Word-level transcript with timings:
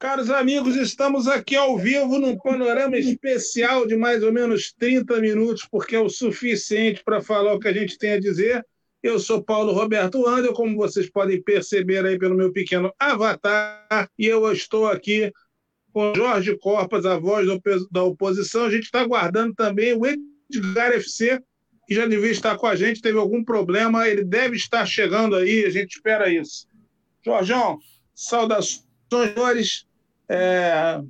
Caros 0.00 0.30
amigos, 0.30 0.76
estamos 0.76 1.28
aqui 1.28 1.54
ao 1.54 1.76
vivo 1.76 2.18
num 2.18 2.34
panorama 2.34 2.96
especial 2.96 3.86
de 3.86 3.94
mais 3.94 4.22
ou 4.22 4.32
menos 4.32 4.72
30 4.72 5.20
minutos, 5.20 5.68
porque 5.70 5.94
é 5.94 6.00
o 6.00 6.08
suficiente 6.08 7.04
para 7.04 7.20
falar 7.20 7.52
o 7.52 7.60
que 7.60 7.68
a 7.68 7.72
gente 7.74 7.98
tem 7.98 8.12
a 8.12 8.18
dizer. 8.18 8.66
Eu 9.02 9.18
sou 9.18 9.44
Paulo 9.44 9.74
Roberto 9.74 10.26
Andel, 10.26 10.54
como 10.54 10.74
vocês 10.74 11.10
podem 11.10 11.42
perceber 11.42 12.06
aí 12.06 12.18
pelo 12.18 12.34
meu 12.34 12.50
pequeno 12.50 12.90
avatar, 12.98 14.08
e 14.18 14.24
eu 14.24 14.50
estou 14.50 14.86
aqui 14.86 15.30
com 15.92 16.14
Jorge 16.14 16.56
Corpas, 16.56 17.04
a 17.04 17.18
voz 17.18 17.46
da 17.90 18.02
oposição. 18.02 18.64
A 18.64 18.70
gente 18.70 18.84
está 18.84 19.02
aguardando 19.02 19.54
também 19.54 19.92
o 19.92 20.06
Edgar 20.06 20.92
FC, 20.92 21.38
que 21.86 21.94
já 21.94 22.06
devia 22.06 22.30
estar 22.30 22.56
com 22.56 22.66
a 22.66 22.74
gente, 22.74 23.02
teve 23.02 23.18
algum 23.18 23.44
problema, 23.44 24.08
ele 24.08 24.24
deve 24.24 24.56
estar 24.56 24.86
chegando 24.86 25.36
aí, 25.36 25.66
a 25.66 25.70
gente 25.70 25.96
espera 25.96 26.30
isso. 26.30 26.66
Jorjão, 27.22 27.78
saudações, 28.14 28.88
senhores. 29.12 29.89
É, 30.32 31.02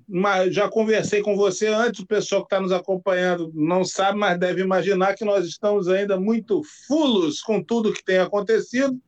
já 0.50 0.66
conversei 0.66 1.20
com 1.20 1.36
você 1.36 1.66
antes, 1.66 2.00
o 2.00 2.06
pessoal 2.06 2.40
que 2.40 2.46
está 2.46 2.58
nos 2.58 2.72
acompanhando 2.72 3.52
não 3.54 3.84
sabe, 3.84 4.18
mas 4.18 4.38
deve 4.38 4.62
imaginar 4.62 5.14
que 5.14 5.26
nós 5.26 5.44
estamos 5.44 5.88
ainda 5.88 6.18
muito 6.18 6.62
fulos 6.88 7.42
com 7.42 7.62
tudo 7.62 7.92
que 7.92 8.02
tem 8.02 8.16
acontecido, 8.16 8.98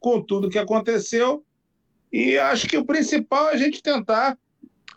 com 0.00 0.20
tudo 0.20 0.50
que 0.50 0.58
aconteceu, 0.58 1.44
e 2.12 2.36
acho 2.36 2.66
que 2.66 2.76
o 2.76 2.84
principal 2.84 3.50
é 3.50 3.52
a 3.52 3.56
gente 3.56 3.80
tentar 3.80 4.36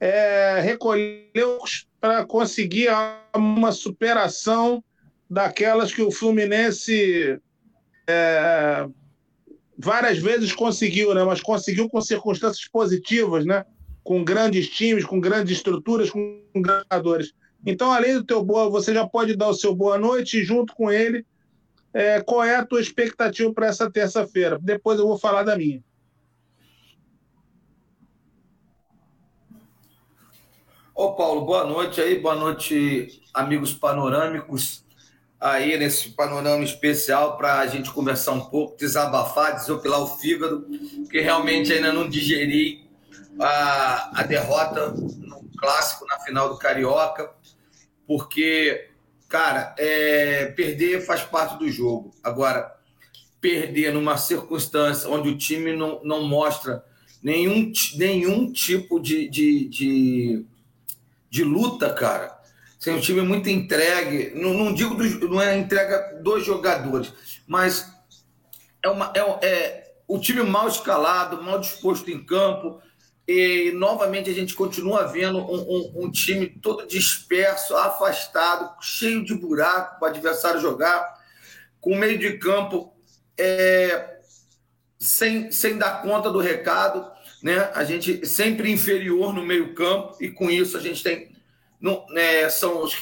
é, 0.02 0.60
recolher 0.62 1.30
para 2.02 2.26
conseguir 2.26 2.90
uma 3.36 3.72
superação 3.72 4.84
daquelas 5.30 5.94
que 5.94 6.02
o 6.02 6.12
Fluminense 6.12 7.40
é, 8.08 8.88
várias 9.78 10.18
vezes 10.18 10.52
conseguiu, 10.52 11.14
né? 11.14 11.24
mas 11.24 11.42
conseguiu 11.42 11.88
com 11.88 12.02
circunstâncias 12.02 12.68
positivas, 12.68 13.46
né? 13.46 13.64
Com 14.04 14.24
grandes 14.24 14.70
times, 14.70 15.06
com 15.06 15.20
grandes 15.20 15.58
estruturas, 15.58 16.10
com 16.10 16.42
jogadores. 16.54 17.34
Então, 17.66 17.92
além 17.92 18.16
do 18.16 18.24
teu 18.24 18.44
boa, 18.44 18.70
você 18.70 18.94
já 18.94 19.08
pode 19.08 19.36
dar 19.36 19.48
o 19.48 19.54
seu 19.54 19.74
boa 19.74 19.98
noite 19.98 20.40
e 20.40 20.44
junto 20.44 20.76
com 20.76 20.92
ele, 20.92 21.26
é, 21.94 22.22
qual 22.22 22.44
é 22.44 22.56
a 22.56 22.66
tua 22.66 22.82
expectativa 22.82 23.54
para 23.54 23.68
essa 23.68 23.90
terça-feira? 23.90 24.60
Depois 24.62 25.00
eu 25.00 25.08
vou 25.08 25.18
falar 25.18 25.44
da 25.44 25.58
minha. 25.58 25.82
Ô 30.94 31.14
Paulo, 31.14 31.46
boa 31.46 31.66
noite 31.66 32.00
aí, 32.02 32.20
boa 32.20 32.36
noite, 32.36 33.24
amigos 33.34 33.74
panorâmicos, 33.74 34.86
aí 35.40 35.76
nesse 35.78 36.12
panorama 36.12 36.64
especial 36.64 37.36
para 37.36 37.60
a 37.60 37.68
gente 37.68 37.92
conversar 37.92 38.34
um 38.34 38.42
pouco, 38.42 38.78
desabafar, 38.78 39.56
desopilar 39.56 40.02
o 40.02 40.08
fígado, 40.08 40.68
que 41.10 41.20
realmente 41.20 41.74
ainda 41.74 41.92
não 41.92 42.08
digeri 42.08 42.83
a, 43.40 44.22
a 44.22 44.24
derrota 44.24 44.90
no 44.90 45.50
clássico, 45.58 46.06
na 46.06 46.20
final 46.20 46.50
do 46.50 46.58
Carioca, 46.58 47.32
porque, 48.08 48.90
cara, 49.30 49.74
é, 49.78 50.48
perder 50.48 51.06
faz 51.06 51.22
parte 51.22 51.58
do 51.58 51.70
jogo. 51.70 52.14
Agora, 52.24 52.76
perder 53.40 53.94
numa 53.94 54.18
circunstância 54.18 55.10
onde 55.10 55.30
o 55.30 55.38
time 55.38 55.76
não, 55.76 56.02
não 56.04 56.24
mostra 56.24 56.84
nenhum, 57.22 57.72
nenhum 57.96 58.52
tipo 58.52 59.00
de, 59.00 59.28
de, 59.30 59.68
de, 59.70 60.46
de 61.30 61.44
luta, 61.44 61.94
cara. 61.94 62.38
Sem 62.80 62.94
um 62.96 63.00
time 63.00 63.22
muito 63.22 63.50
entregue, 63.50 64.34
não, 64.36 64.54
não 64.54 64.74
digo 64.74 64.94
do, 64.96 65.30
não 65.30 65.42
é 65.42 65.58
entrega 65.58 66.20
dos 66.22 66.46
jogadores, 66.46 67.14
mas 67.48 67.90
é, 68.84 68.90
uma, 68.90 69.14
é, 69.16 69.48
é 69.48 69.94
o 70.06 70.20
time 70.20 70.44
mal 70.44 70.68
escalado, 70.68 71.42
mal 71.42 71.60
disposto 71.60 72.12
em 72.12 72.22
campo, 72.24 72.82
e 73.28 73.72
novamente 73.74 74.30
a 74.30 74.34
gente 74.34 74.54
continua 74.54 75.08
vendo 75.08 75.38
um, 75.40 75.62
um, 75.62 76.04
um, 76.04 76.12
time 76.12 76.48
todo 76.48 76.88
disperso, 76.88 77.76
afastado, 77.76 78.70
cheio 78.82 79.24
de 79.24 79.34
buraco 79.34 80.00
para 80.00 80.08
o 80.08 80.10
adversário 80.10 80.60
jogar, 80.60 81.22
com 81.80 81.96
meio 81.96 82.18
de 82.18 82.38
campo 82.38 82.94
é, 83.38 84.20
sem, 85.00 85.52
sem 85.52 85.78
dar 85.78 86.02
conta 86.02 86.30
do 86.30 86.40
recado, 86.40 87.10
né? 87.42 87.72
A 87.74 87.84
gente 87.84 88.26
sempre 88.26 88.72
inferior 88.72 89.34
no 89.34 89.46
meio 89.46 89.74
campo 89.74 90.18
e 90.20 90.30
com 90.30 90.50
isso 90.50 90.78
a 90.78 90.82
gente 90.82 91.02
tem 91.02 91.34
não, 91.84 92.06
né, 92.12 92.48
são 92.48 92.82
os 92.82 92.96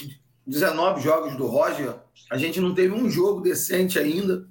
19 0.47 1.01
jogos 1.01 1.35
do 1.35 1.45
Roger, 1.45 1.93
a 2.31 2.37
gente 2.37 2.59
não 2.59 2.73
teve 2.73 2.93
um 2.95 3.07
jogo 3.07 3.39
decente 3.39 3.99
ainda. 3.99 4.47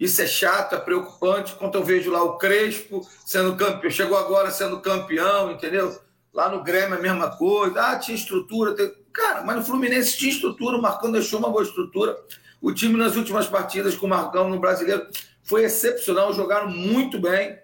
Isso 0.00 0.22
é 0.22 0.26
chato, 0.26 0.74
é 0.74 0.80
preocupante. 0.80 1.54
Quando 1.56 1.74
eu 1.74 1.84
vejo 1.84 2.10
lá 2.10 2.22
o 2.22 2.38
Crespo 2.38 3.06
sendo 3.26 3.54
campeão, 3.54 3.90
chegou 3.90 4.16
agora 4.16 4.50
sendo 4.50 4.80
campeão, 4.80 5.52
entendeu? 5.52 6.00
Lá 6.32 6.48
no 6.48 6.64
Grêmio 6.64 6.94
é 6.94 6.98
a 6.98 7.02
mesma 7.02 7.36
coisa. 7.36 7.78
Ah, 7.82 7.98
tinha 7.98 8.16
estrutura. 8.16 8.74
Tem... 8.74 8.90
Cara, 9.12 9.44
mas 9.44 9.56
no 9.56 9.62
Fluminense 9.62 10.16
tinha 10.16 10.32
estrutura. 10.32 10.78
O 10.78 10.82
Marcão 10.82 11.12
deixou 11.12 11.38
uma 11.38 11.50
boa 11.50 11.62
estrutura. 11.62 12.16
O 12.62 12.72
time 12.72 12.96
nas 12.96 13.14
últimas 13.14 13.46
partidas 13.46 13.94
com 13.94 14.06
o 14.06 14.08
Marcão 14.08 14.48
no 14.48 14.58
Brasileiro 14.58 15.06
foi 15.42 15.64
excepcional. 15.64 16.32
Jogaram 16.32 16.70
muito 16.70 17.20
bem. 17.20 17.58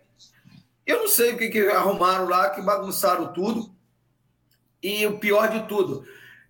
Eu 0.86 0.98
não 1.00 1.08
sei 1.08 1.32
o 1.32 1.38
que, 1.38 1.48
que 1.48 1.66
arrumaram 1.68 2.28
lá, 2.28 2.50
que 2.50 2.60
bagunçaram 2.60 3.32
tudo. 3.32 3.74
E 4.82 5.06
o 5.06 5.18
pior 5.18 5.48
de 5.48 5.66
tudo, 5.66 6.06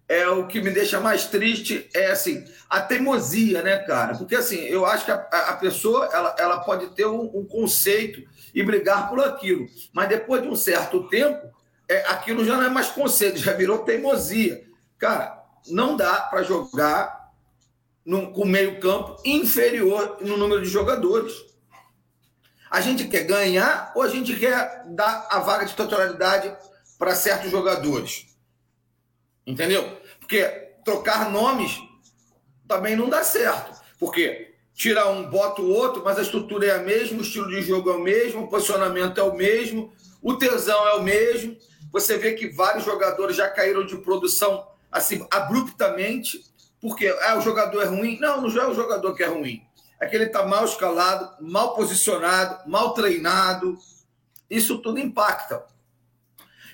é 0.08 0.28
o 0.28 0.46
que 0.46 0.60
me 0.60 0.70
deixa 0.70 1.00
mais 1.00 1.26
triste 1.26 1.88
é 1.92 2.10
assim 2.10 2.44
a 2.68 2.80
teimosia, 2.80 3.62
né, 3.62 3.78
cara? 3.78 4.16
Porque 4.16 4.36
assim, 4.36 4.58
eu 4.60 4.86
acho 4.86 5.04
que 5.04 5.10
a, 5.10 5.16
a 5.16 5.56
pessoa 5.56 6.08
ela, 6.12 6.34
ela 6.38 6.60
pode 6.60 6.88
ter 6.94 7.06
um, 7.06 7.30
um, 7.34 7.44
conceito 7.44 8.22
e 8.54 8.62
brigar 8.62 9.08
por 9.08 9.20
aquilo, 9.20 9.66
mas 9.92 10.08
depois 10.08 10.42
de 10.42 10.48
um 10.48 10.56
certo 10.56 11.08
tempo, 11.08 11.48
é, 11.88 12.06
aquilo 12.08 12.44
já 12.44 12.56
não 12.56 12.64
é 12.64 12.68
mais 12.68 12.88
conceito, 12.88 13.38
já 13.38 13.52
virou 13.52 13.78
teimosia. 13.78 14.64
Cara, 14.98 15.44
não 15.68 15.96
dá 15.96 16.22
para 16.22 16.42
jogar 16.42 17.32
no, 18.04 18.32
com 18.32 18.44
meio 18.44 18.80
campo 18.80 19.20
inferior 19.24 20.18
no 20.20 20.36
número 20.36 20.62
de 20.62 20.68
jogadores. 20.68 21.34
A 22.70 22.80
gente 22.80 23.06
quer 23.06 23.24
ganhar 23.24 23.92
ou 23.94 24.02
a 24.02 24.08
gente 24.08 24.34
quer 24.36 24.84
dar 24.88 25.28
a 25.30 25.38
vaga 25.38 25.64
de 25.64 25.74
titularidade 25.74 26.54
para 26.98 27.14
certos 27.14 27.50
jogadores? 27.50 28.26
Entendeu? 29.46 29.95
Porque 30.26 30.42
trocar 30.84 31.30
nomes 31.30 31.80
também 32.66 32.96
não 32.96 33.08
dá 33.08 33.22
certo. 33.22 33.80
Porque 33.96 34.56
tira 34.74 35.08
um, 35.08 35.30
bota 35.30 35.62
o 35.62 35.70
outro, 35.70 36.02
mas 36.04 36.18
a 36.18 36.22
estrutura 36.22 36.66
é 36.66 36.74
a 36.74 36.80
mesma, 36.80 37.18
o 37.18 37.22
estilo 37.22 37.48
de 37.48 37.62
jogo 37.62 37.90
é 37.90 37.92
o 37.94 38.00
mesmo, 38.00 38.42
o 38.42 38.48
posicionamento 38.48 39.20
é 39.20 39.22
o 39.22 39.36
mesmo, 39.36 39.92
o 40.20 40.34
tesão 40.34 40.84
é 40.88 40.94
o 40.94 41.02
mesmo. 41.02 41.56
Você 41.92 42.18
vê 42.18 42.32
que 42.32 42.48
vários 42.48 42.84
jogadores 42.84 43.36
já 43.36 43.48
caíram 43.48 43.86
de 43.86 43.96
produção 43.98 44.66
assim 44.90 45.24
abruptamente, 45.30 46.44
porque 46.80 47.06
ah, 47.22 47.36
o 47.38 47.40
jogador 47.40 47.82
é 47.82 47.86
ruim. 47.86 48.18
Não, 48.18 48.40
não 48.40 48.48
é 48.48 48.66
o 48.66 48.74
jogador 48.74 49.14
que 49.14 49.22
é 49.22 49.28
ruim. 49.28 49.62
É 50.00 50.08
que 50.08 50.16
ele 50.16 50.24
está 50.24 50.44
mal 50.44 50.64
escalado, 50.64 51.40
mal 51.40 51.72
posicionado, 51.76 52.68
mal 52.68 52.94
treinado. 52.94 53.78
Isso 54.50 54.78
tudo 54.78 54.98
impacta. 54.98 55.64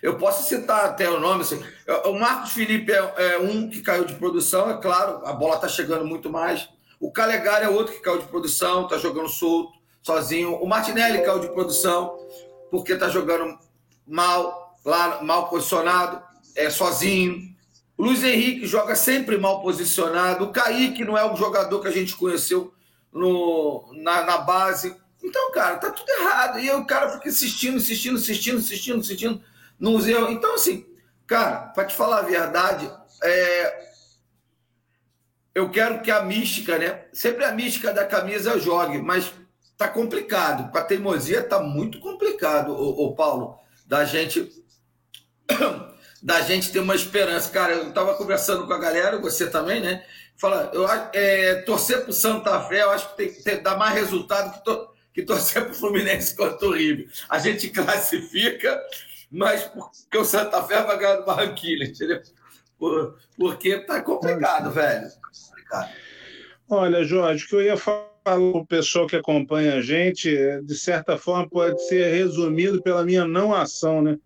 Eu 0.02 0.16
posso 0.16 0.48
citar 0.48 0.84
até 0.84 1.08
o 1.08 1.20
nome. 1.20 1.42
Assim, 1.42 1.62
o 2.06 2.12
Marcos 2.14 2.50
Felipe 2.50 2.90
é, 2.90 3.34
é 3.34 3.38
um 3.38 3.70
que 3.70 3.80
caiu 3.80 4.04
de 4.04 4.14
produção, 4.16 4.68
é 4.68 4.76
claro, 4.78 5.24
a 5.24 5.32
bola 5.32 5.54
está 5.54 5.68
chegando 5.68 6.04
muito 6.04 6.28
mais. 6.28 6.68
O 6.98 7.12
Calegari 7.12 7.64
é 7.64 7.68
outro 7.68 7.94
que 7.94 8.00
caiu 8.00 8.18
de 8.18 8.26
produção, 8.26 8.84
está 8.84 8.98
jogando 8.98 9.28
solto, 9.28 9.72
sozinho. 10.02 10.56
O 10.56 10.66
Martinelli 10.66 11.22
caiu 11.22 11.38
de 11.38 11.48
produção, 11.48 12.18
porque 12.68 12.94
está 12.94 13.08
jogando 13.08 13.56
mal, 14.04 14.76
lá, 14.84 15.22
mal 15.22 15.48
posicionado, 15.48 16.20
é 16.56 16.68
sozinho. 16.68 17.52
O 17.96 18.02
Luiz 18.04 18.24
Henrique 18.24 18.66
joga 18.66 18.96
sempre 18.96 19.38
mal 19.38 19.62
posicionado. 19.62 20.44
O 20.44 20.52
Kaique 20.52 21.04
não 21.04 21.16
é 21.16 21.24
o 21.24 21.36
jogador 21.36 21.80
que 21.80 21.88
a 21.88 21.92
gente 21.92 22.16
conheceu 22.16 22.74
no, 23.12 23.88
na, 24.02 24.24
na 24.24 24.38
base. 24.38 24.96
Então, 25.22 25.52
cara, 25.52 25.76
tá 25.76 25.90
tudo 25.90 26.10
errado. 26.10 26.58
E 26.58 26.68
o 26.72 26.84
cara 26.84 27.10
fica 27.10 27.28
insistindo, 27.28 27.76
insistindo, 27.76 28.18
insistindo, 28.18 28.58
insistindo, 28.58 28.98
insistindo 28.98 29.51
Então, 30.30 30.54
assim, 30.54 30.86
cara, 31.26 31.72
para 31.74 31.86
te 31.86 31.94
falar 31.94 32.18
a 32.18 32.22
verdade, 32.22 32.88
é... 33.24 33.84
eu 35.52 35.68
quero 35.70 36.00
que 36.02 36.10
a 36.10 36.22
mística, 36.22 36.78
né? 36.78 37.06
Sempre 37.12 37.44
a 37.44 37.52
mística 37.52 37.92
da 37.92 38.06
camisa 38.06 38.60
jogue, 38.60 38.98
mas 38.98 39.32
tá 39.76 39.88
complicado. 39.88 40.70
Com 40.70 40.78
a 40.78 40.84
teimosia 40.84 41.42
tá 41.42 41.58
muito 41.60 41.98
complicado, 41.98 42.72
o, 42.72 43.12
Paulo, 43.16 43.58
da 43.84 44.04
gente 44.04 44.48
da 46.22 46.40
gente 46.42 46.70
ter 46.70 46.78
uma 46.78 46.94
esperança. 46.94 47.50
Cara, 47.50 47.72
eu 47.72 47.88
estava 47.88 48.14
conversando 48.14 48.68
com 48.68 48.72
a 48.72 48.78
galera, 48.78 49.18
você 49.18 49.50
também, 49.50 49.80
né? 49.80 50.04
Fala, 50.36 50.70
eu 50.72 50.86
é, 51.12 51.56
torcer 51.62 52.04
para 52.04 52.12
Santa 52.12 52.60
Fé, 52.62 52.82
eu 52.82 52.90
acho 52.90 53.10
que 53.10 53.16
tem 53.16 53.32
que 53.32 53.62
dar 53.62 53.76
mais 53.76 53.94
resultado 53.94 54.52
que, 54.54 54.64
to, 54.64 54.88
que 55.12 55.22
torcer 55.22 55.64
para 55.64 55.72
o 55.72 55.74
Fluminense 55.74 56.36
contra 56.36 56.68
o 56.68 56.72
River. 56.72 57.10
A 57.28 57.38
gente 57.40 57.68
classifica 57.68 58.80
mas 59.32 59.64
porque 59.64 60.18
o 60.18 60.24
Santa 60.24 60.62
Fé 60.64 60.82
vai 60.82 60.98
ganhar 60.98 61.16
do 61.16 61.24
Barranquilla, 61.24 61.84
entendeu? 61.84 62.20
Porque 63.36 63.78
tá 63.80 64.02
complicado, 64.02 64.70
velho. 64.70 65.08
complicado. 65.48 65.90
Olha, 66.68 67.04
Jorge, 67.04 67.44
o 67.44 67.48
que 67.48 67.54
eu 67.54 67.62
ia 67.62 67.76
falar 67.76 68.12
para 68.22 68.38
o 68.38 68.64
pessoal 68.64 69.06
que 69.06 69.16
acompanha 69.16 69.74
a 69.74 69.80
gente, 69.80 70.30
de 70.62 70.74
certa 70.76 71.18
forma, 71.18 71.48
pode 71.48 71.82
ser 71.88 72.12
resumido 72.12 72.82
pela 72.82 73.04
minha 73.04 73.26
não 73.26 73.54
ação, 73.54 74.00
né? 74.00 74.18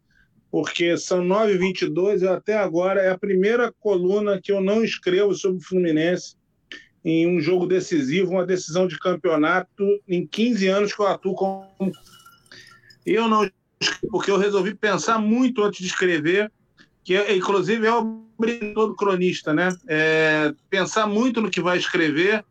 porque 0.51 0.97
são 0.97 1.23
9h22 1.23 2.23
e 2.23 2.29
até 2.29 2.57
agora 2.57 3.03
é 3.03 3.11
a 3.11 3.19
primeira 3.19 3.73
coluna 3.73 4.41
que 4.41 4.51
eu 4.51 4.61
não 4.61 4.83
escrevo 4.83 5.35
sobre 5.35 5.59
o 5.59 5.63
Fluminense 5.63 6.37
em 7.05 7.27
um 7.27 7.41
jogo 7.41 7.67
decisivo, 7.67 8.33
uma 8.33 8.47
decisão 8.47 8.89
de 8.89 8.99
campeonato 8.99 9.85
em 10.09 10.27
15 10.27 10.67
anos 10.69 10.95
que 10.95 11.01
eu 11.01 11.07
atuo 11.07 11.35
como. 11.35 11.93
Eu 13.05 13.29
não 13.29 13.49
porque 14.11 14.31
eu 14.31 14.39
resolvi 14.39 14.75
pensar 14.75 15.19
muito 15.19 15.63
antes 15.63 15.81
de 15.81 15.87
escrever, 15.87 16.51
que 17.05 17.15
é, 17.15 17.37
inclusive 17.37 17.87
é 17.87 17.95
o 17.95 18.27
todo 18.75 18.95
cronista, 18.95 19.55
né? 19.55 19.75
É 19.89 20.53
pensar 20.69 21.07
muito 21.07 21.41
no 21.41 21.51
que 21.51 21.61
vai 21.61 21.79
escrever 21.79 22.45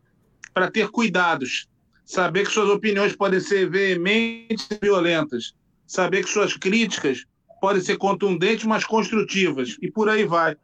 para 0.52 0.70
ter 0.70 0.88
cuidados, 0.88 1.68
saber 2.04 2.46
que 2.46 2.52
suas 2.52 2.68
opiniões 2.68 3.14
podem 3.14 3.40
ser 3.40 3.68
veementes 3.68 4.66
e 4.70 4.78
violentas, 4.80 5.54
saber 5.86 6.24
que 6.24 6.30
suas 6.30 6.56
críticas 6.56 7.24
podem 7.60 7.82
ser 7.82 7.96
contundentes, 7.96 8.64
mas 8.64 8.84
construtivas, 8.84 9.76
e 9.80 9.90
por 9.90 10.08
aí 10.08 10.24
vai. 10.24 10.56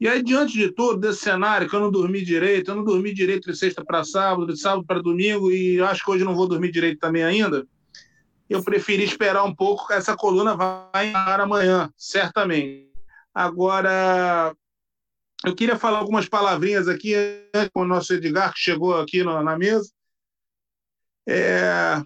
E 0.00 0.08
aí, 0.08 0.22
diante 0.22 0.54
de 0.54 0.72
tudo, 0.72 0.98
desse 0.98 1.20
cenário, 1.20 1.68
que 1.68 1.76
eu 1.76 1.80
não 1.80 1.90
dormi 1.90 2.22
direito, 2.22 2.70
eu 2.70 2.76
não 2.76 2.84
dormi 2.84 3.12
direito 3.12 3.50
de 3.50 3.58
sexta 3.58 3.84
para 3.84 4.02
sábado, 4.02 4.52
de 4.52 4.58
sábado 4.58 4.84
para 4.84 5.02
domingo, 5.02 5.52
e 5.52 5.80
acho 5.80 6.02
que 6.02 6.10
hoje 6.10 6.24
não 6.24 6.34
vou 6.34 6.48
dormir 6.48 6.72
direito 6.72 6.98
também 6.98 7.22
ainda, 7.22 7.66
eu 8.50 8.64
preferi 8.64 9.04
esperar 9.04 9.44
um 9.44 9.54
pouco, 9.54 9.92
essa 9.92 10.16
coluna 10.16 10.56
vai 10.56 11.12
ar 11.14 11.40
amanhã, 11.40 11.88
certamente. 11.96 12.90
Agora, 13.32 14.52
eu 15.44 15.54
queria 15.54 15.78
falar 15.78 15.98
algumas 15.98 16.28
palavrinhas 16.28 16.88
aqui 16.88 17.14
com 17.72 17.82
o 17.82 17.86
nosso 17.86 18.12
Edgar, 18.12 18.52
que 18.52 18.58
chegou 18.58 18.98
aqui 18.98 19.22
na 19.22 19.56
mesa. 19.56 19.88
É... 21.28 22.02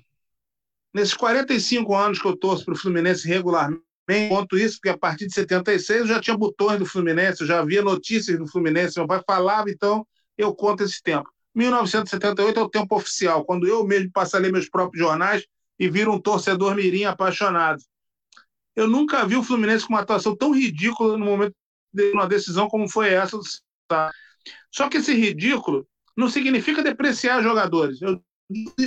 Nesses 0.92 1.14
45 1.14 1.96
anos 1.96 2.20
que 2.20 2.28
eu 2.28 2.36
torço 2.36 2.66
para 2.66 2.74
o 2.74 2.78
Fluminense 2.78 3.26
regularmente, 3.26 3.82
conto 4.28 4.58
isso, 4.58 4.76
porque 4.76 4.90
a 4.90 4.98
partir 4.98 5.26
de 5.26 5.34
76 5.34 6.00
eu 6.02 6.06
já 6.06 6.20
tinha 6.20 6.36
botões 6.36 6.78
do 6.78 6.84
Fluminense, 6.84 7.40
eu 7.40 7.46
já 7.46 7.60
havia 7.60 7.80
notícias 7.80 8.38
do 8.38 8.46
Fluminense, 8.46 8.98
meu 8.98 9.08
pai 9.08 9.22
falava, 9.26 9.70
então 9.70 10.06
eu 10.36 10.54
conto 10.54 10.84
esse 10.84 11.02
tempo. 11.02 11.32
1978 11.54 12.60
é 12.60 12.62
o 12.62 12.68
tempo 12.68 12.94
oficial, 12.94 13.46
quando 13.46 13.66
eu 13.66 13.82
mesmo 13.86 14.12
passo 14.12 14.36
a 14.36 14.40
ler 14.40 14.52
meus 14.52 14.68
próprios 14.68 15.02
jornais 15.02 15.46
e 15.78 15.88
viro 15.88 16.12
um 16.12 16.20
torcedor 16.20 16.74
mirim 16.74 17.04
apaixonado. 17.04 17.82
Eu 18.76 18.88
nunca 18.88 19.26
vi 19.26 19.36
o 19.36 19.42
Fluminense 19.42 19.86
com 19.86 19.92
uma 19.92 20.00
atuação 20.00 20.36
tão 20.36 20.52
ridícula 20.52 21.16
no 21.16 21.24
momento 21.24 21.54
de 21.92 22.10
uma 22.12 22.26
decisão 22.26 22.68
como 22.68 22.88
foi 22.88 23.10
essa. 23.10 23.38
Só 24.70 24.88
que 24.88 24.98
esse 24.98 25.14
ridículo 25.14 25.86
não 26.16 26.28
significa 26.28 26.82
depreciar 26.82 27.42
jogadores. 27.42 28.00
Eu, 28.02 28.20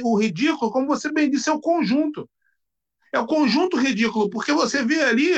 o 0.03 0.17
ridículo, 0.19 0.71
como 0.71 0.87
você 0.87 1.11
bem 1.11 1.29
disse, 1.29 1.49
é 1.49 1.53
o 1.53 1.61
conjunto. 1.61 2.29
É 3.13 3.19
o 3.19 3.25
conjunto 3.25 3.77
ridículo, 3.77 4.29
porque 4.29 4.51
você 4.51 4.83
vê 4.83 5.01
ali, 5.01 5.33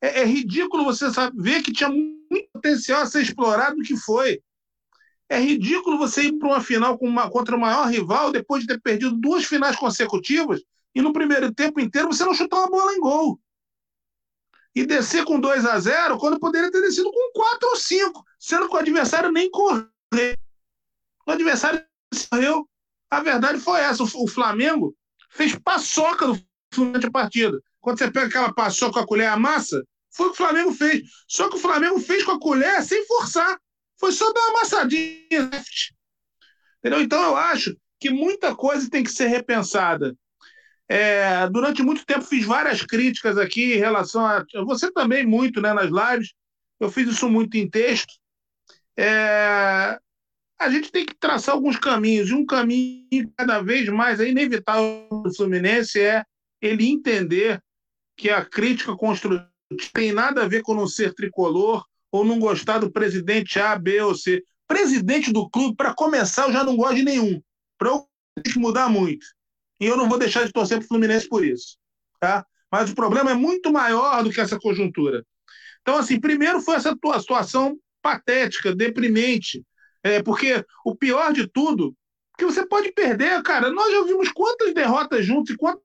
é, 0.00 0.20
é 0.20 0.24
ridículo 0.24 0.84
você 0.84 1.10
sabe, 1.10 1.40
ver 1.40 1.62
que 1.62 1.72
tinha 1.72 1.88
muito 1.88 2.48
potencial 2.52 3.02
a 3.02 3.06
ser 3.06 3.22
explorado 3.22 3.76
do 3.76 3.82
que 3.82 3.96
foi. 3.96 4.40
É 5.28 5.40
ridículo 5.40 5.98
você 5.98 6.24
ir 6.24 6.38
para 6.38 6.48
uma 6.48 6.60
final 6.60 6.96
uma, 7.00 7.30
contra 7.30 7.56
o 7.56 7.60
maior 7.60 7.88
rival 7.88 8.30
depois 8.30 8.62
de 8.62 8.68
ter 8.68 8.80
perdido 8.80 9.16
duas 9.16 9.44
finais 9.44 9.74
consecutivas 9.74 10.62
e 10.96 11.02
no 11.02 11.12
primeiro 11.12 11.52
tempo 11.52 11.78
inteiro 11.78 12.08
você 12.08 12.24
não 12.24 12.32
chutar 12.32 12.56
uma 12.56 12.70
bola 12.70 12.94
em 12.94 13.00
gol. 13.00 13.38
E 14.74 14.86
descer 14.86 15.26
com 15.26 15.38
2 15.38 15.66
a 15.66 15.78
0 15.78 16.16
quando 16.16 16.40
poderia 16.40 16.70
ter 16.70 16.80
descido 16.80 17.12
com 17.12 17.32
4 17.34 17.68
ou 17.68 17.76
5, 17.76 18.24
sendo 18.40 18.66
que 18.66 18.74
o 18.74 18.78
adversário 18.78 19.30
nem 19.30 19.50
correu. 19.50 19.86
O 21.26 21.30
adversário 21.30 21.84
correu. 22.30 22.66
A 23.10 23.20
verdade 23.20 23.60
foi 23.60 23.80
essa. 23.80 24.02
O 24.02 24.26
Flamengo 24.26 24.96
fez 25.28 25.54
paçoca 25.54 26.32
Fluminense 26.72 27.06
a 27.06 27.10
partida. 27.10 27.62
Quando 27.78 27.98
você 27.98 28.10
pega 28.10 28.26
aquela 28.26 28.54
paçoca 28.54 28.94
com 28.94 29.00
a 29.00 29.06
colher 29.06 29.28
a 29.28 29.36
massa, 29.36 29.86
foi 30.10 30.28
o 30.28 30.30
que 30.30 30.34
o 30.34 30.46
Flamengo 30.46 30.72
fez. 30.72 31.02
Só 31.28 31.50
que 31.50 31.56
o 31.56 31.60
Flamengo 31.60 32.00
fez 32.00 32.24
com 32.24 32.32
a 32.32 32.40
colher 32.40 32.82
sem 32.82 33.06
forçar. 33.06 33.60
Foi 33.98 34.12
só 34.12 34.32
dar 34.32 34.40
uma 34.40 34.60
amassadinha. 34.60 35.50
Entendeu? 36.78 37.02
Então 37.02 37.22
eu 37.22 37.36
acho 37.36 37.76
que 38.00 38.08
muita 38.08 38.56
coisa 38.56 38.88
tem 38.88 39.04
que 39.04 39.10
ser 39.10 39.26
repensada. 39.26 40.16
É, 40.88 41.48
durante 41.48 41.82
muito 41.82 42.06
tempo 42.06 42.22
fiz 42.22 42.44
várias 42.44 42.82
críticas 42.82 43.36
aqui 43.38 43.74
em 43.74 43.78
relação 43.78 44.24
a. 44.24 44.44
Você 44.64 44.90
também, 44.92 45.26
muito, 45.26 45.60
né, 45.60 45.72
nas 45.72 45.90
lives. 45.90 46.32
Eu 46.78 46.90
fiz 46.90 47.08
isso 47.08 47.28
muito 47.28 47.56
em 47.56 47.68
texto. 47.68 48.14
É, 48.96 49.98
a 50.58 50.70
gente 50.70 50.90
tem 50.90 51.04
que 51.04 51.14
traçar 51.14 51.54
alguns 51.54 51.76
caminhos, 51.76 52.30
e 52.30 52.34
um 52.34 52.46
caminho 52.46 53.30
cada 53.36 53.60
vez 53.60 53.88
mais 53.88 54.20
é 54.20 54.28
inevitável 54.28 55.06
do 55.10 55.34
Fluminense 55.34 56.00
é 56.00 56.24
ele 56.62 56.88
entender 56.88 57.60
que 58.16 58.30
a 58.30 58.44
crítica 58.44 58.96
construtiva 58.96 59.50
tem 59.92 60.12
nada 60.12 60.44
a 60.44 60.48
ver 60.48 60.62
com 60.62 60.74
não 60.74 60.86
ser 60.86 61.12
tricolor 61.14 61.84
ou 62.10 62.24
não 62.24 62.38
gostar 62.38 62.78
do 62.78 62.90
presidente 62.90 63.58
A, 63.58 63.76
B 63.76 64.00
ou 64.00 64.14
C. 64.14 64.42
Presidente 64.66 65.32
do 65.32 65.48
clube, 65.48 65.76
para 65.76 65.94
começar, 65.94 66.46
eu 66.46 66.52
já 66.52 66.64
não 66.64 66.76
gosto 66.76 66.96
de 66.96 67.04
nenhum. 67.04 67.40
Para 67.78 67.90
eu 67.90 68.08
mudar 68.56 68.88
muito. 68.88 69.26
E 69.80 69.86
eu 69.86 69.96
não 69.96 70.08
vou 70.08 70.18
deixar 70.18 70.44
de 70.44 70.52
torcer 70.52 70.78
para 70.78 70.84
o 70.84 70.88
Fluminense 70.88 71.28
por 71.28 71.44
isso. 71.44 71.76
Tá? 72.20 72.44
Mas 72.70 72.90
o 72.90 72.94
problema 72.94 73.30
é 73.30 73.34
muito 73.34 73.72
maior 73.72 74.22
do 74.22 74.30
que 74.30 74.40
essa 74.40 74.58
conjuntura. 74.58 75.24
Então, 75.82 75.96
assim, 75.96 76.20
primeiro 76.20 76.60
foi 76.60 76.76
essa 76.76 76.96
situação 77.20 77.78
patética, 78.02 78.74
deprimente. 78.74 79.64
É, 80.02 80.22
porque 80.22 80.64
o 80.84 80.94
pior 80.94 81.32
de 81.32 81.46
tudo, 81.48 81.94
que 82.36 82.44
você 82.44 82.66
pode 82.66 82.92
perder, 82.92 83.42
cara. 83.42 83.70
Nós 83.70 83.92
já 83.92 84.02
vimos 84.02 84.30
quantas 84.30 84.74
derrotas 84.74 85.24
juntos 85.24 85.54
e 85.54 85.56
quantas 85.56 85.82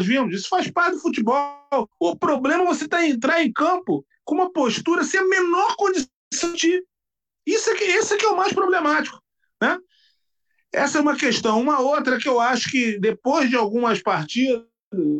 vimos. 0.00 0.34
Isso 0.34 0.48
faz 0.48 0.70
parte 0.70 0.94
do 0.94 1.00
futebol. 1.00 1.88
O 1.98 2.16
problema 2.16 2.64
é 2.64 2.66
você 2.66 2.86
tá, 2.86 3.04
entrar 3.06 3.42
em 3.42 3.52
campo 3.52 4.04
com 4.24 4.34
uma 4.34 4.52
postura 4.52 5.04
sem 5.04 5.20
a 5.20 5.24
menor 5.24 5.74
condição 5.76 6.52
de. 6.54 6.84
Isso 7.46 7.70
é 7.70 7.74
que, 7.74 7.84
esse 7.84 8.14
é 8.14 8.16
que 8.16 8.26
é 8.26 8.28
o 8.28 8.36
mais 8.36 8.52
problemático. 8.52 9.20
Né? 9.62 9.78
Essa 10.72 10.98
é 10.98 11.00
uma 11.00 11.16
questão. 11.16 11.60
Uma 11.60 11.80
outra 11.80 12.18
que 12.18 12.28
eu 12.28 12.40
acho 12.40 12.70
que 12.70 12.98
depois 12.98 13.48
de 13.48 13.56
algumas 13.56 14.02
partidas, 14.02 14.64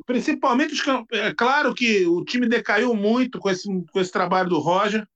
principalmente 0.04 0.74
os 0.74 0.82
é 1.12 1.34
claro 1.34 1.74
que 1.74 2.06
o 2.06 2.24
time 2.24 2.48
decaiu 2.48 2.94
muito 2.94 3.38
com 3.38 3.50
esse, 3.50 3.68
com 3.90 4.00
esse 4.00 4.12
trabalho 4.12 4.48
do 4.48 4.58
Roger. 4.58 5.06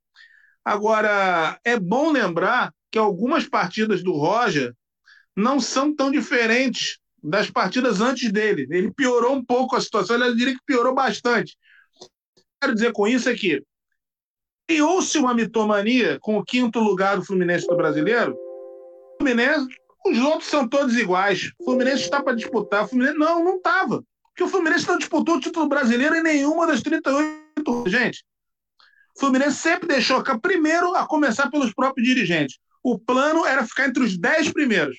Agora, 0.64 1.58
é 1.64 1.78
bom 1.78 2.10
lembrar 2.10 2.72
que 2.90 2.98
algumas 2.98 3.48
partidas 3.48 4.02
do 4.02 4.12
Roger 4.12 4.74
não 5.36 5.60
são 5.60 5.94
tão 5.94 6.10
diferentes 6.10 6.98
das 7.22 7.50
partidas 7.50 8.00
antes 8.00 8.30
dele. 8.32 8.66
Ele 8.70 8.92
piorou 8.92 9.34
um 9.34 9.44
pouco 9.44 9.76
a 9.76 9.80
situação, 9.80 10.16
eu 10.18 10.34
diria 10.34 10.54
que 10.54 10.64
piorou 10.66 10.94
bastante. 10.94 11.56
Quero 12.60 12.74
dizer 12.74 12.92
com 12.92 13.06
isso 13.06 13.28
é 13.28 13.34
que 13.34 13.62
criou-se 14.68 15.18
uma 15.18 15.34
mitomania 15.34 16.18
com 16.20 16.38
o 16.38 16.44
quinto 16.44 16.78
lugar 16.78 17.16
do 17.16 17.24
Fluminense 17.24 17.66
do 17.66 17.76
brasileiro. 17.76 18.34
O 18.34 19.16
Fluminense 19.18 19.66
os 20.04 20.18
outros 20.18 20.48
são 20.48 20.66
todos 20.66 20.96
iguais. 20.96 21.52
O 21.58 21.64
Fluminense 21.64 22.02
está 22.02 22.22
para 22.22 22.34
disputar. 22.34 22.84
O 22.84 22.88
Fluminense 22.88 23.18
não, 23.18 23.44
não 23.44 23.56
estava. 23.56 24.02
Porque 24.28 24.44
o 24.44 24.48
Fluminense 24.48 24.88
não 24.88 24.98
disputou 24.98 25.36
o 25.36 25.40
título 25.40 25.68
brasileiro 25.68 26.16
em 26.16 26.22
nenhuma 26.22 26.66
das 26.66 26.82
38. 26.82 27.84
Gente, 27.86 28.24
o 29.16 29.20
Fluminense 29.20 29.56
sempre 29.56 29.88
deixou 29.88 30.22
primeiro 30.40 30.94
a 30.94 31.06
começar 31.06 31.50
pelos 31.50 31.74
próprios 31.74 32.06
dirigentes. 32.06 32.58
O 32.82 32.98
plano 32.98 33.44
era 33.44 33.66
ficar 33.66 33.88
entre 33.88 34.02
os 34.02 34.16
10 34.16 34.52
primeiros. 34.52 34.96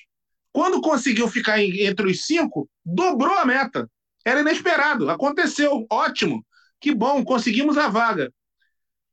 Quando 0.52 0.80
conseguiu 0.80 1.26
ficar 1.28 1.60
entre 1.60 2.06
os 2.10 2.24
cinco, 2.24 2.68
dobrou 2.84 3.36
a 3.38 3.44
meta. 3.44 3.90
Era 4.24 4.40
inesperado. 4.40 5.10
Aconteceu. 5.10 5.86
Ótimo. 5.90 6.44
Que 6.80 6.94
bom, 6.94 7.24
conseguimos 7.24 7.78
a 7.78 7.88
vaga. 7.88 8.32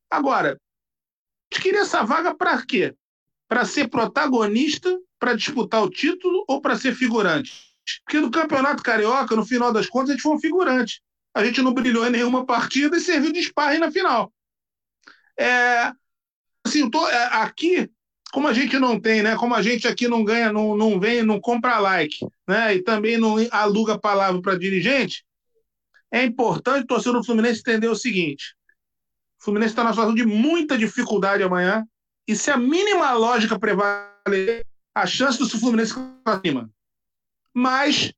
Agora, 0.10 0.51
a 0.51 1.55
gente 1.55 1.63
queria 1.63 1.81
essa 1.81 2.03
vaga 2.03 2.36
para 2.36 2.63
quê? 2.65 2.93
Para 3.50 3.65
ser 3.65 3.89
protagonista 3.89 4.98
para 5.20 5.34
disputar 5.34 5.84
o 5.84 5.89
título 5.89 6.46
ou 6.48 6.62
para 6.62 6.77
ser 6.77 6.96
figurante? 6.96 7.51
Porque 8.06 8.22
no 8.22 8.32
Campeonato 8.32 8.82
Carioca, 8.82 9.36
no 9.36 9.46
final 9.46 9.74
das 9.74 9.88
contas, 9.88 10.12
a 10.12 10.13
gente 10.13 10.22
foi 10.22 10.34
um 10.34 10.39
figurante. 10.39 11.01
A 11.34 11.44
gente 11.44 11.62
não 11.62 11.74
brilhou 11.74 12.08
em 12.08 12.12
nenhuma 12.12 12.46
partida 12.46 12.96
e 12.96 13.01
serviu 13.01 13.34
de 13.34 13.44
sparring 13.44 13.79
na 13.79 13.91
final. 13.91 14.32
É, 15.38 15.91
assim, 16.65 16.89
tô, 16.89 17.06
é, 17.10 17.25
aqui, 17.34 17.89
como 18.32 18.48
a 18.48 18.53
gente 18.53 18.77
não 18.79 19.00
tem, 19.00 19.22
né? 19.24 19.36
Como 19.36 19.53
a 19.53 19.62
gente 19.62 19.88
aqui 19.88 20.08
não 20.08 20.24
ganha, 20.24 20.53
não, 20.53 20.77
não 20.77 21.00
vem, 21.00 21.24
não 21.24 21.41
compra 21.41 21.79
like, 21.79 22.18
né? 22.48 22.75
E 22.75 22.84
também 22.84 23.18
não 23.18 23.36
aluga 23.51 24.00
palavra 24.00 24.41
para 24.41 24.58
dirigente, 24.58 25.25
é 26.12 26.24
importante 26.24 26.84
o 26.84 26.88
torcedor 26.88 27.22
do 27.22 27.25
Fluminense 27.25 27.60
entender 27.60 27.88
o 27.88 27.96
seguinte: 27.96 28.56
o 29.39 29.44
Fluminense 29.44 29.72
está 29.72 29.84
na 29.84 29.91
situação 29.91 30.15
de 30.15 30.25
muita 30.25 30.77
dificuldade 30.77 31.44
amanhã, 31.44 31.86
e 32.29 32.36
se 32.36 32.51
a 32.51 32.57
mínima 32.57 33.12
lógica 33.13 33.57
prevalecer, 33.57 34.63
a 34.93 35.07
chance 35.07 35.39
do 35.39 35.50
Fluminense 35.50 35.95
para 36.24 36.39
cima. 36.39 36.69
Mas, 37.51 38.13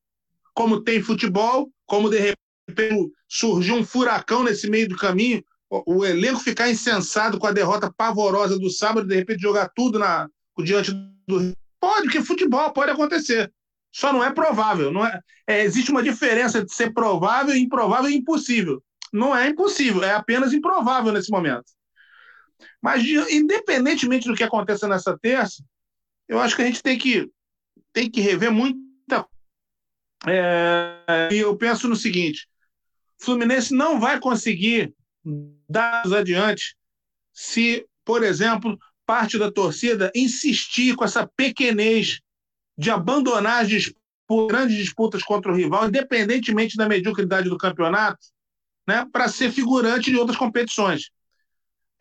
como 0.53 0.82
tem 0.82 1.01
futebol, 1.01 1.72
como 1.86 2.10
de 2.10 2.36
repente 2.68 3.10
surgiu 3.30 3.75
um 3.75 3.86
furacão 3.86 4.44
nesse 4.44 4.70
meio 4.70 4.89
do 4.89 4.98
caminho, 4.98 5.41
o, 5.70 6.00
o 6.00 6.06
elenco 6.06 6.41
ficar 6.41 6.70
insensado 6.70 7.39
com 7.39 7.48
a 7.48 7.53
derrota 7.53 7.89
pavorosa 7.89 8.60
do 8.60 8.70
sábado, 8.70 9.08
de 9.08 9.15
repente 9.15 9.41
jogar 9.41 9.72
tudo 9.74 9.98
na, 9.98 10.27
diante 10.62 10.91
do. 11.25 11.53
Pode, 11.80 12.03
porque 12.03 12.22
futebol 12.22 12.74
pode 12.74 12.91
acontecer. 12.91 13.50
Só 13.94 14.12
não 14.12 14.22
é 14.22 14.34
provável. 14.34 14.91
Não 14.91 15.06
é, 15.06 15.22
é, 15.48 15.63
existe 15.63 15.89
uma 15.89 16.03
diferença 16.03 16.62
de 16.62 16.74
ser 16.74 16.94
provável, 16.94 17.56
improvável 17.56 18.10
e 18.10 18.15
impossível. 18.15 18.84
Não 19.13 19.34
é 19.34 19.48
impossível, 19.48 20.03
é 20.03 20.13
apenas 20.13 20.51
improvável 20.51 21.13
nesse 21.13 21.32
momento. 21.32 21.63
Mas, 22.82 23.03
independentemente 23.30 24.27
do 24.27 24.36
que 24.36 24.44
aconteça 24.44 24.88
nessa 24.88 25.18
terça, 25.18 25.63
eu 26.27 26.39
acho 26.39 26.56
que 26.56 26.62
a 26.62 26.65
gente 26.65 26.82
tem 26.82 26.98
que, 26.98 27.30
tem 27.94 28.10
que 28.10 28.22
rever 28.22 28.51
muita. 28.51 29.27
É, 30.27 31.30
e 31.32 31.38
eu 31.38 31.56
penso 31.58 31.88
no 31.88 31.96
seguinte: 31.96 32.48
Fluminense 33.20 33.74
não 33.74 34.00
vai 34.00 34.20
conseguir 34.20 34.94
dar 35.70 36.03
adiante 36.13 36.75
se, 37.34 37.86
por 38.03 38.24
exemplo, 38.24 38.77
parte 39.06 39.38
da 39.38 39.51
torcida 39.51 40.12
insistir 40.15 40.96
com 40.96 41.03
essa 41.03 41.27
pequenez 41.27 42.22
de 42.77 42.89
abandonar 42.89 43.63
as 43.63 43.70
disputas, 43.70 44.01
grandes 44.48 44.77
disputas 44.77 45.22
contra 45.24 45.51
o 45.51 45.56
rival, 45.56 45.88
independentemente 45.88 46.77
da 46.77 46.88
mediocridade 46.88 47.50
do 47.50 47.58
campeonato, 47.58 48.25
né, 48.88 49.06
para 49.12 49.27
ser 49.27 49.51
figurante 49.51 50.10
de 50.10 50.18
outras 50.18 50.38
competições. 50.38 51.12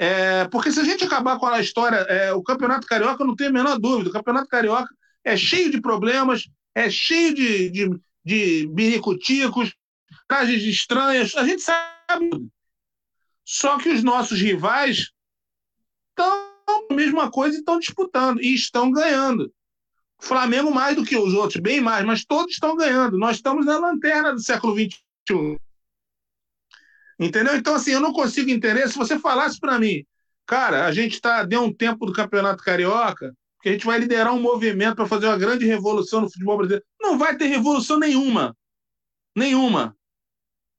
É, 0.03 0.49
porque 0.49 0.73
se 0.73 0.81
a 0.81 0.85
gente 0.85 1.05
acabar 1.05 1.39
com 1.39 1.47
a 1.47 1.61
história, 1.61 1.97
é, 1.97 2.33
o 2.33 2.43
Campeonato 2.43 2.87
Carioca, 2.87 3.23
não 3.23 3.37
tem 3.37 3.49
a 3.49 3.53
menor 3.53 3.79
dúvida, 3.79 4.09
o 4.09 4.13
Campeonato 4.13 4.49
Carioca 4.49 4.89
é 5.23 5.37
cheio 5.37 5.71
de 5.71 5.79
problemas, 5.79 6.49
é 6.75 6.89
cheio 6.89 7.35
de, 7.35 7.69
de, 7.69 8.01
de 8.25 8.67
biricuticos, 8.69 9.75
trajes 10.27 10.63
estranhas, 10.63 11.37
a 11.37 11.45
gente 11.45 11.61
sabe. 11.61 12.31
Só 13.45 13.77
que 13.77 13.91
os 13.91 14.03
nossos 14.03 14.41
rivais 14.41 15.11
estão 16.09 16.51
a 16.91 16.95
mesma 16.95 17.31
coisa 17.31 17.57
e 17.57 17.59
estão 17.59 17.79
disputando, 17.79 18.41
e 18.41 18.55
estão 18.55 18.91
ganhando. 18.91 19.53
O 20.19 20.25
Flamengo 20.25 20.73
mais 20.73 20.97
do 20.97 21.05
que 21.05 21.17
os 21.17 21.35
outros, 21.35 21.61
bem 21.61 21.79
mais, 21.79 22.07
mas 22.07 22.25
todos 22.25 22.53
estão 22.53 22.75
ganhando. 22.75 23.19
Nós 23.19 23.37
estamos 23.37 23.67
na 23.67 23.79
lanterna 23.79 24.33
do 24.33 24.41
século 24.41 24.75
XXI. 24.75 25.61
Entendeu? 27.21 27.55
Então, 27.55 27.75
assim, 27.75 27.91
eu 27.91 28.01
não 28.01 28.15
consigo 28.15 28.51
entender. 28.51 28.89
Se 28.89 28.97
você 28.97 29.19
falasse 29.19 29.61
para 29.61 29.79
mim, 29.79 30.03
cara, 30.47 30.87
a 30.87 30.93
gente 30.93 31.21
tá, 31.21 31.45
deu 31.45 31.63
um 31.63 31.73
tempo 31.73 32.07
do 32.07 32.15
Campeonato 32.15 32.65
Carioca, 32.65 33.35
que 33.61 33.69
a 33.69 33.73
gente 33.73 33.85
vai 33.85 33.99
liderar 33.99 34.33
um 34.33 34.41
movimento 34.41 34.97
para 34.97 35.07
fazer 35.07 35.27
uma 35.27 35.37
grande 35.37 35.67
revolução 35.67 36.23
no 36.23 36.31
futebol 36.31 36.57
brasileiro. 36.57 36.85
Não 36.99 37.19
vai 37.19 37.37
ter 37.37 37.45
revolução 37.45 37.99
nenhuma. 37.99 38.57
Nenhuma. 39.37 39.95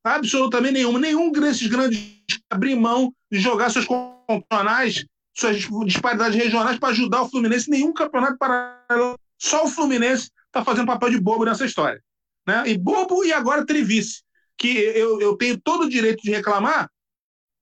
Absolutamente 0.04 0.74
nenhuma. 0.74 0.98
Nenhum 0.98 1.32
desses 1.32 1.68
grandes 1.68 2.02
abrir 2.50 2.76
mão 2.76 3.14
de 3.32 3.40
jogar 3.40 3.70
seus 3.70 3.86
campeonatos, 3.86 5.06
suas 5.36 5.58
disparidades 5.86 6.36
regionais 6.36 6.80
para 6.80 6.90
ajudar 6.90 7.22
o 7.22 7.30
Fluminense. 7.30 7.70
Nenhum 7.70 7.94
campeonato 7.94 8.40
paralelo. 8.40 9.16
Só 9.38 9.66
o 9.66 9.68
Fluminense 9.68 10.32
está 10.48 10.66
fazendo 10.66 10.88
papel 10.88 11.12
de 11.12 11.22
bobo 11.22 11.46
nessa 11.46 11.66
história. 11.66 12.02
Né? 12.48 12.64
E 12.66 12.78
bobo 12.80 13.24
e 13.24 13.32
agora 13.32 13.64
trivice 13.64 14.24
que 14.58 14.78
eu, 14.78 15.20
eu 15.22 15.36
tenho 15.38 15.60
todo 15.60 15.84
o 15.84 15.90
direito 15.90 16.22
de 16.22 16.32
reclamar, 16.32 16.90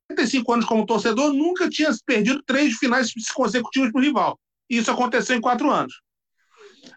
35 0.09 0.53
anos 0.53 0.65
como 0.65 0.85
torcedor, 0.85 1.33
nunca 1.33 1.69
tinha 1.69 1.89
perdido 2.05 2.41
três 2.43 2.75
finais 2.77 3.11
consecutivos 3.33 3.91
para 3.91 3.99
o 3.99 4.03
rival. 4.03 4.39
Isso 4.69 4.91
aconteceu 4.91 5.35
em 5.35 5.41
quatro 5.41 5.69
anos. 5.69 6.01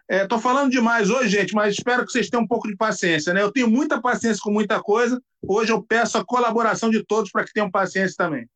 Estou 0.09 0.39
é, 0.39 0.41
falando 0.41 0.71
demais 0.71 1.11
hoje, 1.11 1.29
gente, 1.29 1.55
mas 1.55 1.75
espero 1.75 2.05
que 2.05 2.13
vocês 2.13 2.29
tenham 2.29 2.45
um 2.45 2.47
pouco 2.47 2.69
de 2.69 2.77
paciência. 2.77 3.33
Né? 3.33 3.43
Eu 3.43 3.53
tenho 3.53 3.69
muita 3.69 4.01
paciência 4.01 4.43
com 4.43 4.51
muita 4.51 4.81
coisa. 4.83 5.21
Hoje 5.43 5.73
eu 5.73 5.83
peço 5.83 6.19
a 6.19 6.25
colaboração 6.25 6.91
de 6.91 7.05
todos 7.05 7.31
para 7.31 7.45
que 7.45 7.53
tenham 7.53 7.71
paciência 7.71 8.17
também. 8.17 8.49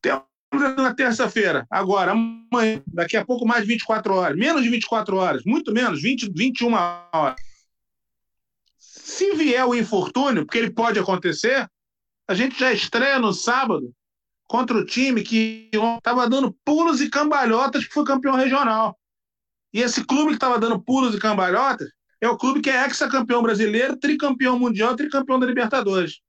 Temos 0.00 0.24
na 0.76 0.94
terça-feira, 0.94 1.66
agora, 1.70 2.12
amanhã, 2.12 2.82
daqui 2.86 3.16
a 3.16 3.24
pouco 3.24 3.46
mais 3.46 3.62
de 3.62 3.68
24 3.68 4.14
horas, 4.14 4.36
menos 4.36 4.62
de 4.62 4.68
24 4.68 5.16
horas, 5.16 5.42
muito 5.44 5.72
menos, 5.72 6.02
20, 6.02 6.30
21 6.34 6.74
horas. 6.74 7.36
Se 9.04 9.34
vier 9.34 9.66
o 9.66 9.74
infortúnio, 9.74 10.46
porque 10.46 10.58
ele 10.58 10.70
pode 10.70 10.96
acontecer, 10.96 11.68
a 12.28 12.34
gente 12.34 12.56
já 12.56 12.72
estreia 12.72 13.18
no 13.18 13.32
sábado 13.32 13.92
contra 14.44 14.78
o 14.78 14.86
time 14.86 15.22
que 15.22 15.68
estava 15.72 16.30
dando 16.30 16.56
pulos 16.64 17.00
e 17.00 17.10
cambalhotas 17.10 17.84
que 17.84 17.92
foi 17.92 18.04
campeão 18.04 18.36
regional. 18.36 18.96
E 19.74 19.80
esse 19.80 20.04
clube 20.04 20.28
que 20.28 20.34
estava 20.34 20.56
dando 20.56 20.80
pulos 20.80 21.16
e 21.16 21.18
cambalhotas 21.18 21.90
é 22.20 22.28
o 22.28 22.36
clube 22.36 22.60
que 22.60 22.70
é 22.70 22.84
ex-campeão 22.84 23.42
brasileiro, 23.42 23.96
tricampeão 23.96 24.56
mundial, 24.56 24.94
tricampeão 24.94 25.40
da 25.40 25.46
Libertadores. 25.46 26.20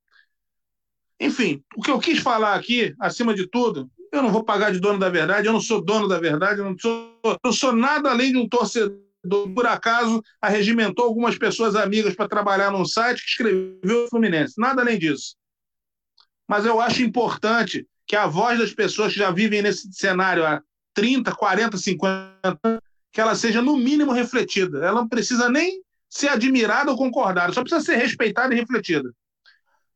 Enfim, 1.20 1.64
o 1.78 1.82
que 1.82 1.92
eu 1.92 2.00
quis 2.00 2.18
falar 2.18 2.56
aqui, 2.56 2.96
acima 3.00 3.36
de 3.36 3.48
tudo, 3.48 3.88
eu 4.12 4.24
não 4.24 4.32
vou 4.32 4.44
pagar 4.44 4.72
de 4.72 4.80
dono 4.80 4.98
da 4.98 5.10
verdade, 5.10 5.46
eu 5.46 5.54
não 5.54 5.62
sou 5.62 5.80
dono 5.80 6.08
da 6.08 6.20
verdade, 6.20 6.60
eu 6.60 6.66
não 6.66 6.76
sou, 6.76 7.20
eu 7.46 7.54
sou 7.54 7.72
nada 7.72 8.10
além 8.10 8.32
de 8.32 8.40
um 8.40 8.50
torcedor 8.50 9.13
por 9.56 9.66
acaso, 9.66 10.22
arregimentou 10.42 11.06
algumas 11.06 11.38
pessoas 11.38 11.76
amigas 11.76 12.16
para 12.16 12.28
trabalhar 12.28 12.72
num 12.72 12.86
site 12.86 13.24
que 13.24 13.30
escreveu 13.30 14.06
o 14.06 14.10
Fluminense. 14.10 14.56
Nada 14.58 14.82
além 14.82 15.00
disso. 15.00 15.36
Mas 16.48 16.66
eu 16.66 16.82
acho 16.82 17.02
importante 17.02 17.88
que 18.06 18.16
a 18.16 18.28
voz 18.28 18.60
das 18.60 18.74
pessoas 18.74 19.14
que 19.14 19.20
já 19.20 19.32
vivem 19.32 19.62
nesse 19.62 19.92
cenário 19.94 20.46
há 20.46 20.62
30, 20.94 21.34
40, 21.34 21.78
50 21.78 22.82
que 23.12 23.22
ela 23.22 23.36
seja 23.36 23.62
no 23.62 23.78
mínimo 23.78 24.12
refletida. 24.12 24.80
Ela 24.80 25.02
não 25.02 25.08
precisa 25.08 25.50
nem 25.50 25.82
ser 26.10 26.30
admirada 26.30 26.92
ou 26.92 26.98
concordada, 26.98 27.54
só 27.54 27.62
precisa 27.62 27.84
ser 27.84 27.96
respeitada 27.96 28.54
e 28.54 28.58
refletida. 28.60 29.14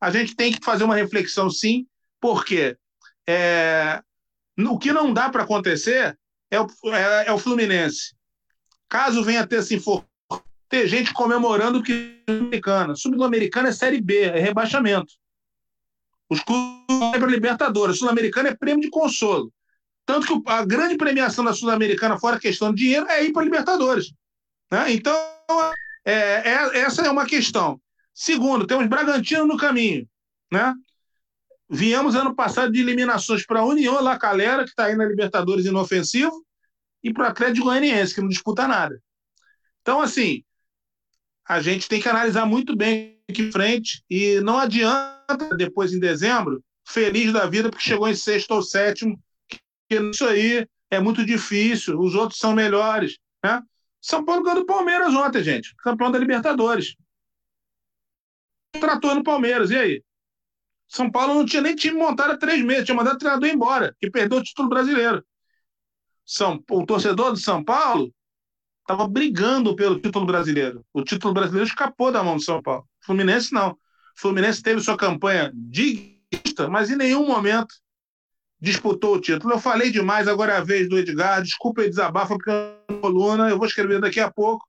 A 0.00 0.10
gente 0.10 0.34
tem 0.34 0.52
que 0.52 0.64
fazer 0.64 0.84
uma 0.84 0.94
reflexão, 0.94 1.50
sim, 1.50 1.86
porque 2.20 2.76
é, 3.28 4.00
o 4.56 4.78
que 4.78 4.92
não 4.92 5.12
dá 5.12 5.28
para 5.28 5.42
acontecer 5.42 6.18
é 6.50 6.60
o, 6.60 6.66
é, 6.86 7.26
é 7.26 7.32
o 7.32 7.38
Fluminense 7.38 8.17
Caso 8.88 9.22
venha 9.22 9.42
a 9.42 9.46
ter 9.46 9.56
esse 9.56 9.74
infortúnio, 9.74 10.08
ter 10.68 10.86
gente 10.86 11.12
comemorando 11.12 11.82
que 11.82 12.22
Sul-Americana. 12.28 12.94
Sul-Americana 12.94 13.68
é 13.68 13.72
Série 13.72 14.00
B, 14.00 14.22
é 14.22 14.38
rebaixamento. 14.38 15.12
Os 16.30 16.40
clubes 16.40 17.18
para 17.18 17.26
Libertadores. 17.26 17.98
Sul-Americana 17.98 18.50
é 18.50 18.54
prêmio 18.54 18.82
de 18.82 18.90
consolo. 18.90 19.52
Tanto 20.04 20.26
que 20.26 20.50
a 20.50 20.64
grande 20.64 20.96
premiação 20.96 21.44
da 21.44 21.52
Sul-Americana, 21.52 22.18
fora 22.18 22.38
questão 22.38 22.72
de 22.72 22.82
dinheiro, 22.82 23.06
é 23.08 23.24
ir 23.24 23.32
para 23.32 23.44
Libertadores. 23.44 24.12
Né? 24.70 24.92
Então, 24.92 25.14
é, 26.04 26.12
é, 26.12 26.78
essa 26.80 27.02
é 27.02 27.10
uma 27.10 27.26
questão. 27.26 27.80
Segundo, 28.14 28.66
temos 28.66 28.86
Bragantino 28.86 29.46
no 29.46 29.56
caminho. 29.56 30.08
Né? 30.50 30.74
Viemos 31.68 32.14
ano 32.14 32.34
passado 32.34 32.72
de 32.72 32.80
eliminações 32.80 33.44
para 33.44 33.60
a 33.60 33.64
União 33.64 34.02
La 34.02 34.18
Calera, 34.18 34.64
que 34.64 34.70
está 34.70 34.86
aí 34.86 34.96
na 34.96 35.04
Libertadores 35.04 35.66
inofensivo, 35.66 36.44
e 37.02 37.12
para 37.12 37.24
o 37.24 37.30
Atlético 37.30 37.66
Goianiense, 37.66 38.14
que 38.14 38.20
não 38.20 38.28
disputa 38.28 38.66
nada. 38.66 39.00
Então, 39.82 40.00
assim, 40.00 40.42
a 41.46 41.60
gente 41.60 41.88
tem 41.88 42.00
que 42.00 42.08
analisar 42.08 42.44
muito 42.44 42.76
bem 42.76 43.20
aqui 43.28 43.42
em 43.42 43.52
frente 43.52 44.04
e 44.08 44.40
não 44.40 44.58
adianta 44.58 45.56
depois 45.56 45.92
em 45.92 46.00
dezembro, 46.00 46.62
feliz 46.86 47.32
da 47.32 47.46
vida 47.46 47.70
porque 47.70 47.84
chegou 47.84 48.08
em 48.08 48.14
sexto 48.14 48.52
ou 48.52 48.62
sétimo, 48.62 49.18
que 49.48 49.58
isso 49.96 50.26
aí 50.26 50.66
é 50.90 51.00
muito 51.00 51.24
difícil, 51.24 51.98
os 51.98 52.14
outros 52.14 52.38
são 52.38 52.52
melhores, 52.52 53.18
né? 53.44 53.62
São 54.00 54.24
Paulo 54.24 54.42
ganhou 54.42 54.60
do 54.60 54.66
Palmeiras 54.66 55.14
ontem, 55.14 55.42
gente, 55.42 55.74
campeão 55.76 56.10
da 56.10 56.18
Libertadores. 56.18 56.94
Tratou 58.72 59.14
no 59.14 59.24
Palmeiras, 59.24 59.70
e 59.70 59.76
aí? 59.76 60.04
São 60.86 61.10
Paulo 61.10 61.34
não 61.34 61.44
tinha 61.44 61.60
nem 61.60 61.74
time 61.74 61.98
montado 61.98 62.32
há 62.32 62.38
três 62.38 62.64
meses, 62.64 62.84
tinha 62.84 62.94
mandado 62.94 63.16
o 63.16 63.18
treinador 63.18 63.48
embora, 63.48 63.94
que 64.00 64.10
perdeu 64.10 64.38
o 64.38 64.42
título 64.42 64.68
brasileiro. 64.68 65.24
São, 66.28 66.62
o 66.70 66.84
torcedor 66.84 67.32
de 67.32 67.40
São 67.40 67.64
Paulo 67.64 68.12
estava 68.82 69.08
brigando 69.08 69.74
pelo 69.74 69.98
título 69.98 70.26
brasileiro. 70.26 70.84
O 70.92 71.02
título 71.02 71.32
brasileiro 71.32 71.66
escapou 71.66 72.12
da 72.12 72.22
mão 72.22 72.36
do 72.36 72.42
São 72.42 72.62
Paulo. 72.62 72.86
Fluminense 73.00 73.50
não. 73.50 73.74
Fluminense 74.14 74.62
teve 74.62 74.82
sua 74.82 74.94
campanha 74.94 75.50
digna, 75.54 76.68
mas 76.70 76.90
em 76.90 76.96
nenhum 76.96 77.26
momento 77.26 77.74
disputou 78.60 79.14
o 79.14 79.20
título. 79.20 79.54
Eu 79.54 79.58
falei 79.58 79.90
demais, 79.90 80.28
agora 80.28 80.52
é 80.52 80.56
a 80.58 80.64
vez 80.64 80.86
do 80.86 80.98
Edgar. 80.98 81.40
Desculpa 81.42 81.80
o 81.80 81.88
desabafo, 81.88 82.36
porque 82.36 82.50
é 82.50 82.94
coluna, 83.00 83.48
eu 83.48 83.56
vou 83.56 83.66
escrever 83.66 83.98
daqui 83.98 84.20
a 84.20 84.30
pouco. 84.30 84.66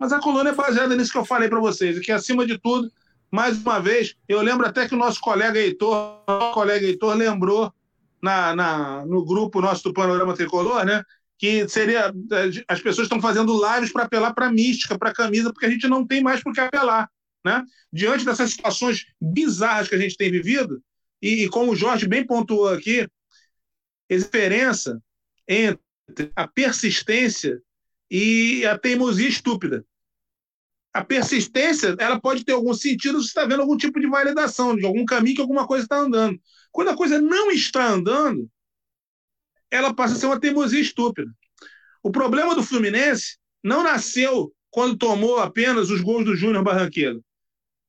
Mas 0.00 0.12
a 0.12 0.18
coluna 0.18 0.50
é 0.50 0.54
baseada 0.54 0.96
nisso 0.96 1.12
que 1.12 1.18
eu 1.18 1.24
falei 1.24 1.48
para 1.48 1.60
vocês, 1.60 1.96
e 1.96 2.00
que 2.00 2.10
acima 2.10 2.44
de 2.44 2.58
tudo, 2.58 2.90
mais 3.30 3.56
uma 3.58 3.78
vez, 3.80 4.16
eu 4.28 4.42
lembro 4.42 4.66
até 4.66 4.88
que 4.88 4.94
o 4.94 4.98
nosso 4.98 5.20
colega 5.20 5.58
Heitor, 5.58 6.20
nosso 6.26 6.52
colega 6.52 6.84
Heitor 6.84 7.14
lembrou 7.14 7.72
na, 8.26 8.56
na, 8.56 9.06
no 9.06 9.24
grupo 9.24 9.60
nosso 9.60 9.84
do 9.84 9.94
Panorama 9.94 10.34
Tricolor, 10.34 10.84
né? 10.84 11.02
Que 11.38 11.68
seria. 11.68 12.12
As 12.68 12.80
pessoas 12.80 13.06
estão 13.06 13.20
fazendo 13.20 13.54
lives 13.54 13.92
para 13.92 14.04
apelar 14.04 14.34
para 14.34 14.50
mística, 14.50 14.98
para 14.98 15.14
camisa, 15.14 15.52
porque 15.52 15.66
a 15.66 15.70
gente 15.70 15.86
não 15.86 16.06
tem 16.06 16.22
mais 16.22 16.42
por 16.42 16.52
que 16.52 16.60
apelar. 16.60 17.08
Né? 17.44 17.62
Diante 17.92 18.24
dessas 18.24 18.50
situações 18.50 19.06
bizarras 19.20 19.88
que 19.88 19.94
a 19.94 19.98
gente 19.98 20.16
tem 20.16 20.30
vivido, 20.32 20.82
e, 21.22 21.44
e 21.44 21.48
como 21.48 21.72
o 21.72 21.76
Jorge 21.76 22.08
bem 22.08 22.26
pontuou 22.26 22.68
aqui, 22.68 23.06
a 24.10 24.16
diferença 24.16 25.00
entre 25.46 26.32
a 26.34 26.48
persistência 26.48 27.60
e 28.10 28.66
a 28.66 28.76
teimosia 28.76 29.28
estúpida. 29.28 29.84
A 30.92 31.04
persistência 31.04 31.94
ela 31.98 32.18
pode 32.18 32.44
ter 32.44 32.52
algum 32.52 32.72
sentido 32.72 33.20
se 33.20 33.28
está 33.28 33.44
vendo 33.44 33.60
algum 33.60 33.76
tipo 33.76 34.00
de 34.00 34.08
validação, 34.08 34.74
de 34.74 34.86
algum 34.86 35.04
caminho 35.04 35.36
que 35.36 35.42
alguma 35.42 35.66
coisa 35.66 35.84
está 35.84 35.98
andando. 35.98 36.40
Quando 36.76 36.90
a 36.90 36.94
coisa 36.94 37.18
não 37.18 37.50
está 37.50 37.88
andando, 37.88 38.50
ela 39.70 39.94
passa 39.94 40.12
a 40.12 40.18
ser 40.18 40.26
uma 40.26 40.38
teimosia 40.38 40.78
estúpida. 40.78 41.32
O 42.02 42.10
problema 42.10 42.54
do 42.54 42.62
Fluminense 42.62 43.38
não 43.64 43.82
nasceu 43.82 44.54
quando 44.68 44.94
tomou 44.94 45.38
apenas 45.38 45.88
os 45.88 46.02
gols 46.02 46.26
do 46.26 46.36
Júnior 46.36 46.62
Barranqueiro. 46.62 47.24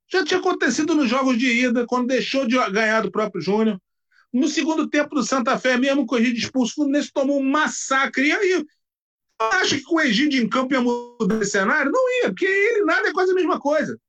Já 0.09 0.23
tinha 0.23 0.39
acontecido 0.39 0.95
nos 0.95 1.09
jogos 1.09 1.37
de 1.37 1.65
ida, 1.65 1.85
quando 1.85 2.07
deixou 2.07 2.47
de 2.47 2.55
ganhar 2.71 3.01
do 3.01 3.11
próprio 3.11 3.41
Júnior. 3.41 3.77
No 4.31 4.47
segundo 4.47 4.89
tempo 4.89 5.15
do 5.15 5.21
Santa 5.21 5.59
Fé, 5.59 5.75
mesmo 5.75 6.05
com 6.05 6.15
o 6.15 6.17
Egídio 6.17 6.39
expulso, 6.39 6.71
o 6.71 6.75
Fluminense 6.75 7.11
tomou 7.11 7.41
um 7.41 7.43
massacre. 7.43 8.27
E 8.27 8.31
aí, 8.31 8.65
acha 9.37 9.75
que 9.75 9.83
com 9.83 9.95
o 9.95 10.01
Egídio 10.01 10.41
em 10.41 10.47
campo 10.47 10.73
ia 10.73 10.79
mudar 10.79 11.41
esse 11.41 11.51
cenário? 11.51 11.91
Não 11.91 12.23
ia, 12.23 12.29
porque 12.29 12.45
ele 12.45 12.85
nada 12.85 13.09
é 13.09 13.11
quase 13.11 13.33
a 13.33 13.35
mesma 13.35 13.59
coisa. 13.59 13.99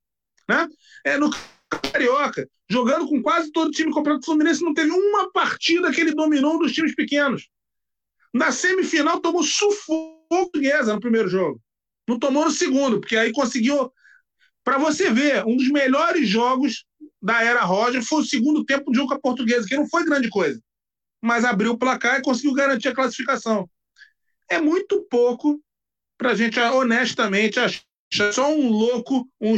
Né? 0.49 0.69
É, 1.05 1.19
no 1.19 1.31
Carioca, 1.69 2.49
jogando 2.71 3.07
com 3.09 3.23
quase 3.23 3.51
todo 3.51 3.69
o 3.69 3.73
time 3.73 3.93
completo 3.93 4.21
do 4.21 4.27
Fluminense, 4.27 4.63
não 4.63 4.75
teve 4.75 4.91
uma 4.91 5.31
partida 5.33 5.91
que 5.91 6.01
ele 6.01 6.15
dominou 6.15 6.59
dos 6.59 6.73
times 6.73 6.95
pequenos. 6.95 7.49
Na 8.33 8.53
semifinal, 8.53 9.21
tomou 9.21 9.43
sufoco 9.43 10.19
portuguesa 10.29 10.95
no 10.95 11.01
primeiro 11.01 11.29
jogo. 11.29 11.61
Não 12.07 12.19
tomou 12.19 12.45
no 12.45 12.51
segundo, 12.51 13.01
porque 13.01 13.17
aí 13.17 13.33
conseguiu. 13.33 13.93
Para 14.63 14.79
você 14.79 15.11
ver, 15.11 15.45
um 15.47 15.57
dos 15.57 15.69
melhores 15.69 16.29
jogos 16.29 16.85
da 17.23 17.43
era 17.43 17.65
Roger 17.65 18.03
foi 18.03 18.21
o 18.21 18.27
segundo 18.27 18.65
tempo 18.65 18.91
de 18.91 18.99
jogo 18.99 19.09
com 19.09 19.15
a 19.15 19.21
portuguesa, 19.21 19.67
que 19.67 19.77
não 19.77 19.89
foi 19.89 20.05
grande 20.05 20.29
coisa. 20.29 20.61
Mas 21.23 21.45
abriu 21.45 21.73
o 21.73 21.79
placar 21.79 22.19
e 22.19 22.23
conseguiu 22.23 22.53
garantir 22.53 22.89
a 22.89 22.95
classificação. 22.95 23.69
É 24.49 24.61
muito 24.61 25.07
pouco 25.11 25.61
para 26.17 26.33
a 26.33 26.35
gente, 26.35 26.61
honestamente, 26.61 27.59
achar 27.59 28.33
só 28.33 28.53
um 28.53 28.69
louco, 28.69 29.29
um 29.41 29.55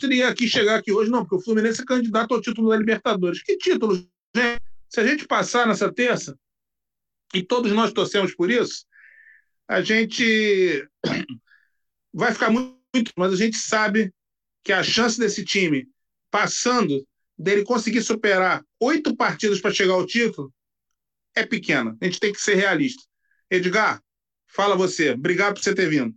teria 0.00 0.28
aqui 0.28 0.48
chegar 0.48 0.76
aqui 0.76 0.92
hoje, 0.92 1.10
não, 1.10 1.20
porque 1.24 1.36
o 1.36 1.40
Fluminense 1.40 1.82
é 1.82 1.84
candidato 1.84 2.34
ao 2.34 2.40
título 2.40 2.70
da 2.70 2.76
Libertadores. 2.76 3.42
Que 3.42 3.56
título, 3.56 3.94
gente? 4.34 4.62
Se 4.88 5.00
a 5.00 5.06
gente 5.06 5.26
passar 5.26 5.66
nessa 5.66 5.92
terça, 5.92 6.36
e 7.32 7.42
todos 7.42 7.70
nós 7.72 7.92
torcemos 7.92 8.34
por 8.34 8.50
isso, 8.50 8.84
a 9.68 9.80
gente 9.80 10.88
vai 12.12 12.32
ficar 12.32 12.50
muito, 12.50 13.12
mas 13.16 13.32
a 13.32 13.36
gente 13.36 13.56
sabe 13.56 14.12
que 14.64 14.72
a 14.72 14.82
chance 14.82 15.18
desse 15.18 15.44
time 15.44 15.88
passando, 16.30 17.06
dele 17.38 17.64
conseguir 17.64 18.02
superar 18.02 18.64
oito 18.80 19.16
partidas 19.16 19.60
para 19.60 19.72
chegar 19.72 19.94
ao 19.94 20.06
título, 20.06 20.52
é 21.34 21.46
pequena. 21.46 21.96
A 22.00 22.04
gente 22.04 22.20
tem 22.20 22.32
que 22.32 22.40
ser 22.40 22.56
realista. 22.56 23.02
Edgar, 23.48 24.02
fala 24.46 24.76
você. 24.76 25.10
Obrigado 25.10 25.54
por 25.54 25.62
você 25.62 25.74
ter 25.74 25.88
vindo. 25.88 26.14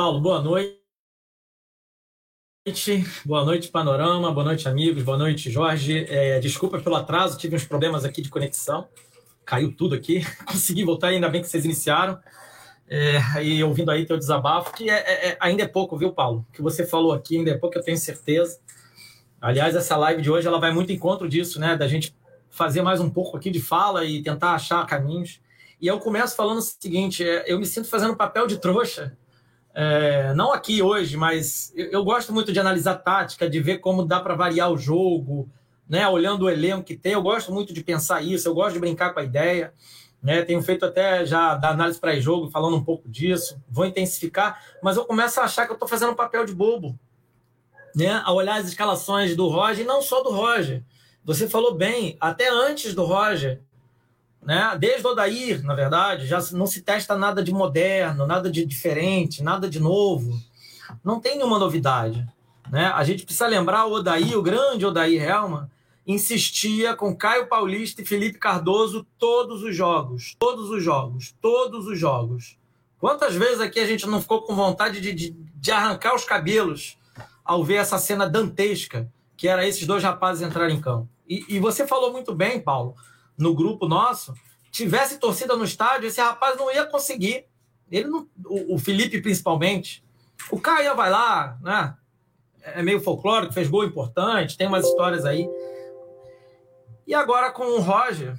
Paulo, 0.00 0.18
boa 0.18 0.40
noite. 0.40 0.80
Boa 3.22 3.44
noite, 3.44 3.68
Panorama. 3.68 4.32
Boa 4.32 4.46
noite, 4.46 4.66
amigos. 4.66 5.02
Boa 5.02 5.18
noite, 5.18 5.50
Jorge. 5.50 6.06
É, 6.08 6.40
desculpa 6.40 6.78
pelo 6.78 6.96
atraso, 6.96 7.36
tive 7.36 7.54
uns 7.54 7.66
problemas 7.66 8.02
aqui 8.02 8.22
de 8.22 8.30
conexão. 8.30 8.88
Caiu 9.44 9.76
tudo 9.76 9.94
aqui. 9.94 10.22
Consegui 10.50 10.84
voltar, 10.84 11.08
ainda 11.08 11.28
bem 11.28 11.42
que 11.42 11.48
vocês 11.48 11.66
iniciaram. 11.66 12.18
É, 12.88 13.44
e 13.44 13.62
ouvindo 13.62 13.90
aí 13.90 14.06
teu 14.06 14.16
desabafo, 14.16 14.72
que 14.72 14.88
é, 14.88 14.94
é, 14.94 15.28
é, 15.32 15.36
ainda 15.38 15.64
é 15.64 15.66
pouco, 15.66 15.98
viu, 15.98 16.14
Paulo? 16.14 16.46
O 16.48 16.52
que 16.52 16.62
você 16.62 16.86
falou 16.86 17.12
aqui 17.12 17.36
ainda 17.36 17.50
é 17.50 17.58
pouco, 17.58 17.76
eu 17.76 17.82
tenho 17.82 17.98
certeza. 17.98 18.58
Aliás, 19.38 19.76
essa 19.76 19.98
live 19.98 20.22
de 20.22 20.30
hoje 20.30 20.48
ela 20.48 20.58
vai 20.58 20.72
muito 20.72 20.90
em 20.90 20.94
encontro 20.94 21.28
disso, 21.28 21.60
né? 21.60 21.76
Da 21.76 21.86
gente 21.86 22.16
fazer 22.48 22.80
mais 22.80 23.02
um 23.02 23.10
pouco 23.10 23.36
aqui 23.36 23.50
de 23.50 23.60
fala 23.60 24.02
e 24.06 24.22
tentar 24.22 24.52
achar 24.52 24.86
caminhos. 24.86 25.42
E 25.78 25.86
eu 25.86 26.00
começo 26.00 26.34
falando 26.34 26.56
o 26.56 26.62
seguinte: 26.62 27.22
é, 27.22 27.44
eu 27.46 27.58
me 27.58 27.66
sinto 27.66 27.86
fazendo 27.86 28.16
papel 28.16 28.46
de 28.46 28.56
trouxa 28.56 29.14
é, 29.74 30.34
não 30.34 30.52
aqui 30.52 30.82
hoje, 30.82 31.16
mas 31.16 31.72
eu, 31.76 31.90
eu, 31.90 32.04
gosto 32.04 32.32
muito 32.32 32.52
de 32.52 32.58
analisar 32.58 32.96
tática, 32.96 33.48
de 33.48 33.60
ver 33.60 33.78
como 33.78 34.04
dá 34.04 34.20
para 34.20 34.34
variar 34.34 34.70
o 34.70 34.76
jogo, 34.76 35.48
né? 35.88 36.08
Olhando 36.08 36.44
o 36.44 36.50
elenco 36.50 36.84
que 36.84 36.96
tem, 36.96 37.12
eu 37.12 37.22
gosto 37.22 37.52
muito 37.52 37.72
de 37.72 37.82
pensar 37.82 38.22
isso, 38.22 38.48
eu 38.48 38.54
gosto 38.54 38.74
de 38.74 38.80
brincar 38.80 39.12
com 39.12 39.20
a 39.20 39.24
ideia. 39.24 39.72
Né? 40.22 40.42
Tenho 40.42 40.60
feito 40.60 40.84
até 40.84 41.24
já 41.24 41.54
da 41.54 41.70
análise 41.70 41.98
para 41.98 42.18
jogo, 42.20 42.50
falando 42.50 42.76
um 42.76 42.84
pouco 42.84 43.08
disso, 43.08 43.58
vou 43.68 43.86
intensificar, 43.86 44.62
mas 44.82 44.96
eu 44.96 45.04
começo 45.06 45.40
a 45.40 45.44
achar 45.44 45.64
que 45.64 45.72
eu 45.72 45.74
estou 45.74 45.88
fazendo 45.88 46.12
um 46.12 46.16
papel 46.16 46.44
de 46.44 46.54
bobo, 46.54 46.98
né? 47.94 48.20
A 48.24 48.32
olhar 48.32 48.60
as 48.60 48.68
escalações 48.68 49.34
do 49.34 49.48
Roger, 49.48 49.84
e 49.84 49.88
não 49.88 50.02
só 50.02 50.22
do 50.22 50.30
Roger. 50.30 50.82
Você 51.24 51.48
falou 51.48 51.74
bem, 51.74 52.16
até 52.20 52.50
antes 52.50 52.94
do 52.94 53.04
Roger, 53.04 53.62
né? 54.42 54.76
Desde 54.78 55.06
o 55.06 55.10
Odair, 55.10 55.62
na 55.64 55.74
verdade, 55.74 56.26
já 56.26 56.38
não 56.52 56.66
se 56.66 56.82
testa 56.82 57.16
nada 57.16 57.42
de 57.42 57.52
moderno, 57.52 58.26
nada 58.26 58.50
de 58.50 58.64
diferente, 58.64 59.42
nada 59.42 59.68
de 59.68 59.78
novo. 59.78 60.40
Não 61.04 61.20
tem 61.20 61.36
nenhuma 61.36 61.58
novidade. 61.58 62.26
Né? 62.70 62.86
A 62.94 63.04
gente 63.04 63.24
precisa 63.24 63.46
lembrar 63.46 63.86
o 63.86 63.92
Odair, 63.92 64.38
o 64.38 64.42
grande 64.42 64.86
Odair 64.86 65.22
Helman, 65.22 65.68
insistia 66.06 66.94
com 66.94 67.14
Caio 67.14 67.48
Paulista 67.48 68.02
e 68.02 68.06
Felipe 68.06 68.38
Cardoso 68.38 69.06
todos 69.18 69.62
os 69.62 69.74
jogos, 69.74 70.36
todos 70.38 70.70
os 70.70 70.82
jogos, 70.82 71.34
todos 71.40 71.86
os 71.86 71.98
jogos. 71.98 72.56
Quantas 72.98 73.34
vezes 73.34 73.60
aqui 73.60 73.80
a 73.80 73.86
gente 73.86 74.06
não 74.06 74.20
ficou 74.20 74.42
com 74.42 74.54
vontade 74.54 75.00
de, 75.00 75.12
de, 75.12 75.30
de 75.30 75.70
arrancar 75.70 76.14
os 76.14 76.24
cabelos 76.24 76.98
ao 77.44 77.64
ver 77.64 77.76
essa 77.76 77.98
cena 77.98 78.28
dantesca, 78.28 79.10
que 79.36 79.48
era 79.48 79.66
esses 79.66 79.86
dois 79.86 80.02
rapazes 80.02 80.46
entrarem 80.46 80.76
em 80.76 80.80
campo? 80.80 81.08
E, 81.28 81.44
e 81.48 81.58
você 81.58 81.86
falou 81.86 82.12
muito 82.12 82.34
bem, 82.34 82.60
Paulo, 82.60 82.94
no 83.40 83.54
grupo 83.54 83.88
nosso, 83.88 84.34
tivesse 84.70 85.18
torcida 85.18 85.56
no 85.56 85.64
estádio, 85.64 86.06
esse 86.06 86.20
rapaz 86.20 86.56
não 86.56 86.72
ia 86.72 86.84
conseguir. 86.84 87.46
Ele 87.90 88.08
não, 88.08 88.28
o, 88.46 88.74
o 88.76 88.78
Felipe 88.78 89.20
principalmente. 89.20 90.04
O 90.50 90.60
Caio 90.60 90.94
vai 90.94 91.10
lá, 91.10 91.58
né? 91.60 91.96
É 92.62 92.82
meio 92.82 93.00
folclórico, 93.00 93.54
fez 93.54 93.68
gol 93.68 93.84
importante, 93.84 94.56
tem 94.56 94.66
umas 94.66 94.86
histórias 94.86 95.24
aí. 95.24 95.48
E 97.06 97.14
agora 97.14 97.50
com 97.50 97.64
o 97.64 97.80
Roger, 97.80 98.36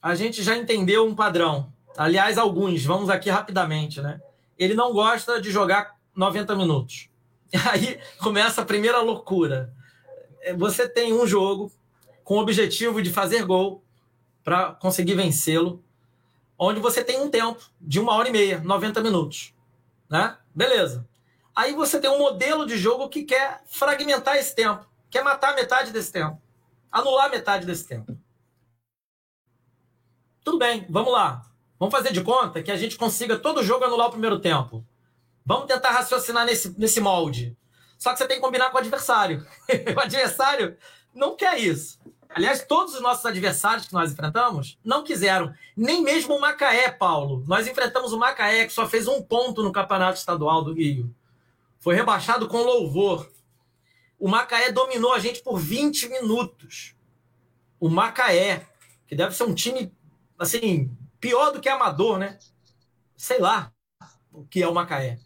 a 0.00 0.14
gente 0.14 0.42
já 0.42 0.56
entendeu 0.56 1.06
um 1.06 1.14
padrão. 1.14 1.72
Aliás, 1.96 2.38
alguns, 2.38 2.84
vamos 2.84 3.10
aqui 3.10 3.28
rapidamente, 3.28 4.00
né? 4.00 4.20
Ele 4.56 4.74
não 4.74 4.92
gosta 4.92 5.40
de 5.40 5.50
jogar 5.50 5.96
90 6.14 6.54
minutos. 6.54 7.08
Aí 7.70 7.98
começa 8.18 8.62
a 8.62 8.64
primeira 8.64 9.00
loucura. 9.00 9.74
Você 10.56 10.88
tem 10.88 11.12
um 11.12 11.26
jogo 11.26 11.70
com 12.22 12.36
o 12.36 12.40
objetivo 12.40 13.02
de 13.02 13.10
fazer 13.10 13.44
gol, 13.44 13.82
para 14.50 14.74
conseguir 14.74 15.14
vencê-lo, 15.14 15.80
onde 16.58 16.80
você 16.80 17.04
tem 17.04 17.20
um 17.20 17.30
tempo 17.30 17.64
de 17.80 18.00
uma 18.00 18.14
hora 18.14 18.28
e 18.28 18.32
meia, 18.32 18.58
90 18.58 19.00
minutos. 19.00 19.54
Né? 20.10 20.36
Beleza. 20.52 21.08
Aí 21.54 21.72
você 21.72 22.00
tem 22.00 22.10
um 22.10 22.18
modelo 22.18 22.66
de 22.66 22.76
jogo 22.76 23.08
que 23.08 23.22
quer 23.22 23.62
fragmentar 23.66 24.34
esse 24.38 24.52
tempo, 24.52 24.84
quer 25.08 25.22
matar 25.22 25.54
metade 25.54 25.92
desse 25.92 26.10
tempo, 26.10 26.42
anular 26.90 27.30
metade 27.30 27.64
desse 27.64 27.86
tempo. 27.86 28.18
Tudo 30.42 30.58
bem, 30.58 30.84
vamos 30.90 31.12
lá. 31.12 31.46
Vamos 31.78 31.94
fazer 31.94 32.12
de 32.12 32.24
conta 32.24 32.60
que 32.60 32.72
a 32.72 32.76
gente 32.76 32.96
consiga 32.96 33.38
todo 33.38 33.62
jogo 33.62 33.84
anular 33.84 34.08
o 34.08 34.10
primeiro 34.10 34.40
tempo. 34.40 34.84
Vamos 35.46 35.66
tentar 35.66 35.92
raciocinar 35.92 36.44
nesse, 36.44 36.76
nesse 36.76 37.00
molde. 37.00 37.56
Só 37.96 38.10
que 38.10 38.18
você 38.18 38.26
tem 38.26 38.38
que 38.38 38.42
combinar 38.42 38.70
com 38.70 38.78
o 38.78 38.80
adversário. 38.80 39.46
o 39.96 40.00
adversário 40.00 40.76
não 41.14 41.36
quer 41.36 41.56
isso. 41.56 42.00
Aliás, 42.32 42.64
todos 42.64 42.94
os 42.94 43.00
nossos 43.00 43.26
adversários 43.26 43.86
que 43.86 43.92
nós 43.92 44.12
enfrentamos 44.12 44.78
não 44.84 45.02
quiseram. 45.02 45.52
Nem 45.76 46.02
mesmo 46.02 46.36
o 46.36 46.40
Macaé, 46.40 46.90
Paulo. 46.90 47.44
Nós 47.46 47.66
enfrentamos 47.66 48.12
o 48.12 48.18
Macaé, 48.18 48.66
que 48.66 48.72
só 48.72 48.88
fez 48.88 49.08
um 49.08 49.20
ponto 49.20 49.62
no 49.62 49.72
Campeonato 49.72 50.18
Estadual 50.18 50.62
do 50.62 50.72
Rio. 50.72 51.12
Foi 51.80 51.94
rebaixado 51.94 52.46
com 52.46 52.58
louvor. 52.58 53.28
O 54.18 54.28
Macaé 54.28 54.70
dominou 54.70 55.12
a 55.12 55.18
gente 55.18 55.42
por 55.42 55.58
20 55.58 56.08
minutos. 56.08 56.94
O 57.80 57.88
Macaé, 57.88 58.66
que 59.08 59.16
deve 59.16 59.34
ser 59.34 59.44
um 59.44 59.54
time, 59.54 59.92
assim, 60.38 60.96
pior 61.18 61.50
do 61.50 61.60
que 61.60 61.68
amador, 61.68 62.18
né? 62.18 62.38
Sei 63.16 63.38
lá 63.38 63.72
o 64.32 64.44
que 64.44 64.62
é 64.62 64.68
o 64.68 64.74
Macaé. 64.74 65.18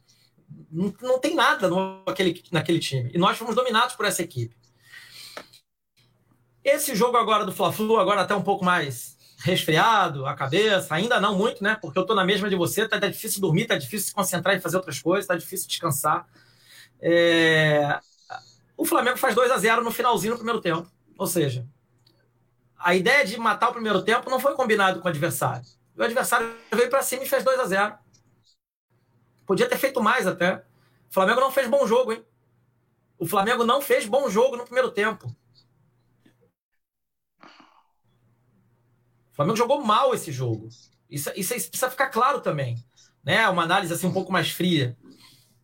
Não, 0.71 0.95
não 1.03 1.19
tem 1.19 1.35
nada 1.35 1.69
no, 1.69 2.03
naquele, 2.07 2.43
naquele 2.51 2.79
time. 2.79 3.11
E 3.13 3.19
nós 3.19 3.37
fomos 3.37 3.55
dominados 3.55 3.95
por 3.95 4.07
essa 4.07 4.23
equipe. 4.23 4.57
Esse 6.65 6.97
jogo 6.97 7.19
agora 7.19 7.45
do 7.45 7.53
Fla-Flu, 7.53 7.99
agora 7.99 8.23
até 8.23 8.35
um 8.35 8.43
pouco 8.43 8.65
mais 8.65 9.19
resfriado, 9.39 10.25
a 10.25 10.35
cabeça, 10.35 10.95
ainda 10.95 11.21
não 11.21 11.37
muito, 11.37 11.63
né? 11.63 11.77
Porque 11.79 11.99
eu 11.99 12.07
tô 12.07 12.15
na 12.15 12.25
mesma 12.25 12.49
de 12.49 12.57
você, 12.57 12.89
tá, 12.89 12.97
difícil 12.99 13.43
dormir, 13.43 13.67
tá 13.67 13.77
difícil 13.77 14.09
se 14.09 14.15
concentrar 14.15 14.57
e 14.57 14.61
fazer 14.61 14.79
outras 14.79 14.99
coisas, 14.99 15.27
tá 15.27 15.37
difícil 15.37 15.69
descansar. 15.69 16.27
É... 17.03 18.01
O 18.79 18.87
Flamengo 18.87 19.19
faz 19.19 19.35
2 19.35 19.51
a 19.51 19.59
0 19.59 19.85
no 19.85 19.91
finalzinho 19.91 20.33
do 20.33 20.39
primeiro 20.39 20.63
tempo. 20.63 20.91
Ou 21.19 21.27
seja, 21.27 21.67
a 22.79 22.95
ideia 22.95 23.27
de 23.27 23.39
matar 23.39 23.69
o 23.69 23.75
primeiro 23.75 24.01
tempo 24.03 24.31
não 24.31 24.41
foi 24.41 24.55
combinado 24.55 25.01
com 25.01 25.07
o 25.07 25.11
adversário. 25.11 25.67
O 25.97 26.03
adversário 26.03 26.51
veio 26.73 26.89
para 26.89 27.03
cima 27.03 27.25
e 27.25 27.29
fez 27.29 27.45
2 27.45 27.61
a 27.61 27.67
0 27.67 27.95
Podia 29.47 29.69
ter 29.69 29.77
feito 29.77 30.03
mais 30.03 30.27
até. 30.27 30.65
O 31.11 31.13
Flamengo 31.13 31.41
não 31.41 31.53
fez 31.53 31.69
bom 31.69 31.87
jogo, 31.87 32.15
hein? 32.15 32.25
O 33.19 33.27
Flamengo 33.27 33.65
não 33.65 33.83
fez 33.83 34.07
bom 34.07 34.31
jogo 34.31 34.57
no 34.57 34.65
primeiro 34.65 34.91
tempo. 34.91 35.35
O 39.35 39.37
Flamengo 39.37 39.57
jogou 39.57 39.83
mal 39.83 40.15
esse 40.15 40.31
jogo. 40.31 40.69
Isso, 41.11 41.29
isso 41.35 41.53
precisa 41.69 41.91
ficar 41.91 42.07
claro 42.07 42.41
também. 42.41 42.77
Né? 43.25 43.49
Uma 43.49 43.65
análise 43.65 43.93
assim 43.93 44.07
um 44.07 44.13
pouco 44.13 44.33
mais 44.33 44.51
fria. 44.51 44.97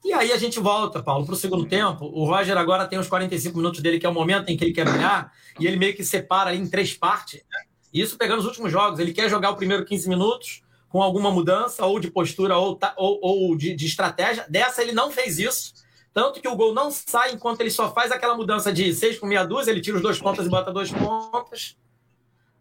E 0.05 0.13
aí 0.13 0.33
a 0.33 0.37
gente 0.37 0.59
volta, 0.59 1.01
Paulo, 1.01 1.25
para 1.25 1.35
o 1.35 1.39
segundo 1.39 1.65
tempo. 1.67 2.05
O 2.07 2.25
Roger 2.25 2.59
agora 2.59 2.89
tem 2.89 2.99
os 2.99 3.07
45 3.07 3.57
minutos 3.57 3.81
dele, 3.81 4.01
que 4.01 4.07
é 4.07 4.09
o 4.09 4.15
momento 4.15 4.49
em 4.49 4.57
que 4.57 4.65
ele 4.65 4.73
quer 4.73 4.85
ganhar, 4.85 5.33
e 5.59 5.69
ele 5.69 5.77
meio 5.77 5.95
que 5.95 6.03
separa 6.03 6.53
em 6.53 6.69
três 6.69 6.95
partes. 6.95 7.45
Né? 7.49 7.61
Isso 7.95 8.19
pegando 8.19 8.41
os 8.41 8.47
últimos 8.47 8.73
jogos. 8.73 8.99
Ele 8.99 9.13
quer 9.13 9.31
jogar 9.31 9.51
o 9.51 9.57
primeiro 9.57 9.85
15 9.85 10.09
minutos 10.09 10.63
com 10.89 11.01
alguma 11.01 11.31
mudança, 11.31 11.87
ou 11.87 12.01
de 12.01 12.11
postura, 12.11 12.59
ou, 12.59 12.77
ou, 12.97 13.21
ou 13.23 13.57
de, 13.57 13.73
de, 13.77 13.87
estratégia. 13.87 14.45
Dessa 14.49 14.83
ele 14.83 14.91
não 14.91 15.13
fez 15.13 15.39
isso. 15.39 15.73
Tanto 16.13 16.41
que 16.41 16.49
o 16.49 16.57
gol 16.57 16.75
não 16.75 16.91
sai 16.91 17.33
enquanto 17.33 17.61
ele 17.61 17.71
só 17.71 17.93
faz 17.93 18.11
aquela 18.11 18.35
mudança 18.35 18.73
de 18.73 18.93
seis 18.93 19.17
com 19.17 19.27
meia 19.27 19.45
dúzia, 19.45 19.71
ele 19.71 19.81
tira 19.81 19.97
os 19.97 20.03
dois 20.03 20.19
pontas 20.19 20.45
e 20.45 20.49
bota 20.49 20.73
dois 20.73 20.91
pontas. 20.91 21.77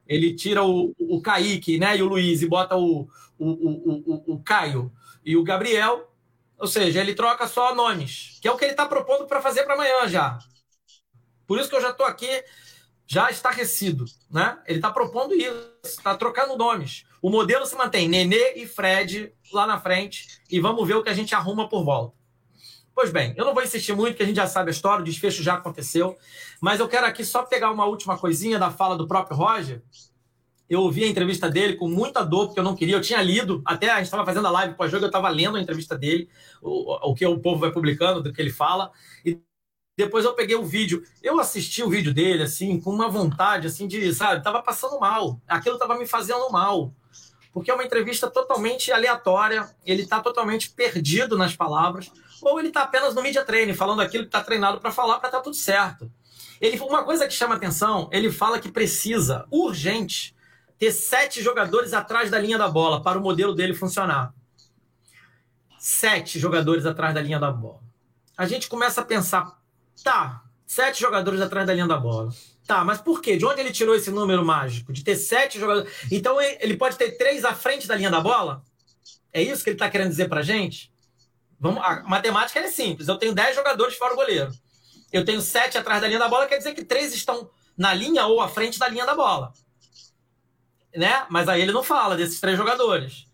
Ele 0.09 0.33
tira 0.33 0.63
o, 0.63 0.95
o 0.99 1.21
Kaique 1.21 1.77
né, 1.77 1.95
e 1.95 2.01
o 2.01 2.07
Luiz 2.07 2.41
e 2.41 2.47
bota 2.47 2.75
o, 2.75 3.07
o, 3.37 3.47
o, 3.47 4.03
o, 4.05 4.33
o 4.33 4.43
Caio 4.43 4.91
e 5.23 5.37
o 5.37 5.43
Gabriel. 5.43 6.11
Ou 6.57 6.67
seja, 6.67 6.99
ele 6.99 7.13
troca 7.13 7.47
só 7.47 7.75
nomes, 7.75 8.39
que 8.41 8.47
é 8.47 8.51
o 8.51 8.57
que 8.57 8.65
ele 8.65 8.71
está 8.71 8.87
propondo 8.87 9.27
para 9.27 9.39
fazer 9.39 9.63
para 9.63 9.75
amanhã 9.75 10.07
já. 10.07 10.39
Por 11.45 11.59
isso 11.59 11.69
que 11.69 11.75
eu 11.75 11.81
já 11.81 11.91
estou 11.91 12.07
aqui 12.07 12.27
já 13.07 13.29
estarrecido. 13.29 14.05
Né? 14.29 14.57
Ele 14.65 14.79
está 14.79 14.91
propondo 14.91 15.35
isso, 15.35 15.73
está 15.83 16.15
trocando 16.17 16.57
nomes. 16.57 17.05
O 17.21 17.29
modelo 17.29 17.65
se 17.65 17.75
mantém 17.75 18.09
Nenê 18.09 18.53
e 18.55 18.67
Fred 18.67 19.31
lá 19.53 19.67
na 19.67 19.79
frente 19.79 20.41
e 20.49 20.59
vamos 20.59 20.87
ver 20.87 20.95
o 20.95 21.03
que 21.03 21.09
a 21.09 21.13
gente 21.13 21.35
arruma 21.35 21.69
por 21.69 21.85
volta. 21.85 22.18
Pois 22.99 23.11
bem, 23.11 23.33
eu 23.37 23.45
não 23.45 23.53
vou 23.53 23.63
insistir 23.63 23.95
muito, 23.95 24.17
que 24.17 24.23
a 24.23 24.25
gente 24.25 24.35
já 24.35 24.45
sabe 24.45 24.71
a 24.71 24.73
história, 24.73 25.01
o 25.01 25.05
desfecho 25.05 25.41
já 25.41 25.53
aconteceu, 25.53 26.17
mas 26.59 26.81
eu 26.81 26.87
quero 26.89 27.05
aqui 27.05 27.23
só 27.23 27.43
pegar 27.43 27.71
uma 27.71 27.85
última 27.85 28.17
coisinha 28.17 28.59
da 28.59 28.71
fala 28.71 28.97
do 28.97 29.07
próprio 29.07 29.37
Roger. 29.37 29.81
Eu 30.69 30.81
ouvi 30.81 31.05
a 31.05 31.07
entrevista 31.07 31.49
dele 31.49 31.77
com 31.77 31.87
muita 31.87 32.25
dor, 32.25 32.47
porque 32.47 32.59
eu 32.59 32.63
não 32.63 32.75
queria, 32.75 32.97
eu 32.97 33.01
tinha 33.01 33.21
lido, 33.21 33.61
até 33.63 33.89
a 33.89 33.95
gente 33.95 34.07
estava 34.07 34.25
fazendo 34.25 34.47
a 34.47 34.51
live 34.51 34.75
pós-jogo, 34.75 35.05
eu 35.05 35.07
estava 35.07 35.29
lendo 35.29 35.55
a 35.55 35.61
entrevista 35.61 35.97
dele, 35.97 36.29
o, 36.61 37.11
o 37.11 37.15
que 37.15 37.25
o 37.25 37.39
povo 37.39 37.61
vai 37.61 37.71
publicando, 37.71 38.21
do 38.21 38.33
que 38.33 38.41
ele 38.41 38.51
fala, 38.51 38.91
e 39.25 39.39
depois 39.97 40.25
eu 40.25 40.33
peguei 40.33 40.57
o 40.57 40.65
vídeo. 40.65 41.01
Eu 41.23 41.39
assisti 41.39 41.81
o 41.81 41.89
vídeo 41.89 42.13
dele, 42.13 42.43
assim, 42.43 42.81
com 42.81 42.89
uma 42.89 43.07
vontade, 43.07 43.65
assim, 43.65 43.87
de, 43.87 44.13
sabe, 44.13 44.43
tava 44.43 44.61
passando 44.61 44.99
mal. 44.99 45.39
Aquilo 45.47 45.77
tava 45.77 45.97
me 45.97 46.05
fazendo 46.05 46.49
mal. 46.51 46.93
Porque 47.53 47.71
é 47.71 47.73
uma 47.73 47.85
entrevista 47.85 48.29
totalmente 48.29 48.91
aleatória, 48.91 49.73
ele 49.85 50.05
tá 50.05 50.19
totalmente 50.19 50.69
perdido 50.69 51.37
nas 51.37 51.55
palavras 51.55 52.11
ou 52.41 52.59
ele 52.59 52.69
está 52.69 52.83
apenas 52.83 53.13
no 53.13 53.21
media 53.21 53.43
training, 53.43 53.73
falando 53.73 54.01
aquilo 54.01 54.23
que 54.23 54.29
está 54.29 54.43
treinado 54.43 54.79
para 54.79 54.91
falar 54.91 55.19
para 55.19 55.29
estar 55.29 55.39
tá 55.39 55.43
tudo 55.43 55.55
certo. 55.55 56.11
Ele, 56.59 56.77
uma 56.79 57.03
coisa 57.03 57.27
que 57.27 57.33
chama 57.33 57.55
atenção, 57.55 58.09
ele 58.11 58.31
fala 58.31 58.59
que 58.59 58.69
precisa, 58.69 59.45
urgente, 59.49 60.35
ter 60.77 60.91
sete 60.91 61.41
jogadores 61.41 61.93
atrás 61.93 62.29
da 62.29 62.39
linha 62.39 62.57
da 62.57 62.67
bola 62.67 63.01
para 63.01 63.17
o 63.17 63.21
modelo 63.21 63.53
dele 63.53 63.73
funcionar. 63.73 64.33
Sete 65.77 66.39
jogadores 66.39 66.85
atrás 66.85 67.13
da 67.13 67.21
linha 67.21 67.39
da 67.39 67.51
bola. 67.51 67.79
A 68.37 68.45
gente 68.45 68.67
começa 68.67 69.01
a 69.01 69.05
pensar, 69.05 69.59
tá, 70.03 70.43
sete 70.65 70.99
jogadores 70.99 71.41
atrás 71.41 71.65
da 71.65 71.73
linha 71.73 71.87
da 71.87 71.97
bola. 71.97 72.29
Tá, 72.65 72.83
mas 72.85 73.01
por 73.01 73.21
quê? 73.21 73.35
De 73.35 73.45
onde 73.45 73.59
ele 73.61 73.71
tirou 73.71 73.95
esse 73.95 74.11
número 74.11 74.45
mágico? 74.45 74.93
De 74.93 75.03
ter 75.03 75.15
sete 75.15 75.59
jogadores. 75.59 75.91
Então 76.11 76.39
ele 76.39 76.77
pode 76.77 76.97
ter 76.97 77.17
três 77.17 77.43
à 77.43 77.53
frente 77.53 77.87
da 77.87 77.95
linha 77.95 78.11
da 78.11 78.21
bola? 78.21 78.63
É 79.33 79.41
isso 79.41 79.63
que 79.63 79.71
ele 79.71 79.75
está 79.75 79.89
querendo 79.89 80.09
dizer 80.09 80.29
para 80.29 80.41
gente? 80.41 80.91
Vamos, 81.59 81.83
a 81.83 82.01
matemática 82.03 82.59
é 82.59 82.67
simples. 82.67 83.07
Eu 83.07 83.17
tenho 83.17 83.33
10 83.33 83.55
jogadores 83.55 83.95
fora 83.95 84.13
o 84.13 84.15
goleiro. 84.15 84.51
Eu 85.11 85.25
tenho 85.25 85.41
7 85.41 85.77
atrás 85.77 86.01
da 86.01 86.07
linha 86.07 86.19
da 86.19 86.27
bola, 86.27 86.47
quer 86.47 86.57
dizer 86.57 86.73
que 86.73 86.83
3 86.83 87.13
estão 87.13 87.49
na 87.77 87.93
linha 87.93 88.25
ou 88.25 88.41
à 88.41 88.49
frente 88.49 88.77
da 88.77 88.87
linha 88.87 89.05
da 89.05 89.15
bola. 89.15 89.53
Né? 90.95 91.25
Mas 91.29 91.47
aí 91.47 91.61
ele 91.61 91.71
não 91.71 91.83
fala 91.83 92.17
desses 92.17 92.39
três 92.39 92.57
jogadores. 92.57 93.25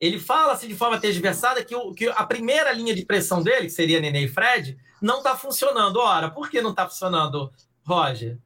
Ele 0.00 0.18
fala 0.18 0.52
assim 0.52 0.68
de 0.68 0.76
forma 0.76 1.00
tergiversada 1.00 1.64
que, 1.64 1.74
o, 1.74 1.92
que 1.92 2.08
a 2.08 2.24
primeira 2.24 2.72
linha 2.72 2.94
de 2.94 3.04
pressão 3.04 3.42
dele, 3.42 3.66
que 3.66 3.72
seria 3.72 4.00
Nenê 4.00 4.24
e 4.24 4.28
Fred, 4.28 4.78
não 5.02 5.18
está 5.18 5.36
funcionando. 5.36 5.96
Ora, 5.98 6.30
por 6.30 6.48
que 6.48 6.62
não 6.62 6.70
está 6.70 6.88
funcionando, 6.88 7.52
Roger? 7.84 8.38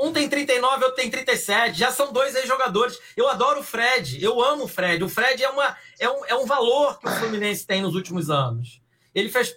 Um 0.00 0.14
tem 0.14 0.26
39, 0.30 0.84
outro 0.84 0.96
tem 0.96 1.10
37. 1.10 1.78
Já 1.78 1.92
são 1.92 2.10
dois 2.10 2.34
ex-jogadores. 2.34 2.98
Eu 3.14 3.28
adoro 3.28 3.60
o 3.60 3.62
Fred. 3.62 4.22
Eu 4.24 4.42
amo 4.42 4.64
o 4.64 4.68
Fred. 4.68 5.04
O 5.04 5.10
Fred 5.10 5.44
é, 5.44 5.50
uma, 5.50 5.76
é, 5.98 6.08
um, 6.08 6.24
é 6.24 6.34
um 6.34 6.46
valor 6.46 6.98
que 6.98 7.06
o 7.06 7.10
Fluminense 7.10 7.66
tem 7.66 7.82
nos 7.82 7.94
últimos 7.94 8.30
anos. 8.30 8.80
Ele 9.14 9.28
fez 9.28 9.54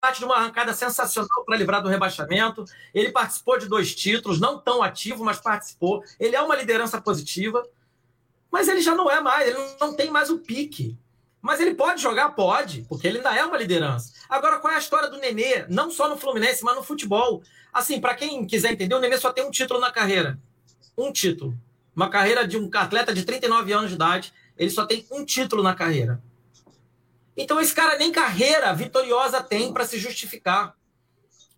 parte 0.00 0.20
de 0.20 0.24
uma 0.24 0.36
arrancada 0.36 0.72
sensacional 0.72 1.44
para 1.44 1.58
livrar 1.58 1.82
do 1.82 1.90
rebaixamento. 1.90 2.64
Ele 2.94 3.12
participou 3.12 3.58
de 3.58 3.68
dois 3.68 3.94
títulos, 3.94 4.40
não 4.40 4.58
tão 4.58 4.82
ativo, 4.82 5.22
mas 5.22 5.38
participou. 5.38 6.02
Ele 6.18 6.34
é 6.34 6.40
uma 6.40 6.56
liderança 6.56 6.98
positiva. 6.98 7.62
Mas 8.50 8.68
ele 8.68 8.80
já 8.80 8.94
não 8.94 9.10
é 9.10 9.20
mais. 9.20 9.46
Ele 9.46 9.58
não 9.78 9.94
tem 9.94 10.10
mais 10.10 10.30
o 10.30 10.38
pique. 10.38 10.96
Mas 11.46 11.60
ele 11.60 11.74
pode 11.76 12.02
jogar? 12.02 12.30
Pode, 12.30 12.84
porque 12.88 13.06
ele 13.06 13.18
ainda 13.18 13.32
é 13.32 13.44
uma 13.44 13.56
liderança. 13.56 14.12
Agora, 14.28 14.58
qual 14.58 14.72
é 14.72 14.76
a 14.76 14.80
história 14.80 15.08
do 15.08 15.16
Nenê? 15.16 15.64
Não 15.68 15.92
só 15.92 16.08
no 16.08 16.16
Fluminense, 16.16 16.64
mas 16.64 16.74
no 16.74 16.82
futebol. 16.82 17.40
Assim, 17.72 18.00
para 18.00 18.16
quem 18.16 18.44
quiser 18.44 18.72
entender, 18.72 18.96
o 18.96 18.98
Nenê 18.98 19.16
só 19.16 19.32
tem 19.32 19.44
um 19.44 19.50
título 19.52 19.78
na 19.78 19.92
carreira. 19.92 20.40
Um 20.98 21.12
título. 21.12 21.56
Uma 21.94 22.10
carreira 22.10 22.44
de 22.48 22.58
um 22.58 22.68
atleta 22.74 23.14
de 23.14 23.24
39 23.24 23.72
anos 23.72 23.90
de 23.90 23.94
idade, 23.94 24.34
ele 24.58 24.70
só 24.70 24.84
tem 24.86 25.06
um 25.12 25.24
título 25.24 25.62
na 25.62 25.72
carreira. 25.72 26.20
Então 27.36 27.60
esse 27.60 27.72
cara 27.72 27.96
nem 27.96 28.10
carreira 28.10 28.74
vitoriosa 28.74 29.40
tem 29.40 29.72
para 29.72 29.86
se 29.86 30.00
justificar. 30.00 30.74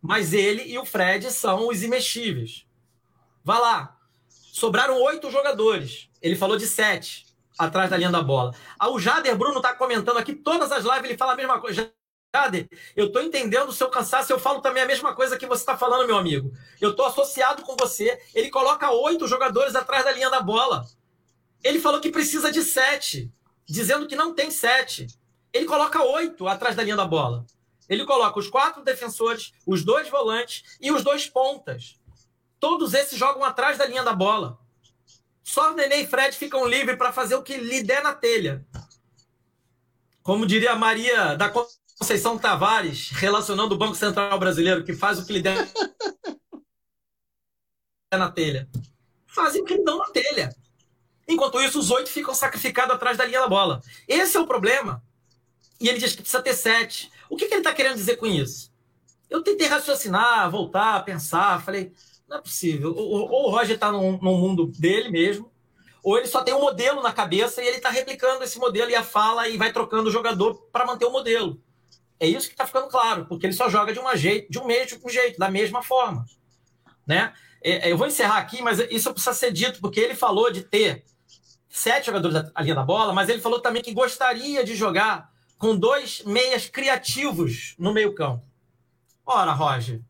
Mas 0.03 0.35
ele 0.35 0.71
e 0.71 0.79
o 0.79 0.85
Fred 0.85 1.31
são 1.31 1.67
os 1.69 1.83
imexíveis. 1.83 2.67
Vá 3.43 3.59
lá. 3.59 3.97
Sobraram 4.29 5.01
oito 5.01 5.31
jogadores. 5.31 6.11
Ele 6.21 6.37
falou 6.37 6.59
de 6.59 6.67
sete 6.67 7.28
atrás 7.59 7.91
da 7.91 7.97
linha 7.97 8.11
da 8.11 8.23
bola. 8.23 8.55
Ah, 8.79 8.89
o 8.89 8.99
Jader 8.99 9.37
Bruno 9.37 9.57
está 9.57 9.75
comentando 9.75 10.19
aqui 10.19 10.35
todas 10.35 10.71
as 10.71 10.85
lives, 10.85 11.05
ele 11.05 11.19
fala 11.19 11.33
a 11.33 11.37
mesma 11.37 11.61
coisa. 11.61 11.93
Jader, 12.35 12.69
eu 12.95 13.07
estou 13.07 13.23
entendendo 13.23 13.71
o 13.71 13.73
seu 13.73 13.89
cansaço, 13.89 14.33
eu 14.33 14.39
falo 14.39 14.61
também 14.61 14.83
a 14.83 14.87
mesma 14.87 15.15
coisa 15.15 15.39
que 15.39 15.47
você 15.47 15.63
está 15.63 15.77
falando, 15.77 16.07
meu 16.07 16.17
amigo. 16.17 16.53
Eu 16.81 16.91
estou 16.91 17.07
associado 17.07 17.63
com 17.63 17.75
você. 17.75 18.21
Ele 18.35 18.51
coloca 18.51 18.91
oito 18.91 19.27
jogadores 19.27 19.75
atrás 19.75 20.05
da 20.05 20.13
linha 20.13 20.31
da 20.31 20.41
bola. 20.41 20.87
Ele 21.65 21.81
falou 21.81 22.01
que 22.01 22.11
precisa 22.11 22.53
de 22.53 22.63
sete, 22.63 23.33
dizendo 23.67 24.07
que 24.07 24.15
não 24.15 24.35
tem 24.35 24.51
sete. 24.51 25.07
Ele 25.53 25.65
coloca 25.65 26.03
oito 26.03 26.47
atrás 26.47 26.77
da 26.77 26.83
linha 26.83 26.97
da 26.97 27.07
bola. 27.07 27.47
Ele 27.89 28.05
coloca 28.05 28.39
os 28.39 28.49
quatro 28.49 28.85
defensores, 28.85 29.53
os 29.67 29.83
dois 29.83 30.09
volantes 30.11 30.77
e 30.81 30.93
os 30.93 31.03
dois 31.03 31.27
pontas. 31.27 31.99
Todos 32.61 32.93
esses 32.93 33.19
jogam 33.19 33.43
atrás 33.43 33.79
da 33.79 33.87
linha 33.87 34.03
da 34.05 34.13
bola. 34.13 34.59
Só 35.49 35.73
Nenê 35.73 36.03
e 36.03 36.07
Fred 36.07 36.37
ficam 36.37 36.67
livres 36.67 36.99
para 36.99 37.11
fazer 37.11 37.35
o 37.35 37.43
que 37.43 37.57
lhe 37.57 37.83
der 37.83 38.03
na 38.03 38.15
telha. 38.15 38.63
Como 40.23 40.47
diria 40.47 40.77
Maria 40.77 41.35
da 41.37 41.49
Conceição 41.49 42.37
Tavares, 42.37 43.09
relacionando 43.13 43.75
o 43.75 43.79
Banco 43.79 43.95
Central 43.95 44.39
Brasileiro, 44.39 44.85
que 44.85 44.93
faz 44.93 45.19
o 45.19 45.25
que 45.25 45.33
lhe 45.33 45.41
der 45.41 45.67
na 48.13 48.31
telha. 48.31 48.69
Fazem 49.27 49.63
o 49.63 49.65
que 49.65 49.73
lhe 49.73 49.85
dão 49.85 49.97
na 49.97 50.11
telha. 50.11 50.55
Enquanto 51.27 51.63
isso, 51.63 51.79
os 51.79 51.91
oito 51.91 52.11
ficam 52.11 52.35
sacrificados 52.35 52.95
atrás 52.95 53.17
da 53.17 53.25
linha 53.25 53.41
da 53.41 53.49
bola. 53.49 53.83
Esse 54.07 54.37
é 54.37 54.41
o 54.41 54.47
problema. 54.47 55.03
E 55.81 55.89
ele 55.89 55.99
diz 55.99 56.15
que 56.15 56.21
precisa 56.21 56.43
ter 56.43 56.53
sete. 56.53 57.11
O 57.31 57.37
que, 57.37 57.47
que 57.47 57.55
ele 57.55 57.63
está 57.63 57.73
querendo 57.73 57.97
dizer 57.97 58.17
com 58.17 58.27
isso? 58.27 58.71
Eu 59.31 59.43
tentei 59.43 59.67
raciocinar, 59.67 60.51
voltar, 60.51 61.03
pensar. 61.07 61.65
Falei, 61.65 61.95
não 62.29 62.39
é 62.39 62.41
possível. 62.41 62.95
Ou, 62.95 63.31
ou 63.31 63.49
o 63.49 63.51
Roger 63.51 63.75
está 63.75 63.91
no, 63.91 64.13
no 64.19 64.37
mundo 64.37 64.67
dele 64.79 65.09
mesmo, 65.09 65.51
ou 66.03 66.17
ele 66.17 66.27
só 66.27 66.43
tem 66.43 66.55
um 66.55 66.61
modelo 66.61 67.03
na 67.03 67.13
cabeça 67.13 67.63
e 67.63 67.67
ele 67.67 67.79
está 67.79 67.91
replicando 67.91 68.45
esse 68.45 68.59
modelo 68.59 68.91
e 68.91 68.95
a 68.95 69.03
fala 69.03 69.49
e 69.49 69.57
vai 69.57 69.73
trocando 69.73 70.09
o 70.09 70.13
jogador 70.13 70.55
para 70.73 70.87
manter 70.87 71.07
o 71.07 71.13
modelo. 71.13 71.61
É 72.21 72.27
isso 72.27 72.49
que 72.49 72.55
está 72.55 72.67
ficando 72.67 72.89
claro, 72.89 73.27
porque 73.27 73.47
ele 73.47 73.53
só 73.53 73.69
joga 73.69 73.93
de, 73.93 73.99
uma 73.99 74.17
jeito, 74.17 74.51
de 74.51 74.59
um 74.59 74.67
mesmo 74.67 75.09
jeito, 75.09 75.39
da 75.39 75.51
mesma 75.51 75.83
forma. 75.83 76.25
Né? 77.07 77.33
É, 77.63 77.89
é, 77.89 77.93
eu 77.93 77.97
vou 77.97 78.07
encerrar 78.07 78.39
aqui, 78.39 78.63
mas 78.63 78.79
isso 78.91 79.13
precisa 79.13 79.35
ser 79.35 79.53
dito, 79.53 79.81
porque 79.81 80.01
ele 80.01 80.15
falou 80.15 80.51
de 80.51 80.63
ter 80.63 81.05
sete 81.69 82.07
jogadores 82.07 82.51
ali 82.55 82.75
na 82.75 82.83
bola, 82.83 83.13
mas 83.13 83.29
ele 83.29 83.41
falou 83.41 83.61
também 83.61 83.83
que 83.83 83.93
gostaria 83.93 84.65
de 84.65 84.75
jogar 84.75 85.31
com 85.59 85.77
dois 85.77 86.23
meias 86.25 86.69
criativos 86.69 87.75
no 87.79 87.93
meio-campo. 87.93 88.45
Ora, 89.25 89.53
Roger, 89.53 90.01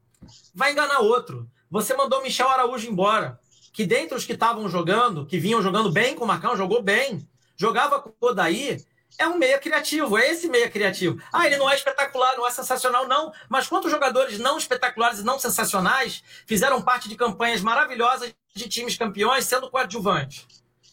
vai 0.55 0.73
enganar 0.73 1.01
outro. 1.01 1.51
Você 1.71 1.95
mandou 1.95 2.23
Michel 2.23 2.49
Araújo 2.49 2.89
embora, 2.89 3.39
que 3.73 3.85
dentre 3.85 4.17
os 4.17 4.25
que 4.25 4.33
estavam 4.33 4.69
jogando, 4.69 5.27
que 5.27 5.39
vinham 5.39 5.63
jogando 5.63 5.91
bem 5.91 6.15
com 6.15 6.25
o 6.25 6.27
Marcão, 6.27 6.57
jogou 6.57 6.83
bem, 6.83 7.29
jogava 7.57 8.01
com 8.01 8.09
o 8.09 8.27
Odaí, 8.27 8.83
é 9.19 9.27
um 9.27 9.37
meia 9.37 9.59
criativo, 9.59 10.17
é 10.17 10.31
esse 10.31 10.49
meia 10.49 10.71
criativo. 10.71 11.21
Ah, 11.33 11.47
ele 11.47 11.57
não 11.57 11.69
é 11.69 11.75
espetacular, 11.75 12.37
não 12.37 12.47
é 12.47 12.51
sensacional, 12.51 13.07
não. 13.07 13.33
Mas 13.49 13.67
quantos 13.67 13.91
jogadores 13.91 14.39
não 14.39 14.57
espetaculares 14.57 15.19
e 15.19 15.25
não 15.25 15.39
sensacionais 15.39 16.23
fizeram 16.47 16.81
parte 16.81 17.09
de 17.09 17.17
campanhas 17.17 17.61
maravilhosas 17.61 18.35
de 18.55 18.69
times 18.69 18.97
campeões 18.97 19.45
sendo 19.45 19.71
coadjuvantes? 19.71 20.47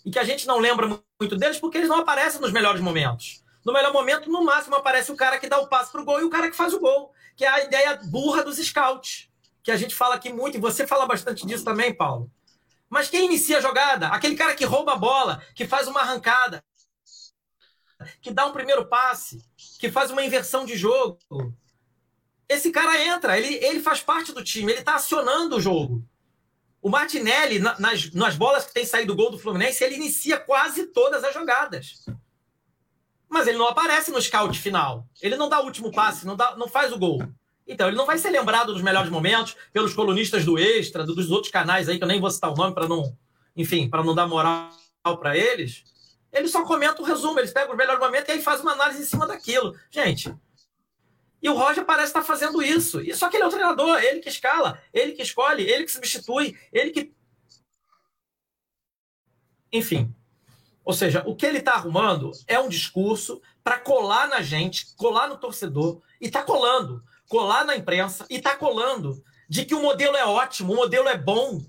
E 0.05 0.11
que 0.11 0.19
a 0.19 0.23
gente 0.23 0.45
não 0.45 0.59
lembra 0.59 0.87
muito 1.19 1.35
deles 1.37 1.57
porque 1.57 1.77
eles 1.77 1.89
não 1.89 1.99
aparecem 1.99 2.41
nos 2.41 2.51
melhores 2.51 2.81
momentos. 2.81 3.43
No 3.65 3.73
melhor 3.73 3.93
momento, 3.93 4.29
no 4.29 4.43
máximo, 4.43 4.75
aparece 4.75 5.11
o 5.11 5.15
cara 5.15 5.39
que 5.39 5.47
dá 5.47 5.59
o 5.59 5.67
passe 5.67 5.91
para 5.91 6.01
o 6.01 6.05
gol 6.05 6.19
e 6.19 6.23
o 6.23 6.29
cara 6.29 6.49
que 6.49 6.57
faz 6.57 6.73
o 6.73 6.79
gol, 6.79 7.11
que 7.35 7.45
é 7.45 7.47
a 7.47 7.63
ideia 7.63 7.99
burra 8.03 8.43
dos 8.43 8.57
scouts, 8.57 9.27
que 9.65 9.71
a 9.71 9.77
gente 9.77 9.95
fala 9.95 10.13
aqui 10.13 10.31
muito, 10.31 10.57
e 10.57 10.61
você 10.61 10.85
fala 10.85 11.07
bastante 11.07 11.43
disso 11.43 11.65
também, 11.65 11.91
Paulo. 11.91 12.31
Mas 12.87 13.09
quem 13.09 13.25
inicia 13.25 13.57
a 13.57 13.61
jogada? 13.61 14.09
Aquele 14.09 14.35
cara 14.35 14.53
que 14.53 14.63
rouba 14.63 14.93
a 14.93 14.95
bola, 14.95 15.41
que 15.55 15.65
faz 15.65 15.87
uma 15.87 16.01
arrancada, 16.01 16.63
que 18.21 18.29
dá 18.31 18.45
um 18.45 18.53
primeiro 18.53 18.87
passe, 18.87 19.43
que 19.79 19.89
faz 19.89 20.11
uma 20.11 20.23
inversão 20.23 20.65
de 20.65 20.77
jogo. 20.77 21.17
Esse 22.47 22.71
cara 22.71 23.03
entra, 23.03 23.39
ele, 23.39 23.55
ele 23.55 23.79
faz 23.79 24.01
parte 24.01 24.31
do 24.31 24.43
time, 24.43 24.71
ele 24.71 24.81
está 24.81 24.95
acionando 24.95 25.55
o 25.55 25.59
jogo. 25.61 26.07
O 26.79 26.87
Martinelli, 26.87 27.57
nas, 27.57 28.11
nas 28.13 28.35
bolas 28.35 28.65
que 28.65 28.73
tem 28.73 28.85
saído 28.85 29.15
do 29.15 29.17
gol 29.19 29.31
do 29.31 29.39
Fluminense, 29.39 29.83
ele 29.83 29.95
inicia 29.95 30.37
quase 30.37 30.85
todas 30.93 31.23
as 31.23 31.33
jogadas. 31.33 32.05
mas 33.27 33.47
ele 33.47 33.57
não 33.57 33.67
aparece 33.67 34.11
no 34.11 34.21
scout 34.21 34.59
final. 34.59 35.07
Ele 35.19 35.35
não 35.35 35.49
dá 35.49 35.59
o 35.59 35.65
último 35.65 35.91
passe, 35.91 36.23
não, 36.23 36.35
dá, 36.35 36.55
não 36.55 36.67
faz 36.67 36.93
o 36.93 36.99
gol. 36.99 37.17
Então, 37.67 37.87
ele 37.87 37.97
não 37.97 38.05
vai 38.05 38.17
ser 38.17 38.29
lembrado 38.29 38.73
dos 38.73 38.81
melhores 38.81 39.09
momentos 39.09 39.55
pelos 39.73 39.93
colunistas 39.93 40.45
do 40.45 40.57
Extra, 40.57 41.03
dos 41.03 41.31
outros 41.31 41.51
canais 41.51 41.89
aí, 41.89 41.97
que 41.97 42.03
eu 42.03 42.07
nem 42.07 42.21
vou 42.21 42.29
citar 42.29 42.51
o 42.51 42.55
nome 42.55 42.73
para 42.73 42.87
não, 42.87 43.17
enfim, 43.55 43.89
para 43.89 44.03
não 44.03 44.13
dar 44.13 44.27
moral 44.27 44.69
para 45.19 45.35
eles. 45.35 45.83
Ele 46.31 46.47
só 46.47 46.63
comenta 46.63 47.01
o 47.01 47.05
resumo, 47.05 47.39
eles 47.39 47.53
pegam 47.53 47.71
os 47.71 47.77
melhores 47.77 47.99
momentos 47.99 48.29
e 48.29 48.33
aí 48.33 48.41
faz 48.41 48.61
uma 48.61 48.73
análise 48.73 49.01
em 49.01 49.05
cima 49.05 49.25
daquilo. 49.25 49.75
Gente, 49.89 50.35
e 51.45 51.49
o 51.49 51.53
Roger 51.53 51.85
parece 51.85 52.07
estar 52.07 52.23
fazendo 52.23 52.59
isso. 52.59 52.99
E 53.01 53.15
só 53.15 53.29
que 53.29 53.37
ele 53.37 53.43
é 53.43 53.47
o 53.47 53.51
treinador, 53.51 53.99
ele 53.99 54.19
que 54.19 54.29
escala, 54.29 54.81
ele 54.91 55.11
que 55.11 55.21
escolhe, 55.21 55.63
ele 55.63 55.83
que 55.83 55.91
substitui, 55.91 56.57
ele 56.73 56.89
que. 56.89 57.13
Enfim. 59.71 60.11
Ou 60.83 60.91
seja, 60.91 61.23
o 61.27 61.35
que 61.35 61.45
ele 61.45 61.59
está 61.59 61.73
arrumando 61.73 62.31
é 62.47 62.59
um 62.59 62.67
discurso 62.67 63.39
para 63.63 63.77
colar 63.77 64.27
na 64.27 64.41
gente, 64.41 64.95
colar 64.95 65.27
no 65.27 65.37
torcedor, 65.37 66.01
e 66.19 66.25
está 66.25 66.41
colando 66.41 67.03
colar 67.27 67.63
na 67.65 67.75
imprensa 67.75 68.25
e 68.29 68.39
tá 68.39 68.55
colando 68.55 69.23
de 69.49 69.65
que 69.65 69.75
o 69.75 69.81
modelo 69.81 70.15
é 70.15 70.25
ótimo, 70.25 70.73
o 70.73 70.75
modelo 70.75 71.07
é 71.07 71.17
bom. 71.17 71.61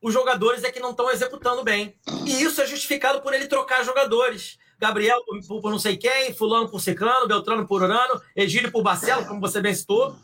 Os 0.00 0.12
jogadores 0.12 0.64
é 0.64 0.70
que 0.72 0.80
não 0.80 0.90
estão 0.90 1.10
executando 1.10 1.62
bem. 1.62 1.96
E 2.26 2.42
isso 2.42 2.60
é 2.60 2.66
justificado 2.66 3.22
por 3.22 3.32
ele 3.32 3.46
trocar 3.46 3.84
jogadores. 3.84 4.58
Gabriel 4.78 5.22
por, 5.46 5.60
por 5.60 5.70
não 5.70 5.78
sei 5.78 5.96
quem, 5.96 6.34
fulano 6.34 6.68
por 6.68 6.80
ciclano, 6.80 7.28
Beltrano 7.28 7.66
por 7.68 7.82
urano, 7.82 8.20
Egílio 8.34 8.72
por 8.72 8.82
Barcelo, 8.82 9.26
como 9.26 9.40
você 9.40 9.60
bem 9.60 9.72
citou. 9.72 10.16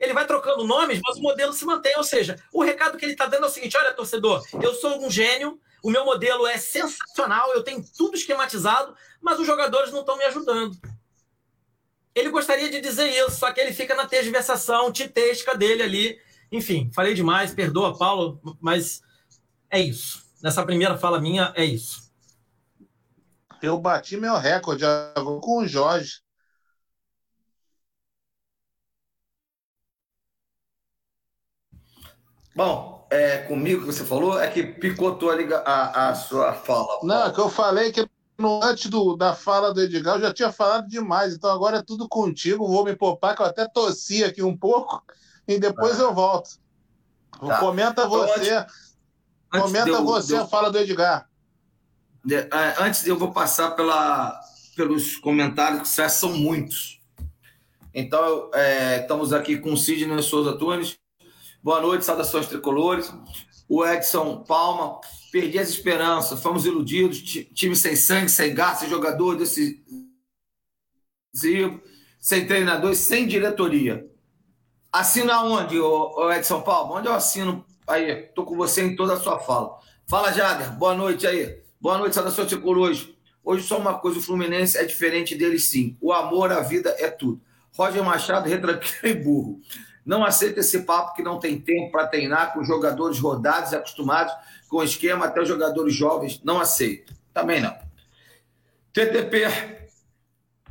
Ele 0.00 0.14
vai 0.14 0.26
trocando 0.26 0.64
nomes, 0.64 1.00
mas 1.04 1.18
o 1.18 1.22
modelo 1.22 1.52
se 1.52 1.66
mantém. 1.66 1.94
Ou 1.98 2.04
seja, 2.04 2.36
o 2.50 2.62
recado 2.62 2.96
que 2.96 3.04
ele 3.04 3.12
está 3.12 3.26
dando 3.26 3.44
é 3.44 3.46
o 3.46 3.50
seguinte: 3.50 3.76
olha, 3.76 3.92
torcedor, 3.92 4.42
eu 4.62 4.74
sou 4.74 5.04
um 5.04 5.10
gênio, 5.10 5.60
o 5.82 5.90
meu 5.90 6.04
modelo 6.04 6.46
é 6.46 6.56
sensacional, 6.56 7.52
eu 7.52 7.62
tenho 7.62 7.84
tudo 7.96 8.16
esquematizado, 8.16 8.94
mas 9.20 9.38
os 9.38 9.46
jogadores 9.46 9.92
não 9.92 10.00
estão 10.00 10.16
me 10.16 10.24
ajudando. 10.24 10.76
Ele 12.16 12.30
gostaria 12.30 12.70
de 12.70 12.80
dizer 12.80 13.10
isso, 13.10 13.32
só 13.32 13.52
que 13.52 13.60
ele 13.60 13.74
fica 13.74 13.94
na 13.94 14.06
tergiversação 14.06 14.90
titesca 14.90 15.54
dele 15.54 15.82
ali. 15.82 16.18
Enfim, 16.50 16.90
falei 16.94 17.12
demais, 17.12 17.52
perdoa, 17.52 17.96
Paulo, 17.96 18.40
mas 18.58 19.02
é 19.68 19.78
isso. 19.78 20.24
Nessa 20.42 20.64
primeira 20.64 20.96
fala 20.96 21.20
minha, 21.20 21.52
é 21.54 21.62
isso. 21.62 22.10
Eu 23.60 23.78
bati 23.78 24.16
meu 24.16 24.38
recorde 24.38 24.82
com 25.42 25.58
o 25.58 25.68
Jorge. 25.68 26.22
Bom, 32.54 33.06
é, 33.10 33.38
comigo 33.42 33.82
que 33.82 33.92
você 33.92 34.06
falou 34.06 34.40
é 34.40 34.48
que 34.48 34.62
picotou 34.62 35.30
a, 35.30 35.34
a, 35.34 36.08
a 36.08 36.14
sua 36.14 36.54
fala. 36.54 36.98
Não, 37.02 37.26
é 37.26 37.32
que 37.32 37.40
eu 37.40 37.50
falei 37.50 37.92
que 37.92 38.08
antes 38.62 38.90
do, 38.90 39.16
da 39.16 39.34
fala 39.34 39.72
do 39.72 39.80
Edgar, 39.80 40.16
eu 40.16 40.22
já 40.22 40.34
tinha 40.34 40.52
falado 40.52 40.88
demais, 40.88 41.34
então 41.34 41.50
agora 41.50 41.78
é 41.78 41.82
tudo 41.82 42.08
contigo. 42.08 42.66
Vou 42.66 42.84
me 42.84 42.94
poupar, 42.94 43.34
que 43.34 43.42
eu 43.42 43.46
até 43.46 43.66
tossi 43.66 44.22
aqui 44.22 44.42
um 44.42 44.56
pouco, 44.56 45.02
e 45.48 45.58
depois 45.58 45.98
ah. 46.00 46.04
eu 46.04 46.14
volto. 46.14 46.50
Tá. 47.40 47.58
Comenta 47.58 48.02
então, 48.02 48.10
você. 48.10 48.52
Antes, 48.52 48.96
comenta 49.50 49.90
antes 49.90 50.04
você 50.04 50.36
a 50.36 50.46
fala 50.46 50.70
do 50.70 50.78
Edgar. 50.78 51.28
Uh, 52.24 52.82
antes 52.82 53.06
eu 53.06 53.16
vou 53.16 53.32
passar 53.32 53.70
pela, 53.70 54.38
pelos 54.74 55.16
comentários, 55.16 55.82
que 55.82 56.10
são 56.10 56.32
muitos. 56.32 57.00
Então, 57.94 58.50
é, 58.52 59.00
estamos 59.00 59.32
aqui 59.32 59.58
com 59.58 59.72
o 59.72 59.76
Sidney 59.76 60.22
Souza 60.22 60.58
Tunes. 60.58 60.98
Boa 61.62 61.80
noite, 61.80 62.04
saudações 62.04 62.46
tricolores. 62.46 63.12
O 63.68 63.84
Edson 63.86 64.44
Palma 64.44 65.00
perdi 65.36 65.58
as 65.58 65.68
esperanças, 65.68 66.42
fomos 66.42 66.64
iludidos, 66.64 67.18
time 67.20 67.76
sem 67.76 67.94
sangue, 67.94 68.30
sem 68.30 68.54
gasto, 68.54 68.80
sem 68.80 68.88
jogador 68.88 69.36
decisivo, 69.36 69.84
sem 72.18 72.46
treinador, 72.46 72.94
sem 72.94 73.26
diretoria. 73.26 74.10
Assina 74.90 75.34
aonde, 75.34 75.76
Edson 76.34 76.62
Paulo? 76.62 76.94
Onde 76.94 77.08
eu 77.08 77.12
assino? 77.12 77.66
Aí, 77.86 78.22
tô 78.34 78.46
com 78.46 78.56
você 78.56 78.82
em 78.82 78.96
toda 78.96 79.12
a 79.12 79.20
sua 79.20 79.38
fala. 79.38 79.78
Fala, 80.06 80.32
Jader. 80.32 80.72
Boa 80.72 80.94
noite 80.94 81.26
aí. 81.26 81.60
Boa 81.78 81.98
noite, 81.98 82.14
saudações 82.14 82.48
tricolores. 82.48 83.06
Hoje 83.44 83.66
só 83.66 83.76
uma 83.76 83.98
coisa, 83.98 84.18
o 84.18 84.22
Fluminense 84.22 84.78
é 84.78 84.84
diferente 84.84 85.34
dele 85.34 85.58
sim. 85.58 85.98
O 86.00 86.14
amor 86.14 86.50
à 86.50 86.60
vida 86.60 86.96
é 86.98 87.10
tudo. 87.10 87.42
Roger 87.76 88.02
Machado, 88.02 88.48
retranqueiro 88.48 89.06
e 89.06 89.22
burro. 89.22 89.60
Não 90.02 90.24
aceita 90.24 90.60
esse 90.60 90.84
papo 90.84 91.14
que 91.14 91.22
não 91.22 91.38
tem 91.38 91.60
tempo 91.60 91.92
para 91.92 92.06
treinar 92.06 92.54
com 92.54 92.64
jogadores 92.64 93.18
rodados 93.18 93.72
e 93.72 93.76
acostumados 93.76 94.32
com 94.68 94.82
esquema, 94.82 95.26
até 95.26 95.40
os 95.40 95.48
jogadores 95.48 95.94
jovens 95.94 96.40
não 96.44 96.60
aceitam. 96.60 97.14
Também 97.32 97.60
não. 97.60 97.76
TTP, 98.92 99.44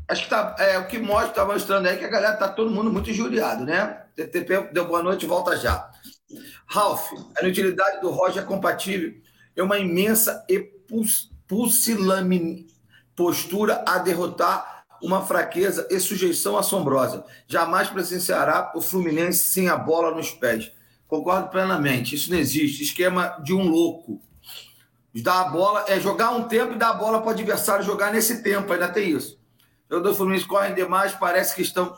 acho 0.08 0.24
que 0.24 0.30
tá, 0.30 0.56
é, 0.60 0.78
o 0.80 0.88
que 0.88 0.98
mostra, 0.98 1.30
está 1.30 1.46
mostrando 1.46 1.88
aí 1.88 1.98
que 1.98 2.06
a 2.06 2.10
galera 2.10 2.36
tá 2.36 2.48
todo 2.48 2.72
mundo 2.72 2.92
muito 2.92 3.10
injuriado, 3.10 3.64
né? 3.64 4.04
TTP 4.16 4.70
deu 4.74 4.88
boa 4.88 5.04
noite, 5.04 5.26
volta 5.26 5.56
já. 5.58 5.92
Ralph, 6.66 7.12
a 7.38 7.44
inutilidade 7.44 8.02
do 8.02 8.10
Roger 8.10 8.44
é 8.44 8.46
compatível, 8.46 9.14
é 9.56 9.62
uma 9.62 9.78
imensa 9.78 10.44
e 10.50 10.60
pusilâmine 11.48 12.68
postura 13.16 13.84
a 13.88 14.00
derrotar 14.00 14.84
uma 15.02 15.26
fraqueza 15.26 15.88
e 15.90 16.00
sujeição 16.00 16.58
assombrosa. 16.58 17.26
Jamais 17.48 17.90
presenciará 17.90 18.72
o 18.76 18.82
Fluminense 18.82 19.40
sem 19.40 19.70
a 19.70 19.78
bola 19.78 20.16
nos 20.16 20.32
pés. 20.32 20.72
Concordo 21.16 21.50
plenamente. 21.50 22.16
Isso 22.16 22.30
não 22.30 22.38
existe. 22.38 22.84
Esquema 22.84 23.38
de 23.44 23.54
um 23.54 23.70
louco. 23.70 24.22
Dar 25.16 25.42
a 25.42 25.44
bola 25.46 25.86
é 25.88 25.98
jogar 25.98 26.32
um 26.32 26.44
tempo 26.44 26.74
e 26.74 26.78
dar 26.78 26.90
a 26.90 26.94
bola 26.94 27.20
para 27.20 27.30
o 27.30 27.32
adversário 27.32 27.86
jogar 27.86 28.12
nesse 28.12 28.44
tempo. 28.44 28.72
Ainda 28.74 28.90
tem 28.90 29.12
isso. 29.12 29.40
Os 29.84 29.90
jogadores 29.90 30.18
Fluminense 30.18 30.46
correm 30.46 30.74
demais, 30.74 31.14
parece 31.14 31.56
que 31.56 31.62
estão 31.62 31.98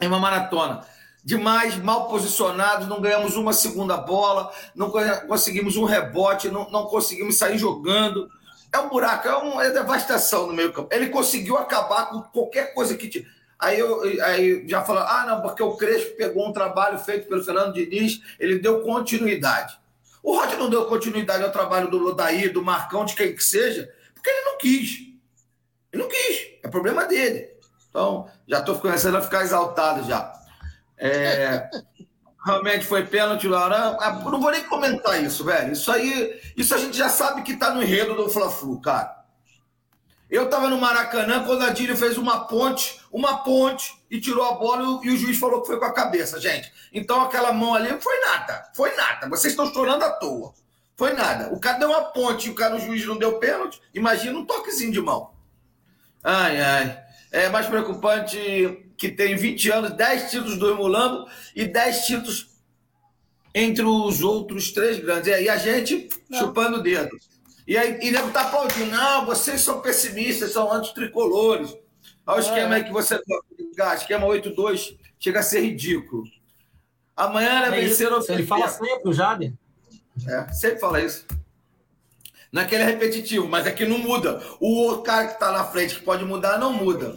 em 0.00 0.08
uma 0.08 0.18
maratona. 0.18 0.84
Demais, 1.22 1.76
mal 1.76 2.08
posicionados, 2.08 2.88
não 2.88 3.00
ganhamos 3.00 3.36
uma 3.36 3.52
segunda 3.52 3.96
bola, 3.96 4.50
não 4.74 4.90
conseguimos 5.28 5.76
um 5.76 5.84
rebote, 5.84 6.48
não, 6.48 6.68
não 6.70 6.86
conseguimos 6.86 7.36
sair 7.36 7.58
jogando. 7.58 8.28
É 8.72 8.78
um 8.78 8.88
buraco, 8.88 9.28
é 9.28 9.36
uma 9.36 9.64
é 9.64 9.70
devastação 9.70 10.46
no 10.46 10.52
meio 10.52 10.72
campo. 10.72 10.88
Ele 10.90 11.08
conseguiu 11.10 11.56
acabar 11.56 12.06
com 12.06 12.22
qualquer 12.22 12.74
coisa 12.74 12.96
que 12.96 13.08
tinha. 13.08 13.26
Aí, 13.60 13.78
eu, 13.78 14.02
aí 14.24 14.66
já 14.66 14.82
falou, 14.82 15.02
ah, 15.02 15.26
não, 15.26 15.42
porque 15.42 15.62
o 15.62 15.76
Crespo 15.76 16.16
pegou 16.16 16.48
um 16.48 16.52
trabalho 16.52 16.98
feito 16.98 17.28
pelo 17.28 17.44
Fernando 17.44 17.74
Diniz, 17.74 18.22
ele 18.38 18.58
deu 18.58 18.80
continuidade. 18.80 19.78
O 20.22 20.34
Roger 20.34 20.58
não 20.58 20.70
deu 20.70 20.86
continuidade 20.86 21.44
ao 21.44 21.52
trabalho 21.52 21.90
do 21.90 21.98
Lodaí, 21.98 22.48
do 22.48 22.64
Marcão, 22.64 23.04
de 23.04 23.14
quem 23.14 23.34
que 23.34 23.44
seja, 23.44 23.92
porque 24.14 24.30
ele 24.30 24.44
não 24.44 24.58
quis. 24.58 24.98
Ele 25.92 26.02
não 26.02 26.08
quis. 26.08 26.48
É 26.62 26.68
problema 26.68 27.04
dele. 27.04 27.50
Então, 27.90 28.28
já 28.46 28.60
estou 28.60 28.78
começando 28.78 29.16
a 29.16 29.22
ficar 29.22 29.42
exaltado 29.42 30.06
já. 30.06 30.32
É, 30.96 31.68
realmente 32.44 32.86
foi 32.86 33.04
pênalti, 33.04 33.46
Laran. 33.46 33.96
Ah, 34.00 34.12
não 34.24 34.40
vou 34.40 34.50
nem 34.50 34.62
comentar 34.64 35.22
isso, 35.22 35.44
velho. 35.44 35.72
Isso 35.72 35.90
aí, 35.90 36.40
isso 36.56 36.74
a 36.74 36.78
gente 36.78 36.96
já 36.96 37.08
sabe 37.08 37.42
que 37.42 37.52
está 37.52 37.74
no 37.74 37.82
enredo 37.82 38.14
do 38.14 38.30
Fla-Flu, 38.30 38.80
cara. 38.80 39.19
Eu 40.30 40.44
estava 40.44 40.68
no 40.68 40.78
Maracanã 40.78 41.44
quando 41.44 41.62
a 41.62 41.70
Dílio 41.70 41.96
fez 41.96 42.16
uma 42.16 42.46
ponte, 42.46 43.00
uma 43.10 43.38
ponte, 43.38 43.92
e 44.08 44.20
tirou 44.20 44.44
a 44.44 44.52
bola 44.52 45.00
e 45.02 45.10
o 45.10 45.16
juiz 45.16 45.38
falou 45.38 45.60
que 45.60 45.66
foi 45.66 45.78
com 45.78 45.84
a 45.84 45.92
cabeça, 45.92 46.40
gente. 46.40 46.72
Então 46.92 47.20
aquela 47.20 47.52
mão 47.52 47.74
ali 47.74 47.88
foi 48.00 48.20
nada. 48.20 48.70
Foi 48.74 48.94
nada. 48.94 49.28
Vocês 49.28 49.52
estão 49.52 49.72
chorando 49.72 50.04
à 50.04 50.10
toa. 50.10 50.54
Foi 50.96 51.12
nada. 51.14 51.52
O 51.52 51.58
cara 51.58 51.78
deu 51.78 51.88
uma 51.88 52.04
ponte 52.04 52.48
e 52.48 52.50
o 52.50 52.54
cara, 52.54 52.76
o 52.76 52.78
juiz 52.78 53.04
não 53.06 53.18
deu 53.18 53.38
pênalti. 53.38 53.80
Imagina 53.92 54.38
um 54.38 54.44
toquezinho 54.44 54.92
de 54.92 55.00
mão. 55.00 55.30
Ai, 56.22 56.60
ai. 56.60 57.02
É 57.32 57.48
mais 57.48 57.66
preocupante 57.66 58.92
que 58.96 59.08
tem 59.08 59.34
20 59.34 59.70
anos, 59.70 59.92
10 59.92 60.30
títulos 60.30 60.58
do 60.58 60.70
Emulambo 60.70 61.26
e 61.56 61.64
10 61.64 62.04
títulos 62.04 62.50
entre 63.54 63.82
os 63.84 64.22
outros 64.22 64.72
três 64.72 64.98
grandes. 64.98 65.28
E 65.28 65.34
aí 65.34 65.48
a 65.48 65.56
gente 65.56 66.08
não. 66.28 66.38
chupando 66.38 66.78
o 66.78 66.82
dedo. 66.82 67.16
E 67.66 67.76
aí 67.76 67.98
e 68.02 68.10
nego 68.10 68.30
tá 68.30 68.42
aplaudindo. 68.42 68.90
Não, 68.90 69.26
vocês 69.26 69.60
são 69.60 69.80
pessimistas, 69.80 70.52
são 70.52 70.72
antitricolores. 70.72 71.76
Olha 72.26 72.36
o 72.36 72.40
é. 72.40 72.40
esquema 72.40 72.74
aí 72.76 72.84
que 72.84 72.92
você 72.92 73.20
ligar, 73.58 73.96
esquema 73.96 74.26
8-2, 74.26 74.96
chega 75.18 75.40
a 75.40 75.42
ser 75.42 75.60
ridículo. 75.60 76.24
Amanhã 77.16 77.64
é 77.66 77.70
vencer 77.70 78.12
o 78.12 78.24
Ele 78.28 78.46
fala 78.46 78.68
sempre, 78.68 79.08
o 79.08 79.12
Jade. 79.12 79.54
É, 80.26 80.52
sempre 80.52 80.78
fala 80.78 81.00
isso. 81.00 81.26
Não 82.52 82.62
é 82.62 82.64
que 82.64 82.74
ele 82.74 82.82
é 82.82 82.86
repetitivo, 82.86 83.46
mas 83.46 83.66
é 83.66 83.72
que 83.72 83.84
não 83.84 83.98
muda. 83.98 84.42
O 84.58 84.98
cara 84.98 85.26
que 85.26 85.34
está 85.34 85.52
na 85.52 85.64
frente, 85.64 85.96
que 85.96 86.02
pode 86.02 86.24
mudar, 86.24 86.58
não 86.58 86.72
muda. 86.72 87.14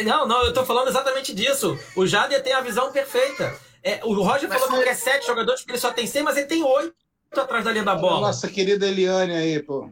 Não, 0.00 0.26
não, 0.26 0.42
eu 0.42 0.48
estou 0.48 0.66
falando 0.66 0.88
exatamente 0.88 1.34
disso. 1.34 1.78
O 1.94 2.06
Jader 2.06 2.42
tem 2.42 2.52
a 2.52 2.60
visão 2.60 2.90
perfeita. 2.90 3.56
É, 3.82 4.00
o 4.04 4.12
Roger 4.14 4.48
mas 4.48 4.60
falou 4.60 4.78
que 4.78 4.84
quer 4.84 4.94
sete 4.94 5.26
jogadores, 5.26 5.60
porque 5.60 5.72
ele 5.72 5.80
só 5.80 5.92
tem 5.92 6.06
seis, 6.06 6.24
mas 6.24 6.36
ele 6.36 6.46
tem 6.46 6.62
oito 6.62 6.94
atrás 7.38 7.64
da 7.64 7.72
linha 7.72 7.84
da 7.84 7.94
bola. 7.94 8.28
Nossa 8.28 8.48
querida 8.48 8.86
Eliane 8.86 9.34
aí, 9.34 9.62
pô. 9.62 9.90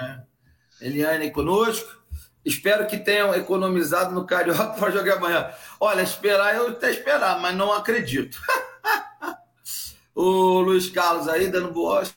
É. 0.00 0.20
Eliane 0.80 1.24
aí 1.24 1.30
conosco. 1.30 1.96
Espero 2.44 2.86
que 2.86 2.98
tenham 2.98 3.34
economizado 3.34 4.14
no 4.14 4.26
Carioca 4.26 4.74
para 4.78 4.90
jogar 4.90 5.16
amanhã. 5.16 5.50
Olha, 5.80 6.02
esperar 6.02 6.54
eu 6.54 6.68
até 6.68 6.90
esperar, 6.90 7.40
mas 7.40 7.54
não 7.54 7.72
acredito. 7.72 8.38
o 10.14 10.60
Luiz 10.60 10.88
Carlos 10.90 11.28
aí 11.28 11.48
dando 11.48 11.72
boas. 11.72 12.14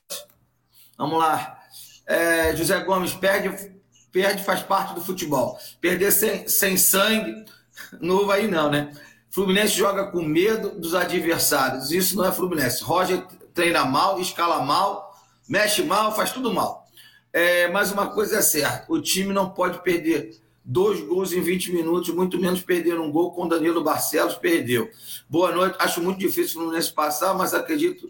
Vamos 0.98 1.20
lá. 1.20 1.60
É, 2.06 2.56
José 2.56 2.80
Gomes 2.84 3.14
perde, 3.14 3.74
perde 4.12 4.44
faz 4.44 4.62
parte 4.62 4.94
do 4.96 5.02
futebol. 5.02 5.58
Perder 5.80 6.12
sem, 6.12 6.48
sem 6.48 6.78
sangue, 6.78 7.46
novo 8.00 8.32
aí 8.32 8.48
não, 8.48 8.70
né? 8.70 8.92
Fluminense 9.30 9.74
joga 9.74 10.12
com 10.12 10.22
medo 10.22 10.72
dos 10.72 10.94
adversários. 10.94 11.92
Isso 11.92 12.18
não 12.18 12.26
é 12.26 12.32
Fluminense. 12.32 12.84
Roger 12.84 13.26
treina 13.62 13.86
mal, 13.86 14.20
escala 14.20 14.64
mal, 14.64 15.16
mexe 15.48 15.84
mal, 15.84 16.16
faz 16.16 16.32
tudo 16.32 16.52
mal. 16.52 16.88
É, 17.32 17.68
mas 17.68 17.92
uma 17.92 18.08
coisa 18.08 18.38
é 18.38 18.42
certa: 18.42 18.92
o 18.92 19.00
time 19.00 19.32
não 19.32 19.52
pode 19.52 19.84
perder 19.84 20.36
dois 20.66 21.00
gols 21.02 21.32
em 21.32 21.42
20 21.42 21.72
minutos, 21.72 22.10
muito 22.10 22.40
menos 22.40 22.62
perder 22.62 23.00
um 23.00 23.12
gol 23.12 23.32
com 23.32 23.48
Danilo 23.48 23.84
Barcelos, 23.84 24.34
perdeu. 24.34 24.90
Boa 25.30 25.52
noite. 25.52 25.76
Acho 25.80 26.02
muito 26.02 26.18
difícil 26.18 26.60
o 26.60 26.64
Fluminense 26.64 26.92
passar, 26.92 27.36
mas 27.36 27.54
acredito 27.54 28.10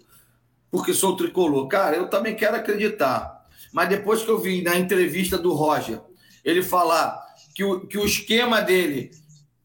porque 0.71 0.93
sou 0.93 1.17
tricolor. 1.17 1.67
Cara, 1.67 1.97
eu 1.97 2.09
também 2.09 2.33
quero 2.33 2.55
acreditar. 2.55 3.45
Mas 3.73 3.89
depois 3.89 4.23
que 4.23 4.29
eu 4.29 4.39
vi 4.39 4.61
na 4.61 4.77
entrevista 4.77 5.37
do 5.37 5.51
Roger, 5.53 5.99
ele 6.45 6.63
falar 6.63 7.21
que 7.53 7.63
o, 7.63 7.81
que 7.87 7.97
o 7.97 8.05
esquema 8.05 8.61
dele 8.61 9.11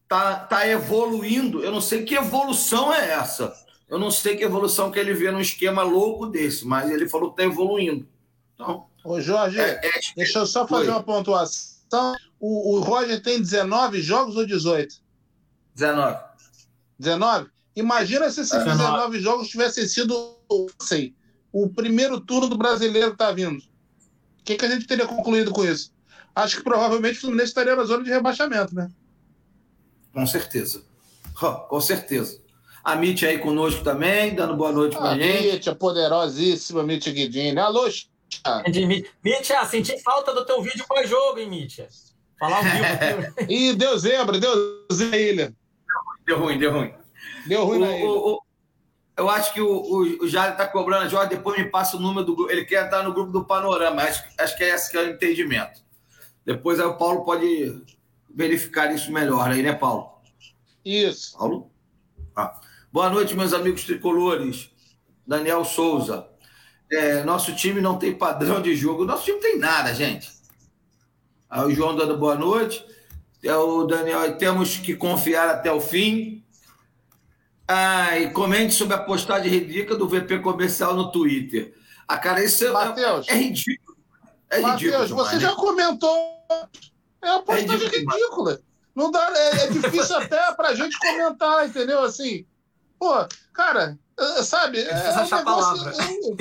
tá, 0.05 0.35
tá 0.35 0.67
evoluindo, 0.67 1.63
eu 1.63 1.71
não 1.71 1.79
sei 1.79 2.03
que 2.03 2.15
evolução 2.15 2.93
é 2.93 3.11
essa. 3.11 3.53
Eu 3.89 3.97
não 3.97 4.11
sei 4.11 4.35
que 4.35 4.43
evolução 4.43 4.91
que 4.91 4.99
ele 4.99 5.13
vê 5.13 5.31
num 5.31 5.39
esquema 5.39 5.81
louco 5.81 6.27
desse, 6.27 6.65
mas 6.65 6.91
ele 6.91 7.07
falou 7.07 7.31
que 7.31 7.37
tá 7.37 7.43
evoluindo. 7.43 8.07
Então, 8.53 8.85
Ô, 9.03 9.21
Jorge, 9.21 9.59
é, 9.59 9.79
é, 9.83 9.91
deixa 10.15 10.39
eu 10.39 10.45
só 10.45 10.67
fazer 10.67 10.85
foi. 10.85 10.93
uma 10.93 11.03
pontuação. 11.03 12.15
O, 12.39 12.75
o 12.75 12.79
Roger 12.81 13.21
tem 13.21 13.39
19 13.39 14.01
jogos 14.01 14.35
ou 14.35 14.45
18? 14.45 14.95
19. 15.73 16.19
19? 16.99 17.49
Imagina 17.75 18.29
se 18.29 18.41
esses 18.41 18.51
19, 18.51 18.77
19 18.77 19.19
jogos 19.19 19.47
tivessem 19.47 19.87
sido 19.87 20.35
sei, 20.81 21.15
o 21.51 21.69
primeiro 21.69 22.19
turno 22.19 22.49
do 22.49 22.57
brasileiro 22.57 23.13
está 23.13 23.31
vindo. 23.31 23.59
O 23.59 24.43
que, 24.43 24.55
que 24.55 24.65
a 24.65 24.69
gente 24.69 24.87
teria 24.87 25.07
concluído 25.07 25.51
com 25.51 25.63
isso? 25.63 25.93
Acho 26.35 26.57
que 26.57 26.63
provavelmente 26.63 27.17
o 27.17 27.21
Fluminense 27.21 27.49
estaria 27.49 27.75
na 27.75 27.83
zona 27.83 28.03
de 28.03 28.09
rebaixamento, 28.09 28.75
né? 28.75 28.89
Com 30.13 30.25
certeza. 30.25 30.83
com 31.69 31.81
certeza. 31.81 32.41
A 32.87 32.95
Mitch 32.95 33.23
aí 33.23 33.37
conosco 33.37 33.83
também, 33.83 34.33
dando 34.33 34.55
boa 34.55 34.71
noite 34.71 34.95
para 34.95 35.09
a 35.09 35.17
gente. 35.17 35.51
Mitch, 35.51 35.67
a 35.67 35.75
poderosíssima 35.75 36.83
Mitch 36.83 37.09
Guidini. 37.09 37.59
Alô, 37.59 37.83
Mitch, 37.83 39.51
senti 39.69 40.01
falta 40.01 40.33
do 40.33 40.45
teu 40.45 40.61
vídeo 40.61 40.85
pós-jogo, 40.87 41.37
hein, 41.37 41.49
Mitch? 41.49 41.79
Falar 42.39 42.59
ao 42.59 42.63
vivo 42.63 43.27
aqui. 43.41 43.53
Ih, 43.53 43.73
deu 43.73 43.97
zebra, 43.97 44.39
deu 44.39 44.85
zebra 44.93 45.19
ilha. 45.19 45.53
Deu 46.25 46.39
ruim, 46.39 46.57
deu 46.57 46.71
ruim. 46.71 46.93
Deu 47.45 47.65
ruim 47.65 47.77
o, 47.77 47.81
na 47.81 47.91
ilha. 47.91 48.07
O, 48.07 48.41
eu 49.17 49.29
acho 49.29 49.53
que 49.53 49.59
o, 49.59 49.69
o, 49.69 50.23
o 50.23 50.27
Jário 50.29 50.53
está 50.53 50.65
cobrando 50.65 51.07
a 51.07 51.09
Jorge, 51.09 51.31
depois 51.31 51.57
me 51.57 51.69
passa 51.69 51.97
o 51.97 51.99
número 51.99 52.25
do 52.25 52.37
grupo. 52.37 52.49
Ele 52.49 52.63
quer 52.63 52.85
entrar 52.85 53.03
no 53.03 53.13
grupo 53.13 53.33
do 53.33 53.43
Panorama. 53.43 54.01
Acho, 54.01 54.23
acho 54.39 54.55
que 54.55 54.63
é 54.63 54.69
esse 54.69 54.89
que 54.89 54.97
é 54.97 55.01
o 55.01 55.09
entendimento. 55.09 55.81
Depois 56.45 56.79
aí 56.79 56.85
o 56.85 56.95
Paulo 56.95 57.25
pode 57.25 57.83
verificar 58.33 58.93
isso 58.93 59.11
melhor 59.11 59.51
aí, 59.51 59.61
né, 59.61 59.73
Paulo? 59.73 60.09
Isso. 60.85 61.37
Paulo? 61.37 61.69
Ah. 62.33 62.61
Boa 62.97 63.11
noite, 63.11 63.35
meus 63.35 63.53
amigos 63.53 63.83
tricolores. 63.83 64.71
Daniel 65.27 65.63
Souza. 65.63 66.27
É, 66.91 67.23
nosso 67.23 67.55
time 67.55 67.79
não 67.79 67.99
tem 67.99 68.17
padrão 68.17 68.59
de 68.59 68.75
jogo. 68.75 69.05
Nosso 69.05 69.23
time 69.23 69.39
tem 69.39 69.59
nada, 69.59 69.93
gente. 69.93 70.27
Aí 71.47 71.63
o 71.63 71.69
João 71.69 71.95
dando 71.95 72.17
boa 72.17 72.33
noite. 72.33 72.83
É 73.43 73.55
o 73.55 73.83
Daniel, 73.83 74.35
temos 74.39 74.77
que 74.77 74.95
confiar 74.95 75.47
até 75.47 75.71
o 75.71 75.79
fim. 75.79 76.43
Ah, 77.67 78.17
e 78.17 78.31
comente 78.31 78.73
sobre 78.73 78.95
a 78.95 79.03
postagem 79.03 79.51
ridícula 79.51 79.95
do 79.95 80.07
VP 80.07 80.39
comercial 80.39 80.95
no 80.95 81.11
Twitter. 81.11 81.75
A 82.07 82.17
cara, 82.17 82.43
isso 82.43 82.65
é, 82.65 82.71
Mateus, 82.71 83.27
é, 83.27 83.35
ridículo. 83.35 83.95
É 84.49 84.59
Matheus, 84.59 85.11
você 85.11 85.35
né? 85.35 85.41
já 85.41 85.53
comentou. 85.53 86.17
É 87.21 87.29
uma 87.29 87.43
postagem 87.43 87.89
é 87.89 87.99
ridícula. 87.99 88.59
Não 88.95 89.11
dá, 89.11 89.31
é, 89.35 89.65
é 89.65 89.67
difícil 89.67 90.15
até 90.17 90.51
pra 90.53 90.73
gente 90.73 90.97
comentar, 90.97 91.67
entendeu? 91.67 92.01
Assim, 92.01 92.43
pô, 92.99 93.13
cara, 93.53 93.97
sabe? 94.43 94.79
É, 94.79 94.89
é 94.89 95.23
um 95.23 95.37
negócio, 95.37 95.87
eu, 95.87 96.37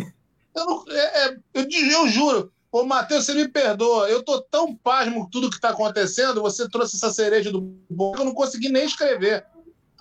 eu, 0.54 0.66
não, 0.66 0.84
é, 0.88 1.26
é, 1.26 1.36
eu, 1.54 1.68
eu 1.70 2.08
juro, 2.08 2.52
Ô, 2.72 2.84
Matheus, 2.84 3.24
você 3.24 3.32
me 3.32 3.48
perdoa. 3.48 4.10
Eu 4.10 4.22
tô 4.22 4.42
tão 4.42 4.74
pasmo 4.74 5.24
com 5.24 5.30
tudo 5.30 5.48
que 5.48 5.58
tá 5.58 5.70
acontecendo. 5.70 6.42
Você 6.42 6.68
trouxe 6.68 6.96
essa 6.96 7.10
cereja 7.10 7.50
do 7.50 7.60
bolo 7.88 8.14
que 8.14 8.20
eu 8.20 8.24
não 8.26 8.34
consegui 8.34 8.68
nem 8.68 8.84
escrever 8.84 9.46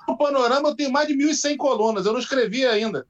no 0.07 0.17
Panorama 0.17 0.69
eu 0.69 0.75
tenho 0.75 0.91
mais 0.91 1.07
de 1.07 1.15
1.100 1.15 1.57
colunas, 1.57 2.05
eu 2.05 2.13
não 2.13 2.19
escrevi 2.19 2.65
ainda. 2.65 3.05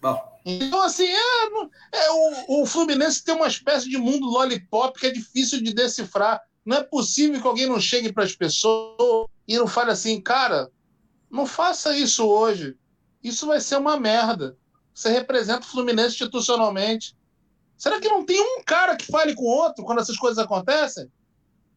Bom. 0.00 0.34
Então, 0.44 0.82
assim, 0.82 1.06
é, 1.06 1.46
é 1.92 2.10
o, 2.10 2.62
o, 2.62 2.66
Fluminense 2.66 3.24
tem 3.24 3.34
uma 3.34 3.46
espécie 3.46 3.88
de 3.88 3.96
mundo 3.96 4.26
lollipop 4.26 4.98
que 4.98 5.06
é 5.06 5.10
difícil 5.10 5.62
de 5.62 5.72
decifrar. 5.72 6.42
Não 6.64 6.76
é 6.76 6.82
possível 6.82 7.40
que 7.40 7.46
alguém 7.46 7.66
não 7.66 7.80
chegue 7.80 8.12
para 8.12 8.24
as 8.24 8.34
pessoas 8.34 9.26
e 9.48 9.56
não 9.56 9.66
fale 9.66 9.90
assim, 9.90 10.20
cara, 10.20 10.70
não 11.34 11.46
faça 11.46 11.98
isso 11.98 12.24
hoje. 12.24 12.76
Isso 13.20 13.48
vai 13.48 13.60
ser 13.60 13.76
uma 13.76 13.98
merda. 13.98 14.56
Você 14.94 15.08
representa 15.08 15.66
o 15.66 15.68
Fluminense 15.68 16.14
institucionalmente. 16.14 17.16
Será 17.76 18.00
que 18.00 18.08
não 18.08 18.24
tem 18.24 18.40
um 18.40 18.62
cara 18.64 18.94
que 18.94 19.10
fale 19.10 19.34
com 19.34 19.42
o 19.42 19.48
outro 19.48 19.84
quando 19.84 20.00
essas 20.00 20.16
coisas 20.16 20.38
acontecem? 20.38 21.10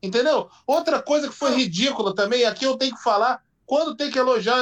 Entendeu? 0.01 0.47
Outra 0.67 1.01
coisa 1.01 1.27
que 1.27 1.33
foi 1.33 1.55
ridícula 1.55 2.13
também, 2.13 2.45
aqui 2.45 2.65
eu 2.65 2.77
tenho 2.77 2.95
que 2.95 3.01
falar, 3.01 3.41
quando 3.65 3.95
tem 3.95 4.11
que 4.11 4.19
elogiar, 4.19 4.55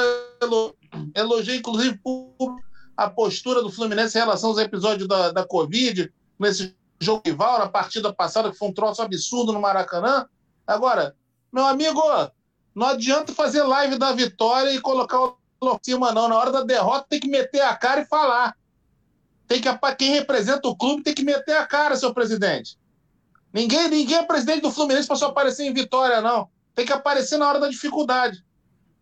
elogia 1.14 1.56
inclusive 1.56 2.00
a 2.96 3.10
postura 3.10 3.60
do 3.60 3.70
Fluminense 3.70 4.16
em 4.16 4.22
relação 4.22 4.48
aos 4.48 4.58
episódios 4.58 5.06
da, 5.06 5.30
da 5.30 5.46
Covid, 5.46 6.10
nesse 6.38 6.74
jogo 6.98 7.20
rival, 7.22 7.58
na 7.58 7.68
partida 7.68 8.14
passada, 8.14 8.50
que 8.50 8.56
foi 8.56 8.68
um 8.68 8.74
troço 8.74 9.02
absurdo 9.02 9.52
no 9.52 9.60
Maracanã. 9.60 10.26
Agora, 10.66 11.14
meu 11.52 11.66
amigo, 11.66 12.00
não 12.76 12.88
adianta 12.88 13.32
fazer 13.32 13.62
live 13.62 13.96
da 13.96 14.12
vitória 14.12 14.70
e 14.70 14.80
colocar 14.82 15.18
o 15.18 15.38
em 15.62 15.78
cima, 15.82 16.12
não. 16.12 16.28
Na 16.28 16.36
hora 16.36 16.52
da 16.52 16.62
derrota 16.62 17.06
tem 17.08 17.18
que 17.18 17.26
meter 17.26 17.62
a 17.62 17.74
cara 17.74 18.02
e 18.02 18.06
falar. 18.06 18.54
Tem 19.48 19.62
que, 19.62 19.68
quem 19.96 20.10
representa 20.10 20.68
o 20.68 20.76
clube 20.76 21.02
tem 21.02 21.14
que 21.14 21.24
meter 21.24 21.56
a 21.56 21.66
cara, 21.66 21.96
seu 21.96 22.12
presidente. 22.12 22.78
Ninguém, 23.50 23.88
ninguém 23.88 24.18
é 24.18 24.22
presidente 24.22 24.60
do 24.60 24.70
Fluminense 24.70 25.08
para 25.08 25.16
só 25.16 25.28
aparecer 25.28 25.64
em 25.64 25.72
vitória, 25.72 26.20
não. 26.20 26.50
Tem 26.74 26.84
que 26.84 26.92
aparecer 26.92 27.38
na 27.38 27.48
hora 27.48 27.58
da 27.58 27.68
dificuldade. 27.68 28.44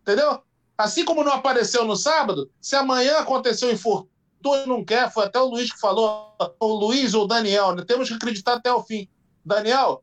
Entendeu? 0.01 0.41
Assim 0.77 1.03
como 1.03 1.23
não 1.23 1.33
apareceu 1.33 1.83
no 1.83 1.97
sábado, 1.97 2.49
se 2.61 2.77
amanhã 2.77 3.17
aconteceu 3.17 3.69
infortúnio, 3.69 4.67
não 4.67 4.85
quer, 4.85 5.11
foi 5.11 5.25
até 5.25 5.39
o 5.39 5.49
Luiz 5.49 5.73
que 5.73 5.79
falou, 5.79 6.33
o 6.61 6.67
Luiz 6.67 7.13
ou 7.13 7.25
o 7.25 7.27
Daniel, 7.27 7.75
né? 7.75 7.83
temos 7.85 8.07
que 8.07 8.15
acreditar 8.15 8.53
até 8.53 8.71
o 8.71 8.81
fim. 8.81 9.09
Daniel, 9.43 10.01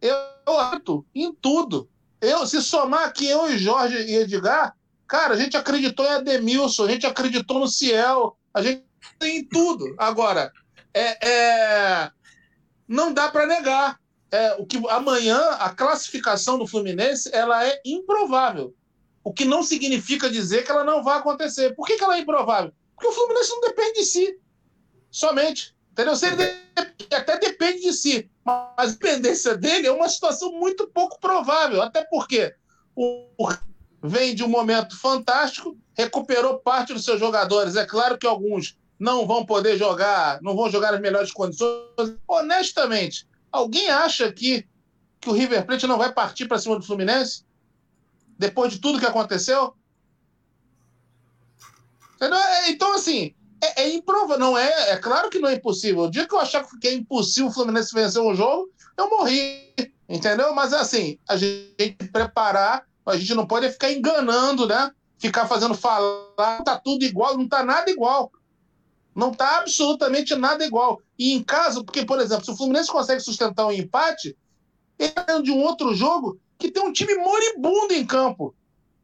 eu 0.00 0.58
acredito 0.58 1.06
em 1.14 1.32
tudo. 1.32 1.88
Eu, 2.22 2.46
se 2.46 2.62
somar 2.62 3.08
aqui 3.08 3.26
eu 3.26 3.50
e 3.50 3.58
Jorge 3.58 3.96
e 3.96 4.14
Edgar, 4.14 4.76
cara, 5.08 5.34
a 5.34 5.36
gente 5.36 5.56
acreditou 5.56 6.06
em 6.06 6.10
Ademilson, 6.10 6.84
a 6.84 6.88
gente 6.88 7.04
acreditou 7.04 7.58
no 7.58 7.66
Ciel, 7.66 8.38
a 8.54 8.62
gente 8.62 8.84
em 9.20 9.44
tudo. 9.44 9.92
Agora, 9.98 10.52
é, 10.94 11.28
é 11.28 12.10
não 12.86 13.12
dá 13.12 13.28
para 13.28 13.44
negar. 13.44 14.00
É, 14.30 14.54
o 14.54 14.64
que 14.64 14.80
amanhã 14.88 15.38
a 15.58 15.68
classificação 15.70 16.56
do 16.56 16.66
Fluminense 16.66 17.28
ela 17.34 17.66
é 17.66 17.82
improvável. 17.84 18.72
O 19.24 19.32
que 19.32 19.44
não 19.44 19.62
significa 19.62 20.30
dizer 20.30 20.64
que 20.64 20.70
ela 20.70 20.84
não 20.84 21.02
vai 21.02 21.18
acontecer. 21.18 21.74
Por 21.74 21.86
que, 21.86 21.96
que 21.96 22.04
ela 22.04 22.16
é 22.16 22.20
improvável? 22.20 22.72
Porque 22.94 23.08
o 23.08 23.12
Fluminense 23.12 23.50
não 23.50 23.60
depende 23.60 24.00
de 24.00 24.04
si. 24.04 24.38
Somente. 25.10 25.74
Entendeu? 25.92 26.16
Se 26.16 26.26
ele 26.26 26.42
até 27.14 27.38
depende 27.38 27.82
de 27.82 27.92
si. 27.92 28.30
Mas 28.44 28.66
a 28.76 28.86
dependência 28.86 29.56
dele 29.56 29.86
é 29.86 29.92
uma 29.92 30.08
situação 30.08 30.52
muito 30.52 30.88
pouco 30.88 31.20
provável. 31.20 31.80
Até 31.82 32.04
porque 32.04 32.54
o, 32.96 33.26
vem 34.02 34.34
de 34.34 34.42
um 34.42 34.48
momento 34.48 34.98
fantástico, 34.98 35.76
recuperou 35.96 36.58
parte 36.58 36.92
dos 36.92 37.04
seus 37.04 37.20
jogadores. 37.20 37.76
É 37.76 37.86
claro 37.86 38.18
que 38.18 38.26
alguns 38.26 38.76
não 38.98 39.26
vão 39.26 39.44
poder 39.44 39.76
jogar, 39.76 40.40
não 40.42 40.56
vão 40.56 40.70
jogar 40.70 40.92
nas 40.92 41.00
melhores 41.00 41.30
condições. 41.30 42.16
Honestamente, 42.26 43.28
alguém 43.50 43.90
acha 43.90 44.26
aqui 44.26 44.66
que 45.20 45.28
o 45.28 45.32
River 45.32 45.64
Plate 45.64 45.86
não 45.86 45.98
vai 45.98 46.12
partir 46.12 46.46
para 46.46 46.58
cima 46.58 46.76
do 46.76 46.84
Fluminense? 46.84 47.44
depois 48.42 48.72
de 48.72 48.80
tudo 48.80 48.98
que 48.98 49.06
aconteceu? 49.06 49.74
É, 52.20 52.70
então, 52.70 52.92
assim, 52.94 53.34
é, 53.62 53.82
é 53.82 53.94
improvável. 53.94 54.38
Não 54.38 54.58
é, 54.58 54.90
é 54.90 54.96
claro 54.96 55.30
que 55.30 55.38
não 55.38 55.48
é 55.48 55.54
impossível. 55.54 56.02
O 56.02 56.10
dia 56.10 56.26
que 56.26 56.34
eu 56.34 56.40
achar 56.40 56.66
que 56.80 56.88
é 56.88 56.92
impossível 56.92 57.48
o 57.48 57.52
Fluminense 57.52 57.94
vencer 57.94 58.20
um 58.20 58.34
jogo, 58.34 58.68
eu 58.96 59.08
morri. 59.08 59.72
Entendeu? 60.08 60.52
Mas 60.54 60.72
assim, 60.72 61.18
a 61.28 61.36
gente 61.36 61.94
preparar, 62.12 62.84
a 63.06 63.16
gente 63.16 63.34
não 63.34 63.46
pode 63.46 63.70
ficar 63.70 63.92
enganando, 63.92 64.66
né? 64.66 64.90
Ficar 65.16 65.46
fazendo 65.46 65.74
falar, 65.74 66.62
tá 66.64 66.78
tudo 66.78 67.04
igual, 67.04 67.38
não 67.38 67.48
tá 67.48 67.62
nada 67.64 67.90
igual. 67.90 68.30
Não 69.14 69.32
tá 69.32 69.58
absolutamente 69.58 70.34
nada 70.34 70.64
igual. 70.64 71.00
E 71.18 71.32
em 71.32 71.42
caso, 71.42 71.84
porque, 71.84 72.04
por 72.04 72.18
exemplo, 72.18 72.44
se 72.44 72.50
o 72.50 72.56
Fluminense 72.56 72.90
consegue 72.90 73.20
sustentar 73.20 73.66
um 73.66 73.72
empate, 73.72 74.36
ele 74.98 75.12
tá 75.12 75.40
de 75.40 75.50
um 75.50 75.62
outro 75.62 75.94
jogo, 75.94 76.38
que 76.58 76.70
tem 76.70 76.82
um 76.82 76.92
time 76.92 77.14
moribundo 77.14 77.94
em 77.94 78.04
campo, 78.04 78.54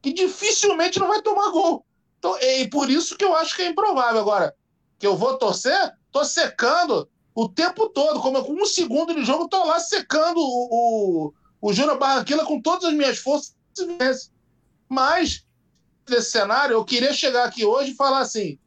que 0.01 0.13
dificilmente 0.13 0.99
não 0.99 1.07
vai 1.07 1.21
tomar 1.21 1.51
gol. 1.51 1.85
Então, 2.19 2.37
e 2.41 2.67
por 2.67 2.89
isso 2.89 3.17
que 3.17 3.23
eu 3.23 3.35
acho 3.35 3.55
que 3.55 3.61
é 3.61 3.67
improvável. 3.67 4.19
Agora, 4.19 4.53
que 4.99 5.07
eu 5.07 5.15
vou 5.15 5.37
torcer, 5.37 5.93
tô 6.11 6.23
secando 6.23 7.09
o 7.33 7.47
tempo 7.47 7.87
todo, 7.89 8.19
como 8.19 8.43
com 8.43 8.53
um 8.53 8.65
segundo 8.65 9.15
de 9.15 9.23
jogo, 9.23 9.45
estou 9.45 9.65
lá 9.65 9.79
secando 9.79 10.37
o, 10.39 10.67
o, 10.69 11.33
o 11.61 11.73
Júnior 11.73 11.97
Barranquilla 11.97 12.45
com 12.45 12.61
todas 12.61 12.85
as 12.85 12.93
minhas 12.93 13.17
forças. 13.17 13.55
Mas, 14.89 15.45
nesse 16.09 16.31
cenário, 16.31 16.73
eu 16.73 16.83
queria 16.83 17.13
chegar 17.13 17.45
aqui 17.45 17.65
hoje 17.65 17.91
e 17.91 17.95
falar 17.95 18.19
assim: 18.19 18.59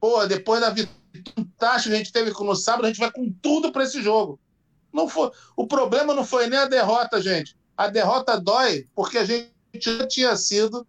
pô, 0.00 0.26
depois 0.26 0.60
da 0.60 0.70
vitória 0.70 0.98
que 1.54 1.64
a 1.64 1.96
gente 1.96 2.12
teve 2.12 2.32
no 2.32 2.56
sábado, 2.56 2.86
a 2.86 2.88
gente 2.88 3.00
vai 3.00 3.12
com 3.12 3.32
tudo 3.40 3.70
para 3.70 3.84
esse 3.84 4.02
jogo. 4.02 4.40
Não 4.92 5.08
foi, 5.08 5.30
o 5.56 5.66
problema 5.66 6.14
não 6.14 6.24
foi 6.24 6.48
nem 6.48 6.58
a 6.58 6.66
derrota, 6.66 7.20
gente. 7.20 7.56
A 7.76 7.86
derrota 7.86 8.40
dói 8.40 8.88
porque 8.94 9.18
a 9.18 9.24
gente 9.24 9.52
já 9.78 10.06
tinha 10.06 10.36
sido 10.36 10.86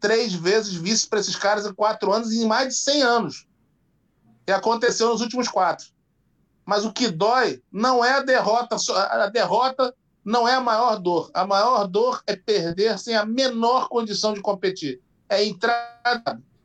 três 0.00 0.32
vezes 0.32 0.74
vice 0.74 1.06
para 1.06 1.20
esses 1.20 1.36
caras 1.36 1.66
em 1.66 1.74
quatro 1.74 2.12
anos 2.12 2.32
e 2.32 2.42
em 2.42 2.46
mais 2.46 2.68
de 2.68 2.74
100 2.74 3.02
anos. 3.02 3.46
E 4.46 4.52
aconteceu 4.52 5.08
nos 5.08 5.20
últimos 5.20 5.48
quatro. 5.48 5.86
Mas 6.64 6.84
o 6.84 6.92
que 6.92 7.08
dói 7.08 7.62
não 7.72 8.04
é 8.04 8.12
a 8.12 8.22
derrota, 8.22 8.76
a 8.94 9.26
derrota 9.28 9.94
não 10.24 10.46
é 10.46 10.54
a 10.54 10.60
maior 10.60 10.98
dor. 10.98 11.30
A 11.32 11.46
maior 11.46 11.86
dor 11.86 12.22
é 12.26 12.36
perder 12.36 12.98
sem 12.98 13.16
a 13.16 13.24
menor 13.24 13.88
condição 13.88 14.34
de 14.34 14.40
competir. 14.40 15.00
É 15.28 15.44
entrar, 15.44 16.00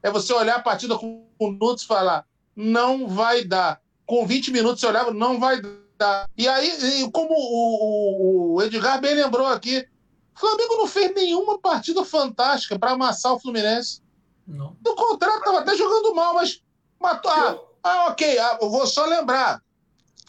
é 0.01 0.11
você 0.11 0.33
olhar 0.33 0.57
a 0.57 0.61
partida 0.61 0.97
com 0.97 1.25
minutos 1.39 1.83
e 1.83 1.87
falar: 1.87 2.25
não 2.55 3.07
vai 3.07 3.43
dar. 3.43 3.81
Com 4.05 4.27
20 4.27 4.51
minutos 4.51 4.81
você 4.81 4.87
olhava, 4.87 5.13
não 5.13 5.39
vai 5.39 5.61
dar. 5.97 6.29
E 6.37 6.47
aí, 6.47 7.09
como 7.11 7.33
o, 7.33 8.61
Edgar 8.61 8.99
bem 8.99 9.15
lembrou 9.15 9.47
aqui, 9.47 9.87
o 10.35 10.39
Flamengo 10.39 10.77
não 10.77 10.87
fez 10.87 11.13
nenhuma 11.13 11.59
partida 11.59 12.03
fantástica 12.03 12.77
para 12.77 12.91
amassar 12.91 13.33
o 13.33 13.39
Fluminense. 13.39 14.01
Não. 14.47 14.75
Do 14.81 14.95
contrário, 14.95 15.39
estava 15.39 15.59
até 15.59 15.75
jogando 15.75 16.13
mal, 16.15 16.33
mas 16.33 16.61
matou. 16.99 17.31
Ah, 17.31 17.59
ah 17.83 18.05
ok, 18.07 18.37
ah, 18.39 18.57
eu 18.61 18.69
vou 18.69 18.85
só 18.87 19.05
lembrar. 19.05 19.61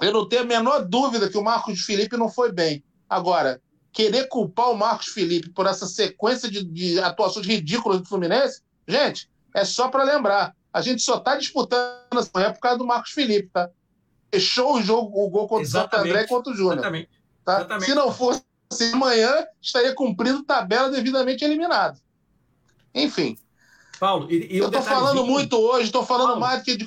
Eu 0.00 0.12
não 0.12 0.28
tenho 0.28 0.42
a 0.42 0.46
menor 0.46 0.84
dúvida 0.84 1.28
que 1.28 1.38
o 1.38 1.42
Marcos 1.42 1.80
Felipe 1.80 2.16
não 2.16 2.28
foi 2.28 2.52
bem. 2.52 2.84
Agora, 3.08 3.60
querer 3.92 4.28
culpar 4.28 4.70
o 4.70 4.76
Marcos 4.76 5.08
Felipe 5.08 5.48
por 5.50 5.66
essa 5.66 5.86
sequência 5.86 6.50
de, 6.50 6.64
de 6.64 6.98
atuações 6.98 7.46
ridículas 7.46 8.00
do 8.00 8.08
Fluminense, 8.08 8.60
gente, 8.86 9.30
é 9.54 9.64
só 9.64 9.88
para 9.88 10.04
lembrar. 10.04 10.54
A 10.72 10.80
gente 10.82 11.02
só 11.02 11.18
está 11.18 11.36
disputando 11.36 12.18
essa 12.18 12.40
época 12.40 12.54
por 12.54 12.60
causa 12.60 12.78
do 12.78 12.86
Marcos 12.86 13.12
Felipe, 13.12 13.48
tá? 13.52 13.70
Fechou 14.32 14.74
o 14.74 14.82
jogo, 14.82 15.24
o 15.24 15.30
gol 15.30 15.46
contra 15.46 15.64
o 15.64 15.70
Santo 15.70 15.94
André 15.94 16.22
e 16.22 16.26
contra 16.26 16.52
o 16.52 16.56
Júnior. 16.56 16.78
Exatamente. 16.78 17.10
Tá? 17.44 17.56
Exatamente. 17.58 17.86
Se 17.86 17.94
não 17.94 18.12
fosse 18.12 18.42
assim, 18.74 18.92
amanhã, 18.92 19.32
estaria 19.60 19.94
cumprindo 19.94 20.42
tabela 20.42 20.90
devidamente 20.90 21.44
eliminado. 21.44 21.98
Enfim. 22.94 23.36
Paulo, 23.98 24.30
e, 24.30 24.54
e 24.54 24.58
eu 24.58 24.66
estou 24.66 24.82
falando 24.82 25.24
muito 25.24 25.56
hoje, 25.56 25.86
estou 25.86 26.04
falando 26.04 26.28
Paulo. 26.28 26.40
mais 26.40 26.60
do 26.60 26.64
que 26.64 26.76
de 26.76 26.86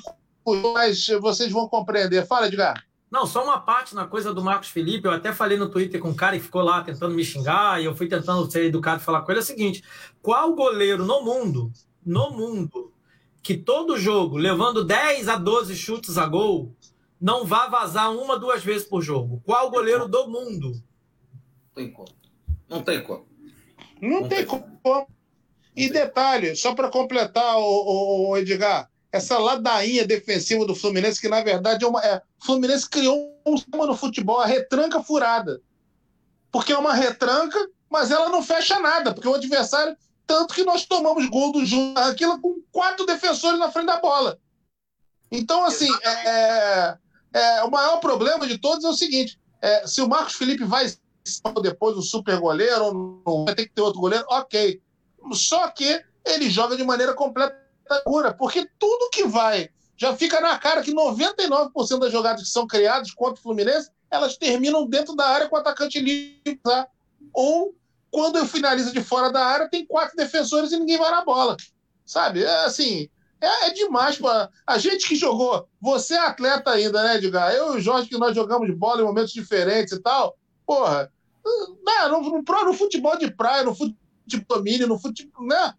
mas 0.72 1.06
vocês 1.20 1.52
vão 1.52 1.68
compreender. 1.68 2.26
Fala, 2.26 2.46
Edgar. 2.46 2.82
Não, 3.10 3.26
só 3.26 3.42
uma 3.42 3.58
parte 3.58 3.94
na 3.94 4.06
coisa 4.06 4.34
do 4.34 4.42
Marcos 4.42 4.68
Felipe. 4.68 5.06
Eu 5.06 5.12
até 5.12 5.32
falei 5.32 5.56
no 5.56 5.68
Twitter 5.68 6.00
com 6.00 6.10
um 6.10 6.14
cara 6.14 6.36
e 6.36 6.40
ficou 6.40 6.62
lá 6.62 6.82
tentando 6.82 7.14
me 7.14 7.24
xingar, 7.24 7.80
e 7.80 7.86
eu 7.86 7.94
fui 7.94 8.06
tentando 8.06 8.50
ser 8.50 8.64
educado 8.64 9.00
e 9.00 9.04
falar 9.04 9.22
com 9.22 9.32
ele. 9.32 9.40
É 9.40 9.42
o 9.42 9.46
seguinte: 9.46 9.82
qual 10.22 10.54
goleiro 10.54 11.04
no 11.04 11.22
mundo, 11.22 11.72
no 12.04 12.30
mundo, 12.30 12.92
que 13.42 13.56
todo 13.56 13.98
jogo, 13.98 14.36
levando 14.36 14.84
10 14.84 15.28
a 15.28 15.36
12 15.36 15.74
chutes 15.74 16.18
a 16.18 16.26
gol, 16.26 16.74
não 17.20 17.44
vá 17.44 17.66
vazar 17.66 18.12
uma, 18.12 18.38
duas 18.38 18.62
vezes 18.62 18.86
por 18.86 19.00
jogo? 19.00 19.42
Qual 19.44 19.70
goleiro 19.70 20.06
do 20.06 20.28
mundo? 20.28 20.72
Tem 21.78 21.92
como. 21.92 22.08
Não 22.68 22.82
tem 22.82 23.00
como. 23.04 23.28
Não, 24.02 24.08
não 24.22 24.28
tem, 24.28 24.38
tem 24.38 24.46
como. 24.46 24.80
como. 24.82 25.06
E 25.76 25.88
detalhe, 25.88 26.56
só 26.56 26.74
para 26.74 26.88
completar, 26.90 27.56
o, 27.56 28.30
o, 28.30 28.36
Edgar, 28.36 28.90
essa 29.12 29.38
ladainha 29.38 30.04
defensiva 30.04 30.66
do 30.66 30.74
Fluminense, 30.74 31.20
que 31.20 31.28
na 31.28 31.40
verdade 31.40 31.84
é 31.84 31.86
uma. 31.86 32.04
É, 32.04 32.16
o 32.16 32.44
Fluminense 32.44 32.90
criou 32.90 33.40
um 33.46 33.56
sistema 33.56 33.86
no 33.86 33.96
futebol, 33.96 34.40
a 34.40 34.46
retranca 34.46 35.00
furada. 35.04 35.62
Porque 36.50 36.72
é 36.72 36.76
uma 36.76 36.92
retranca, 36.92 37.56
mas 37.88 38.10
ela 38.10 38.28
não 38.28 38.42
fecha 38.42 38.80
nada, 38.80 39.14
porque 39.14 39.28
o 39.28 39.34
adversário 39.34 39.96
tanto 40.26 40.54
que 40.54 40.64
nós 40.64 40.84
tomamos 40.84 41.28
gol 41.28 41.52
do 41.52 41.64
Júnior 41.64 41.96
aquilo 41.98 42.40
com 42.40 42.60
quatro 42.72 43.06
defensores 43.06 43.58
na 43.58 43.70
frente 43.70 43.86
da 43.86 44.00
bola. 44.00 44.36
Então, 45.30 45.64
assim, 45.64 45.88
é, 46.02 46.28
é, 46.28 46.98
é, 47.34 47.62
o 47.62 47.70
maior 47.70 47.98
problema 47.98 48.48
de 48.48 48.58
todos 48.58 48.84
é 48.84 48.88
o 48.88 48.94
seguinte: 48.94 49.38
é, 49.62 49.86
se 49.86 50.02
o 50.02 50.08
Marcos 50.08 50.34
Felipe 50.34 50.64
vai 50.64 50.86
depois 51.62 51.96
um 51.96 52.02
super 52.02 52.38
goleiro, 52.38 53.20
ou 53.24 53.44
vai 53.44 53.54
ter 53.54 53.66
que 53.66 53.74
ter 53.74 53.82
outro 53.82 54.00
goleiro, 54.00 54.24
ok. 54.28 54.80
Só 55.32 55.68
que 55.68 56.02
ele 56.24 56.50
joga 56.50 56.76
de 56.76 56.84
maneira 56.84 57.14
completa 57.14 57.56
pura, 58.04 58.32
porque 58.34 58.68
tudo 58.78 59.10
que 59.10 59.24
vai 59.24 59.70
já 59.96 60.14
fica 60.14 60.40
na 60.40 60.56
cara 60.58 60.82
que 60.82 60.94
99% 60.94 61.98
das 61.98 62.12
jogadas 62.12 62.42
que 62.42 62.48
são 62.48 62.66
criadas 62.66 63.10
contra 63.10 63.34
o 63.34 63.42
Fluminense, 63.42 63.90
elas 64.10 64.36
terminam 64.36 64.86
dentro 64.86 65.16
da 65.16 65.26
área 65.26 65.48
com 65.48 65.56
o 65.56 65.58
atacante 65.58 65.98
livre, 65.98 66.56
tá? 66.62 66.86
ou 67.32 67.74
quando 68.10 68.38
eu 68.38 68.46
finalizo 68.46 68.92
de 68.92 69.02
fora 69.02 69.30
da 69.30 69.44
área, 69.44 69.68
tem 69.68 69.84
quatro 69.84 70.16
defensores 70.16 70.72
e 70.72 70.78
ninguém 70.78 70.98
vai 70.98 71.10
na 71.10 71.24
bola. 71.24 71.56
Sabe? 72.04 72.42
É 72.42 72.64
assim, 72.64 73.08
é, 73.40 73.66
é 73.66 73.70
demais 73.70 74.16
para 74.16 74.48
a 74.66 74.78
gente 74.78 75.06
que 75.06 75.14
jogou. 75.14 75.68
Você 75.80 76.14
é 76.14 76.18
atleta 76.18 76.70
ainda, 76.70 77.02
né, 77.02 77.16
Edgar? 77.16 77.52
Eu 77.52 77.74
e 77.74 77.76
o 77.76 77.80
Jorge, 77.80 78.08
que 78.08 78.18
nós 78.18 78.34
jogamos 78.34 78.70
bola 78.74 79.02
em 79.02 79.04
momentos 79.04 79.32
diferentes 79.32 79.92
e 79.92 80.00
tal. 80.00 80.38
Porra, 80.66 81.12
né, 81.84 82.08
no, 82.08 82.20
no, 82.20 82.42
no 82.42 82.74
futebol 82.74 83.16
de 83.16 83.30
praia, 83.30 83.64
no 83.64 83.74
futebol 83.74 83.98
de 84.26 84.40
domínio, 84.40 84.86
no 84.86 84.98
futebol. 84.98 85.46
Né? 85.46 85.74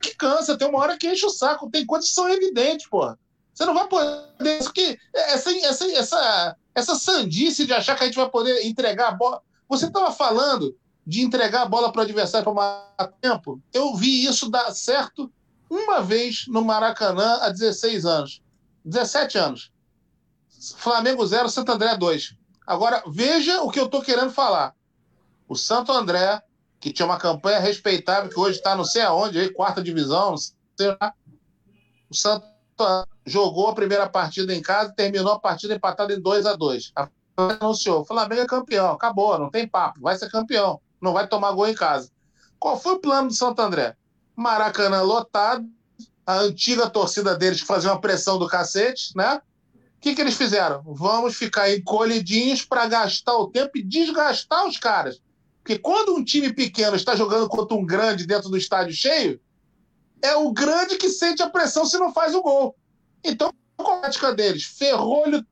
Que 0.00 0.14
cansa, 0.14 0.56
tem 0.56 0.68
uma 0.68 0.78
hora 0.78 0.96
que 0.96 1.10
enche 1.10 1.26
o 1.26 1.30
saco. 1.30 1.70
Tem 1.70 1.84
coisas 1.86 2.08
que 2.08 2.14
são 2.14 2.28
evidentes, 2.28 2.88
porra. 2.88 3.18
Você 3.52 3.64
não 3.64 3.74
vai 3.74 3.88
poder. 3.88 4.58
Isso 4.58 4.72
que, 4.72 4.98
essa, 5.12 5.50
essa, 5.58 5.92
essa, 5.92 6.56
essa 6.74 6.94
sandice 6.94 7.66
de 7.66 7.72
achar 7.72 7.96
que 7.96 8.04
a 8.04 8.06
gente 8.06 8.16
vai 8.16 8.28
poder 8.28 8.64
entregar 8.64 9.08
a 9.08 9.12
bola. 9.12 9.42
Você 9.68 9.86
estava 9.86 10.12
falando 10.12 10.76
de 11.06 11.22
entregar 11.22 11.62
a 11.62 11.66
bola 11.66 11.92
para 11.92 12.00
o 12.00 12.02
adversário 12.02 12.44
para 12.44 12.54
matar 12.54 13.12
tempo. 13.20 13.60
Eu 13.72 13.94
vi 13.94 14.24
isso 14.24 14.50
dar 14.50 14.72
certo 14.72 15.30
uma 15.68 16.02
vez 16.02 16.46
no 16.48 16.64
Maracanã 16.64 17.38
há 17.40 17.50
16 17.50 18.04
anos. 18.04 18.42
17 18.84 19.38
anos. 19.38 19.72
Flamengo 20.76 21.24
0, 21.24 21.48
Santo 21.48 21.72
André 21.72 21.96
2. 21.96 22.34
Agora, 22.66 23.02
veja 23.08 23.62
o 23.62 23.70
que 23.70 23.80
eu 23.80 23.86
estou 23.86 24.02
querendo 24.02 24.30
falar. 24.30 24.74
O 25.50 25.56
Santo 25.56 25.92
André, 25.92 26.40
que 26.80 26.92
tinha 26.92 27.04
uma 27.04 27.18
campanha 27.18 27.58
respeitável, 27.58 28.30
que 28.30 28.40
hoje 28.40 28.58
está 28.58 28.74
não 28.74 28.84
sei 28.84 29.02
aonde, 29.02 29.38
aí, 29.38 29.52
quarta 29.52 29.82
divisão, 29.82 30.30
não 30.30 30.36
sei 30.38 30.96
lá. 31.00 31.12
O 32.08 32.14
Santo 32.14 32.46
André 32.78 33.06
jogou 33.26 33.68
a 33.68 33.74
primeira 33.74 34.08
partida 34.08 34.54
em 34.54 34.62
casa 34.62 34.90
e 34.90 34.94
terminou 34.94 35.32
a 35.32 35.38
partida 35.38 35.74
empatada 35.74 36.14
em 36.14 36.20
2 36.20 36.46
a 36.46 36.56
2 36.56 36.92
anunciou, 37.36 38.02
o 38.02 38.04
Flamengo 38.04 38.42
é 38.42 38.46
campeão, 38.46 38.92
acabou, 38.92 39.38
não 39.38 39.50
tem 39.50 39.66
papo, 39.66 40.00
vai 40.00 40.16
ser 40.16 40.30
campeão 40.30 40.80
não 41.00 41.12
vai 41.12 41.26
tomar 41.26 41.52
gol 41.52 41.68
em 41.68 41.74
casa. 41.74 42.10
Qual 42.58 42.78
foi 42.78 42.94
o 42.94 42.98
plano 42.98 43.28
do 43.28 43.34
Santo 43.34 43.60
André? 43.62 43.96
Maracanã 44.36 45.02
lotado, 45.02 45.66
a 46.26 46.40
antiga 46.40 46.88
torcida 46.90 47.36
deles 47.36 47.62
que 47.62 47.66
fazia 47.66 47.90
uma 47.90 48.00
pressão 48.00 48.38
do 48.38 48.46
cacete, 48.46 49.16
né? 49.16 49.40
O 49.96 50.00
que, 50.00 50.14
que 50.14 50.20
eles 50.20 50.34
fizeram? 50.34 50.82
Vamos 50.86 51.36
ficar 51.36 51.70
encolhidinhos 51.70 52.64
para 52.64 52.86
gastar 52.86 53.36
o 53.36 53.48
tempo 53.48 53.76
e 53.76 53.82
desgastar 53.82 54.66
os 54.66 54.78
caras. 54.78 55.20
Porque 55.62 55.78
quando 55.78 56.14
um 56.14 56.24
time 56.24 56.52
pequeno 56.52 56.96
está 56.96 57.14
jogando 57.14 57.48
contra 57.48 57.76
um 57.76 57.84
grande 57.84 58.26
dentro 58.26 58.48
do 58.48 58.56
estádio 58.56 58.94
cheio, 58.94 59.40
é 60.22 60.34
o 60.34 60.52
grande 60.52 60.96
que 60.96 61.08
sente 61.08 61.42
a 61.42 61.50
pressão 61.50 61.84
se 61.84 61.98
não 61.98 62.12
faz 62.12 62.34
o 62.34 62.42
gol. 62.42 62.76
Então, 63.24 63.52
a 63.78 63.82
prática 63.82 64.34
deles, 64.34 64.64
ferrolho, 64.64 65.44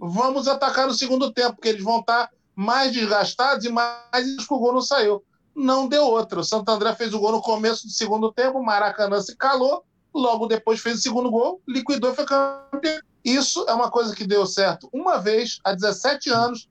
vamos 0.00 0.48
atacar 0.48 0.86
no 0.86 0.94
segundo 0.94 1.32
tempo, 1.32 1.56
porque 1.56 1.68
eles 1.68 1.82
vão 1.82 2.00
estar 2.00 2.30
mais 2.54 2.92
desgastados 2.92 3.64
e 3.64 3.68
mais 3.68 4.46
que 4.46 4.54
o 4.54 4.58
gol 4.58 4.74
não 4.74 4.80
saiu. 4.80 5.24
Não 5.54 5.88
deu 5.88 6.04
outra. 6.04 6.40
O 6.40 6.44
Santo 6.44 6.68
André 6.68 6.94
fez 6.94 7.14
o 7.14 7.20
gol 7.20 7.32
no 7.32 7.42
começo 7.42 7.86
do 7.86 7.92
segundo 7.92 8.32
tempo, 8.32 8.58
o 8.58 8.64
Maracanã 8.64 9.20
se 9.20 9.36
calou, 9.36 9.84
logo 10.12 10.46
depois 10.46 10.80
fez 10.80 10.98
o 10.98 11.02
segundo 11.02 11.30
gol, 11.30 11.60
liquidou 11.66 12.12
e 12.12 12.14
foi 12.14 12.24
campeão. 12.24 13.00
Isso 13.24 13.64
é 13.68 13.72
uma 13.72 13.90
coisa 13.90 14.14
que 14.14 14.26
deu 14.26 14.46
certo 14.46 14.88
uma 14.92 15.18
vez, 15.18 15.58
há 15.64 15.72
17 15.72 16.30
anos, 16.30 16.68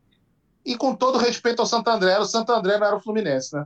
e 0.65 0.75
com 0.77 0.95
todo 0.95 1.17
respeito 1.17 1.59
ao 1.59 1.65
Santo 1.65 1.89
André, 1.89 2.17
o 2.19 2.25
Santo 2.25 2.51
André 2.51 2.77
não 2.77 2.87
era 2.87 2.95
o 2.95 3.01
Fluminense, 3.01 3.55
né? 3.55 3.65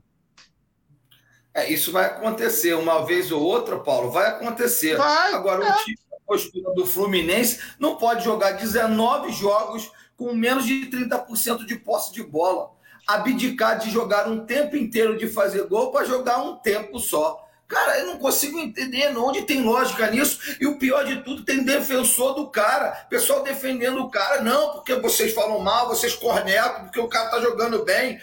É, 1.54 1.72
isso 1.72 1.92
vai 1.92 2.06
acontecer 2.06 2.76
uma 2.76 3.04
vez 3.04 3.32
ou 3.32 3.42
outra, 3.42 3.80
Paulo, 3.80 4.12
vai 4.12 4.28
acontecer. 4.28 4.96
Vai, 4.96 5.34
Agora, 5.34 5.66
é. 5.66 5.72
o 5.72 5.76
time 5.78 5.98
postura 6.28 6.74
do 6.74 6.86
Fluminense 6.86 7.62
não 7.80 7.96
pode 7.96 8.24
jogar 8.24 8.52
19 8.52 9.32
jogos 9.32 9.90
com 10.18 10.34
menos 10.34 10.66
de 10.66 10.88
30% 10.88 11.66
de 11.66 11.78
posse 11.78 12.12
de 12.12 12.22
bola. 12.22 12.72
Abdicar 13.08 13.80
de 13.80 13.90
jogar 13.90 14.28
um 14.28 14.46
tempo 14.46 14.76
inteiro 14.76 15.18
de 15.18 15.28
fazer 15.28 15.66
gol 15.68 15.92
para 15.92 16.06
jogar 16.06 16.40
um 16.40 16.58
tempo 16.58 17.00
só. 17.00 17.47
Cara, 17.68 18.00
eu 18.00 18.08
não 18.08 18.18
consigo 18.18 18.58
entender 18.58 19.16
onde 19.18 19.42
tem 19.42 19.62
lógica 19.62 20.10
nisso. 20.10 20.56
E 20.60 20.66
o 20.66 20.78
pior 20.78 21.04
de 21.04 21.22
tudo, 21.22 21.44
tem 21.44 21.64
defensor 21.64 22.34
do 22.34 22.48
cara. 22.48 22.92
Pessoal 23.10 23.44
defendendo 23.44 24.02
o 24.02 24.10
cara. 24.10 24.42
Não, 24.42 24.72
porque 24.72 24.96
vocês 24.96 25.34
falam 25.34 25.60
mal, 25.60 25.88
vocês 25.90 26.16
cornetam, 26.16 26.86
porque 26.86 27.00
o 27.00 27.10
cara 27.10 27.30
tá 27.30 27.42
jogando 27.42 27.84
bem. 27.84 28.20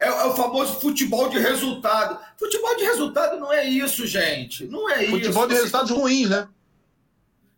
É, 0.00 0.08
é, 0.08 0.24
o 0.24 0.34
famoso 0.34 0.80
futebol 0.80 1.28
de 1.28 1.38
resultado. 1.38 2.18
Futebol 2.36 2.76
de 2.76 2.82
resultado 2.82 3.38
não 3.38 3.52
é 3.52 3.64
isso, 3.64 4.04
gente. 4.04 4.66
Não 4.66 4.90
é 4.90 4.94
futebol 4.94 5.16
isso. 5.16 5.26
Futebol 5.26 5.46
de 5.46 5.54
resultados 5.54 5.90
ruins, 5.92 6.28
né? 6.28 6.48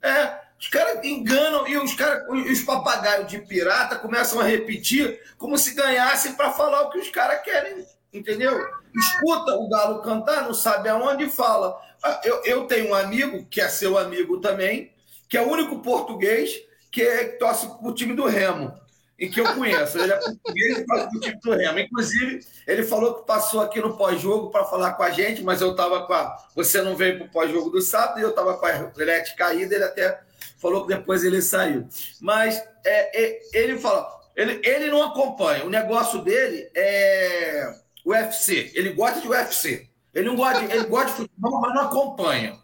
É. 0.02 0.40
os 0.60 0.68
caras 0.68 1.02
enganam 1.02 1.66
e 1.66 1.78
os, 1.78 1.94
cara, 1.94 2.30
os 2.30 2.60
papagaios 2.60 3.26
de 3.26 3.38
pirata 3.38 3.96
começam 3.96 4.38
a 4.38 4.44
repetir 4.44 5.18
como 5.38 5.56
se 5.56 5.72
ganhassem 5.72 6.34
para 6.34 6.52
falar 6.52 6.82
o 6.82 6.90
que 6.90 6.98
os 6.98 7.08
caras 7.08 7.42
querem, 7.42 7.86
entendeu? 8.12 8.83
Escuta 8.94 9.56
o 9.56 9.68
galo 9.68 10.02
cantar, 10.02 10.44
não 10.44 10.54
sabe 10.54 10.88
aonde 10.88 11.24
e 11.24 11.30
fala. 11.30 11.76
Eu, 12.22 12.42
eu 12.44 12.66
tenho 12.66 12.90
um 12.90 12.94
amigo, 12.94 13.44
que 13.46 13.60
é 13.60 13.68
seu 13.68 13.98
amigo 13.98 14.40
também, 14.40 14.92
que 15.28 15.36
é 15.36 15.42
o 15.42 15.50
único 15.50 15.80
português 15.80 16.62
que, 16.92 17.02
é, 17.02 17.24
torce 17.24 17.66
para 17.66 17.88
o 17.88 17.94
time 17.94 18.14
do 18.14 18.26
Remo 18.26 18.72
e 19.18 19.28
que 19.28 19.40
eu 19.40 19.54
conheço. 19.54 19.98
Ele 19.98 20.12
é 20.12 20.16
português 20.16 20.78
e 20.78 20.86
faz 20.86 21.08
o 21.12 21.20
time 21.20 21.40
do 21.42 21.52
Remo. 21.52 21.78
Inclusive, 21.78 22.40
ele 22.66 22.82
falou 22.84 23.14
que 23.14 23.26
passou 23.26 23.60
aqui 23.60 23.80
no 23.80 23.96
pós-jogo 23.96 24.50
para 24.50 24.64
falar 24.64 24.92
com 24.92 25.02
a 25.02 25.10
gente, 25.10 25.42
mas 25.42 25.60
eu 25.60 25.72
estava 25.72 26.06
com 26.06 26.12
a. 26.12 26.36
Você 26.54 26.80
não 26.82 26.96
veio 26.96 27.18
para 27.18 27.26
o 27.26 27.30
pós-jogo 27.30 27.70
do 27.70 27.80
sábado 27.80 28.20
e 28.20 28.22
eu 28.22 28.30
estava 28.30 28.56
com 28.56 28.66
a 28.66 28.70
relete 28.70 29.34
caída, 29.34 29.74
ele 29.74 29.84
até 29.84 30.20
falou 30.58 30.86
que 30.86 30.94
depois 30.94 31.24
ele 31.24 31.42
saiu. 31.42 31.88
Mas 32.20 32.62
é, 32.84 33.24
é, 33.24 33.40
ele 33.52 33.78
fala, 33.78 34.08
ele, 34.36 34.60
ele 34.64 34.90
não 34.90 35.02
acompanha. 35.02 35.64
O 35.64 35.70
negócio 35.70 36.22
dele 36.22 36.70
é 36.74 37.83
UFC. 38.04 38.72
Ele 38.74 38.90
gosta 38.90 39.20
de 39.20 39.28
UFC. 39.28 39.88
Ele 40.12 40.28
não 40.28 40.36
gosta 40.36 40.66
de, 40.66 40.72
ele 40.72 40.84
gosta 40.84 41.10
de 41.10 41.16
futebol, 41.16 41.60
mas 41.60 41.74
não 41.74 41.82
acompanha. 41.82 42.58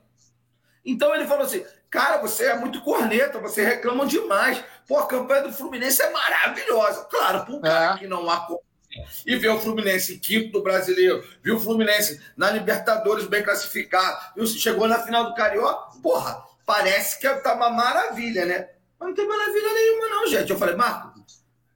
Então 0.84 1.14
ele 1.14 1.26
falou 1.26 1.44
assim: 1.44 1.64
Cara, 1.90 2.18
você 2.18 2.46
é 2.46 2.56
muito 2.56 2.80
corneta, 2.82 3.38
você 3.38 3.64
reclama 3.64 4.06
demais. 4.06 4.62
Pô, 4.86 4.98
a 4.98 5.06
campanha 5.06 5.42
do 5.42 5.52
Fluminense 5.52 6.00
é 6.00 6.10
maravilhosa. 6.10 7.04
Claro, 7.04 7.44
para 7.44 7.54
um 7.54 7.60
cara 7.60 7.94
é. 7.94 7.98
que 7.98 8.06
não 8.06 8.28
acompanha 8.30 8.70
e 9.26 9.36
vê 9.36 9.48
o 9.48 9.60
Fluminense 9.60 10.18
quinto 10.18 10.50
do 10.52 10.62
brasileiro, 10.62 11.24
viu 11.42 11.56
o 11.56 11.60
Fluminense 11.60 12.20
na 12.36 12.50
Libertadores 12.50 13.26
bem 13.26 13.42
classificado, 13.42 14.34
viu? 14.34 14.46
chegou 14.46 14.88
na 14.88 14.98
final 14.98 15.26
do 15.26 15.34
Carioca, 15.34 15.96
porra, 16.02 16.42
parece 16.66 17.20
que 17.20 17.28
tá 17.36 17.54
uma 17.54 17.70
maravilha, 17.70 18.44
né? 18.44 18.68
Mas 18.98 19.08
não 19.08 19.14
tem 19.14 19.28
maravilha 19.28 19.72
nenhuma, 19.72 20.08
não, 20.08 20.26
gente. 20.26 20.50
Eu 20.50 20.58
falei, 20.58 20.74
Marco, 20.74 21.20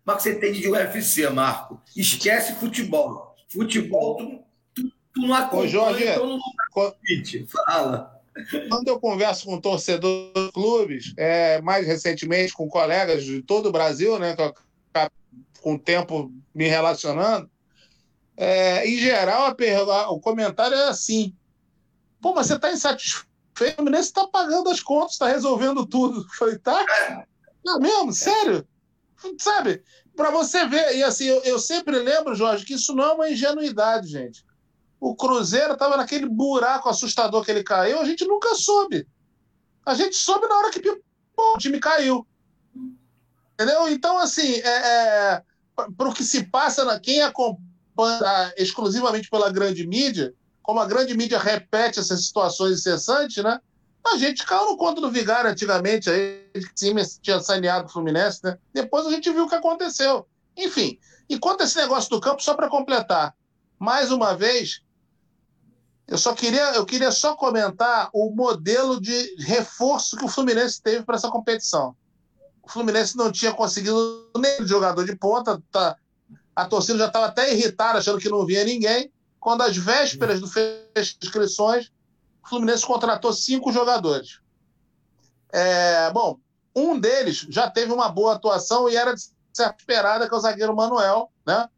Marco, 0.04 0.22
você 0.22 0.32
entende 0.32 0.60
de 0.60 0.68
UFC, 0.68 1.28
Marco. 1.30 1.80
Esquece 1.96 2.54
futebol. 2.54 3.23
Futebol, 3.54 4.16
tu, 4.16 4.44
tu, 4.74 4.92
tu 5.14 5.20
não 5.20 5.34
acompanha, 5.34 5.62
Ô, 5.62 5.68
Jorge, 5.68 6.04
então 6.04 6.26
não, 6.26 6.38
não 6.38 7.46
Fala. 7.46 8.20
Quando 8.68 8.88
eu 8.88 8.98
converso 8.98 9.46
com 9.46 9.60
torcedores 9.60 10.32
de 10.34 10.52
clubes, 10.52 11.14
é, 11.16 11.60
mais 11.62 11.86
recentemente 11.86 12.52
com 12.52 12.68
colegas 12.68 13.24
de 13.24 13.40
todo 13.40 13.68
o 13.68 13.72
Brasil, 13.72 14.18
né, 14.18 14.34
com 15.60 15.74
o 15.74 15.78
tempo 15.78 16.32
me 16.52 16.66
relacionando, 16.66 17.48
é, 18.36 18.84
em 18.88 18.98
geral 18.98 19.46
a, 19.46 20.10
o 20.10 20.20
comentário 20.20 20.76
é 20.76 20.88
assim: 20.88 21.32
pô, 22.20 22.34
mas 22.34 22.48
você 22.48 22.54
está 22.56 22.72
insatisfeito? 22.72 23.32
O 23.54 23.74
Fluminense 23.76 24.08
está 24.08 24.26
pagando 24.26 24.68
as 24.68 24.80
contas, 24.80 25.12
está 25.12 25.28
resolvendo 25.28 25.86
tudo. 25.86 26.22
Eu 26.22 26.28
falei, 26.36 26.58
tá? 26.58 27.24
Não, 27.64 27.78
mesmo? 27.78 28.12
Sério? 28.12 28.66
Sabe? 29.38 29.80
Para 30.16 30.30
você 30.30 30.66
ver, 30.66 30.96
e 30.96 31.02
assim, 31.02 31.24
eu, 31.24 31.42
eu 31.42 31.58
sempre 31.58 31.98
lembro, 31.98 32.34
Jorge, 32.34 32.64
que 32.64 32.74
isso 32.74 32.94
não 32.94 33.04
é 33.04 33.12
uma 33.12 33.30
ingenuidade, 33.30 34.08
gente 34.08 34.44
o 35.04 35.14
Cruzeiro 35.14 35.74
estava 35.74 35.98
naquele 35.98 36.26
buraco 36.26 36.88
assustador 36.88 37.44
que 37.44 37.50
ele 37.50 37.62
caiu, 37.62 38.00
a 38.00 38.06
gente 38.06 38.24
nunca 38.24 38.54
soube. 38.54 39.06
A 39.84 39.94
gente 39.94 40.16
soube 40.16 40.46
na 40.46 40.56
hora 40.56 40.70
que 40.70 40.80
pô, 40.80 41.54
o 41.54 41.58
time 41.58 41.78
caiu. 41.78 42.26
Entendeu? 43.52 43.86
Então, 43.90 44.18
assim, 44.18 44.54
é, 44.54 44.68
é, 44.68 45.42
para 45.74 46.08
o 46.08 46.14
que 46.14 46.24
se 46.24 46.44
passa, 46.44 46.86
na, 46.86 46.98
quem 46.98 47.20
acompanha 47.20 48.54
exclusivamente 48.56 49.28
pela 49.28 49.52
grande 49.52 49.86
mídia, 49.86 50.32
como 50.62 50.80
a 50.80 50.86
grande 50.86 51.14
mídia 51.14 51.38
repete 51.38 52.00
essas 52.00 52.24
situações 52.24 52.78
incessantes, 52.78 53.44
né? 53.44 53.60
A 54.06 54.16
gente 54.18 54.44
caiu 54.44 54.66
no 54.66 54.76
conto 54.76 55.00
do 55.00 55.10
Vigário 55.10 55.50
antigamente, 55.50 56.10
aí, 56.10 56.46
que 56.52 56.74
tinha 57.20 57.40
saneado 57.40 57.86
o 57.86 57.88
Fluminense, 57.88 58.40
né? 58.44 58.58
Depois 58.72 59.06
a 59.06 59.10
gente 59.10 59.30
viu 59.30 59.44
o 59.44 59.48
que 59.48 59.54
aconteceu. 59.54 60.26
Enfim, 60.56 60.98
enquanto 61.28 61.62
esse 61.62 61.76
negócio 61.76 62.10
do 62.10 62.20
campo, 62.20 62.42
só 62.42 62.54
para 62.54 62.68
completar, 62.68 63.34
mais 63.78 64.12
uma 64.12 64.36
vez, 64.36 64.82
eu 66.06 66.18
só 66.18 66.34
queria, 66.34 66.74
eu 66.74 66.84
queria 66.84 67.10
só 67.10 67.34
comentar 67.34 68.10
o 68.12 68.30
modelo 68.30 69.00
de 69.00 69.36
reforço 69.38 70.16
que 70.16 70.24
o 70.24 70.28
Fluminense 70.28 70.82
teve 70.82 71.04
para 71.04 71.16
essa 71.16 71.30
competição. 71.30 71.96
O 72.62 72.70
Fluminense 72.70 73.16
não 73.16 73.32
tinha 73.32 73.52
conseguido 73.52 74.30
nem 74.36 74.66
jogador 74.66 75.04
de 75.04 75.16
ponta, 75.16 75.62
tá, 75.72 75.96
a 76.54 76.66
torcida 76.66 76.98
já 76.98 77.06
estava 77.06 77.26
até 77.26 77.52
irritada, 77.52 77.98
achando 77.98 78.18
que 78.18 78.28
não 78.28 78.46
via 78.46 78.64
ninguém. 78.64 79.10
Quando 79.40 79.62
às 79.62 79.76
vésperas 79.76 80.40
do 80.40 80.46
fecho 80.46 81.18
de 81.18 81.26
inscrições, 81.26 81.90
o 82.44 82.48
Fluminense 82.48 82.86
contratou 82.86 83.32
cinco 83.32 83.72
jogadores. 83.72 84.40
É, 85.52 86.10
bom, 86.10 86.38
um 86.74 86.98
deles 86.98 87.46
já 87.48 87.70
teve 87.70 87.92
uma 87.92 88.08
boa 88.08 88.34
atuação 88.34 88.88
e 88.88 88.96
era 88.96 89.14
esperada, 89.52 90.28
que 90.28 90.34
é 90.34 90.36
o 90.36 90.40
zagueiro 90.40 90.74
Manuel, 90.74 91.30
né? 91.46 91.68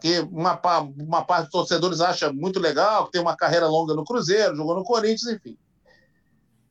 que 0.00 0.18
uma, 0.18 0.60
uma 0.98 1.24
parte 1.24 1.44
dos 1.44 1.52
torcedores 1.52 2.00
acha 2.00 2.32
muito 2.32 2.58
legal, 2.58 3.06
que 3.06 3.12
tem 3.12 3.20
uma 3.20 3.36
carreira 3.36 3.68
longa 3.68 3.94
no 3.94 4.04
Cruzeiro, 4.04 4.56
jogou 4.56 4.74
no 4.74 4.84
Corinthians, 4.84 5.32
enfim. 5.32 5.56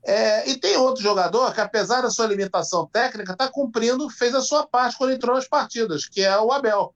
É, 0.03 0.49
e 0.49 0.57
tem 0.57 0.75
outro 0.77 1.01
jogador 1.01 1.53
que, 1.53 1.61
apesar 1.61 2.01
da 2.01 2.09
sua 2.09 2.25
limitação 2.25 2.85
técnica, 2.87 3.31
está 3.31 3.47
cumprindo, 3.47 4.09
fez 4.09 4.35
a 4.35 4.41
sua 4.41 4.67
parte 4.67 4.97
quando 4.97 5.13
entrou 5.13 5.35
nas 5.35 5.47
partidas, 5.47 6.05
que 6.05 6.21
é 6.21 6.37
o 6.39 6.51
Abel. 6.51 6.93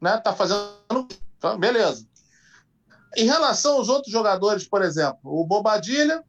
Né? 0.00 0.16
Tá 0.18 0.32
fazendo. 0.32 0.68
Então, 1.36 1.58
beleza. 1.58 2.04
Em 3.16 3.24
relação 3.24 3.76
aos 3.76 3.88
outros 3.88 4.12
jogadores, 4.12 4.66
por 4.66 4.82
exemplo, 4.82 5.18
o 5.24 5.44
Bobadilha, 5.44 6.22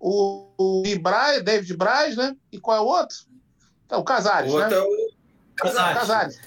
o, 0.00 0.52
o 0.58 0.82
Braz, 1.00 1.42
David 1.42 1.76
Braz, 1.76 2.16
né? 2.16 2.36
E 2.52 2.60
qual 2.60 2.76
é 2.76 2.80
o 2.80 2.84
outro? 2.84 3.16
É 3.88 3.96
o 3.96 4.04
Casares, 4.04 4.52
né? 4.52 4.72
É 4.72 4.80
o 4.80 5.08
Casares. 5.56 5.98
Casares. 5.98 6.40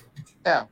É. 0.43 0.65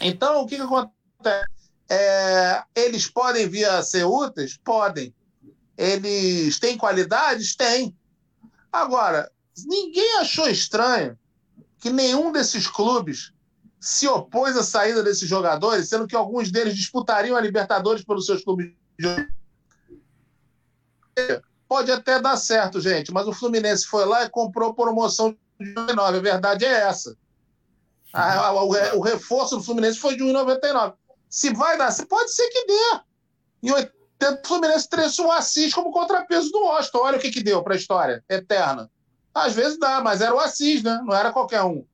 Então, 0.00 0.42
o 0.42 0.46
que, 0.46 0.56
que 0.56 0.62
acontece? 0.62 1.58
É, 1.90 2.62
eles 2.74 3.08
podem 3.08 3.48
vir 3.48 3.64
a 3.64 3.82
ser 3.82 4.04
úteis? 4.04 4.58
Podem. 4.58 5.14
Eles 5.76 6.58
têm 6.58 6.76
qualidades? 6.76 7.56
Têm. 7.56 7.96
Agora, 8.70 9.30
ninguém 9.66 10.18
achou 10.18 10.48
estranho 10.48 11.18
que 11.80 11.90
nenhum 11.90 12.30
desses 12.30 12.66
clubes 12.66 13.32
se 13.80 14.08
opôs 14.08 14.56
à 14.56 14.62
saída 14.62 15.02
desses 15.02 15.28
jogadores, 15.28 15.88
sendo 15.88 16.06
que 16.06 16.16
alguns 16.16 16.50
deles 16.50 16.74
disputariam 16.74 17.36
a 17.36 17.40
Libertadores 17.40 18.04
pelos 18.04 18.26
seus 18.26 18.42
clubes 18.42 18.72
de 18.98 19.28
Pode 21.68 21.92
até 21.92 22.18
dar 22.18 22.36
certo, 22.36 22.80
gente, 22.80 23.12
mas 23.12 23.26
o 23.26 23.32
Fluminense 23.32 23.86
foi 23.86 24.06
lá 24.06 24.24
e 24.24 24.30
comprou 24.30 24.72
promoção 24.72 25.36
de 25.60 25.74
19. 25.74 26.16
A 26.16 26.20
verdade 26.20 26.64
é 26.64 26.72
essa. 26.72 27.14
A, 28.12 28.46
a, 28.46 28.52
o, 28.52 28.70
o, 28.96 29.00
reforço 29.00 29.56
do 29.56 29.62
Fluminense 29.62 29.98
foi 29.98 30.16
de 30.16 30.24
1,99. 30.24 30.94
Se 31.28 31.52
vai 31.52 31.76
dar, 31.76 31.94
pode 32.06 32.32
ser 32.32 32.48
que 32.48 32.66
dê. 32.66 33.00
Em 33.64 33.70
80, 33.72 34.40
o 34.42 34.48
Fluminense 34.48 34.88
trouxe 34.88 35.20
o 35.20 35.30
Assis 35.30 35.74
como 35.74 35.92
contrapeso 35.92 36.50
do 36.50 36.60
Washington. 36.60 36.98
Olha 37.00 37.18
o 37.18 37.20
que, 37.20 37.30
que 37.30 37.42
deu 37.42 37.62
para 37.62 37.74
a 37.74 37.76
história 37.76 38.24
eterna. 38.30 38.90
Às 39.34 39.52
vezes 39.52 39.78
dá, 39.78 40.00
mas 40.00 40.22
era 40.22 40.34
o 40.34 40.40
Assis, 40.40 40.82
né? 40.82 41.02
Não 41.04 41.14
era 41.14 41.32
qualquer 41.32 41.62
um. 41.64 41.84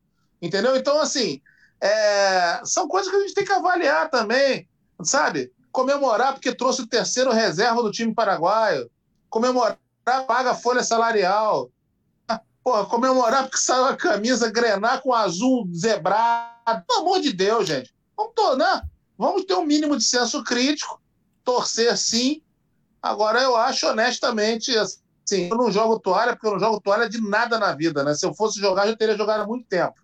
Entendeu? 0.40 0.76
Então, 0.76 1.00
assim, 1.00 1.42
é... 1.84 2.62
são 2.64 2.88
coisas 2.88 3.10
que 3.10 3.16
a 3.16 3.20
gente 3.20 3.34
tem 3.34 3.44
que 3.44 3.52
avaliar 3.52 4.08
também, 4.08 4.66
sabe? 5.02 5.52
Comemorar 5.70 6.32
porque 6.32 6.54
trouxe 6.54 6.80
o 6.80 6.86
terceiro 6.86 7.30
reserva 7.30 7.82
do 7.82 7.90
time 7.90 8.14
paraguaio. 8.14 8.90
Comemorar, 9.28 9.78
paga 10.26 10.52
a 10.52 10.54
folha 10.54 10.82
salarial. 10.82 11.70
Porra, 12.62 12.86
comemorar 12.86 13.42
porque 13.42 13.58
saiu 13.58 13.84
a 13.84 13.96
camisa 13.96 14.50
grenar 14.50 15.02
com 15.02 15.12
azul 15.12 15.68
zebrado. 15.74 16.82
Pelo 16.86 17.00
amor 17.00 17.20
de 17.20 17.32
Deus, 17.34 17.66
gente. 17.66 17.94
Vamos 18.16 18.32
tornar. 18.34 18.76
Né? 18.76 18.88
Vamos 19.18 19.44
ter 19.44 19.54
um 19.54 19.66
mínimo 19.66 19.96
de 19.96 20.04
senso 20.04 20.42
crítico, 20.42 21.00
torcer 21.44 21.96
sim. 21.98 22.40
Agora, 23.02 23.42
eu 23.42 23.54
acho 23.56 23.86
honestamente 23.86 24.74
assim, 24.78 25.48
eu 25.50 25.56
não 25.56 25.70
jogo 25.70 25.98
toalha, 25.98 26.32
porque 26.32 26.46
eu 26.46 26.52
não 26.52 26.58
jogo 26.58 26.80
toalha 26.80 27.08
de 27.10 27.20
nada 27.20 27.58
na 27.58 27.74
vida, 27.74 28.02
né? 28.02 28.14
Se 28.14 28.24
eu 28.24 28.32
fosse 28.32 28.58
jogar, 28.58 28.88
eu 28.88 28.96
teria 28.96 29.16
jogado 29.16 29.42
há 29.42 29.46
muito 29.46 29.68
tempo. 29.68 29.94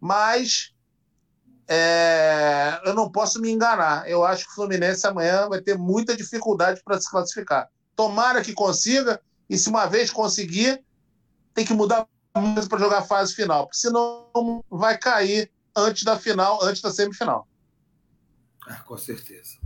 Mas 0.00 0.71
é, 1.74 2.82
eu 2.84 2.92
não 2.92 3.10
posso 3.10 3.40
me 3.40 3.50
enganar. 3.50 4.06
Eu 4.06 4.22
acho 4.26 4.44
que 4.44 4.50
o 4.50 4.54
Fluminense 4.56 5.06
amanhã 5.06 5.48
vai 5.48 5.58
ter 5.58 5.78
muita 5.78 6.14
dificuldade 6.14 6.82
para 6.84 7.00
se 7.00 7.10
classificar. 7.10 7.70
Tomara 7.96 8.42
que 8.42 8.52
consiga, 8.52 9.18
e 9.48 9.56
se 9.56 9.70
uma 9.70 9.86
vez 9.86 10.10
conseguir, 10.10 10.84
tem 11.54 11.64
que 11.64 11.72
mudar 11.72 12.06
muito 12.36 12.68
para 12.68 12.78
jogar 12.78 12.98
a 12.98 13.02
fase 13.02 13.34
final, 13.34 13.64
porque 13.64 13.78
senão 13.78 14.62
vai 14.70 14.98
cair 14.98 15.50
antes 15.74 16.02
da 16.02 16.18
final, 16.18 16.62
antes 16.62 16.82
da 16.82 16.90
semifinal. 16.90 17.48
Ah, 18.68 18.80
com 18.80 18.98
certeza. 18.98 19.56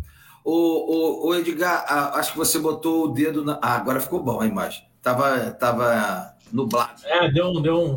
O, 0.45 0.53
o, 0.53 1.29
o 1.29 1.35
Edgar, 1.35 1.85
acho 2.15 2.33
que 2.33 2.39
você 2.39 2.57
botou 2.57 3.07
o 3.07 3.09
dedo 3.09 3.45
na. 3.45 3.59
Ah, 3.61 3.75
agora 3.75 4.01
ficou 4.01 4.23
bom 4.23 4.41
a 4.41 4.47
imagem. 4.47 4.89
Tava, 5.03 5.51
tava 5.51 6.37
nublado. 6.53 7.03
É, 7.05 7.33
deu 7.33 7.49
um. 7.49 7.61
Deu 7.61 7.81
um... 7.81 7.97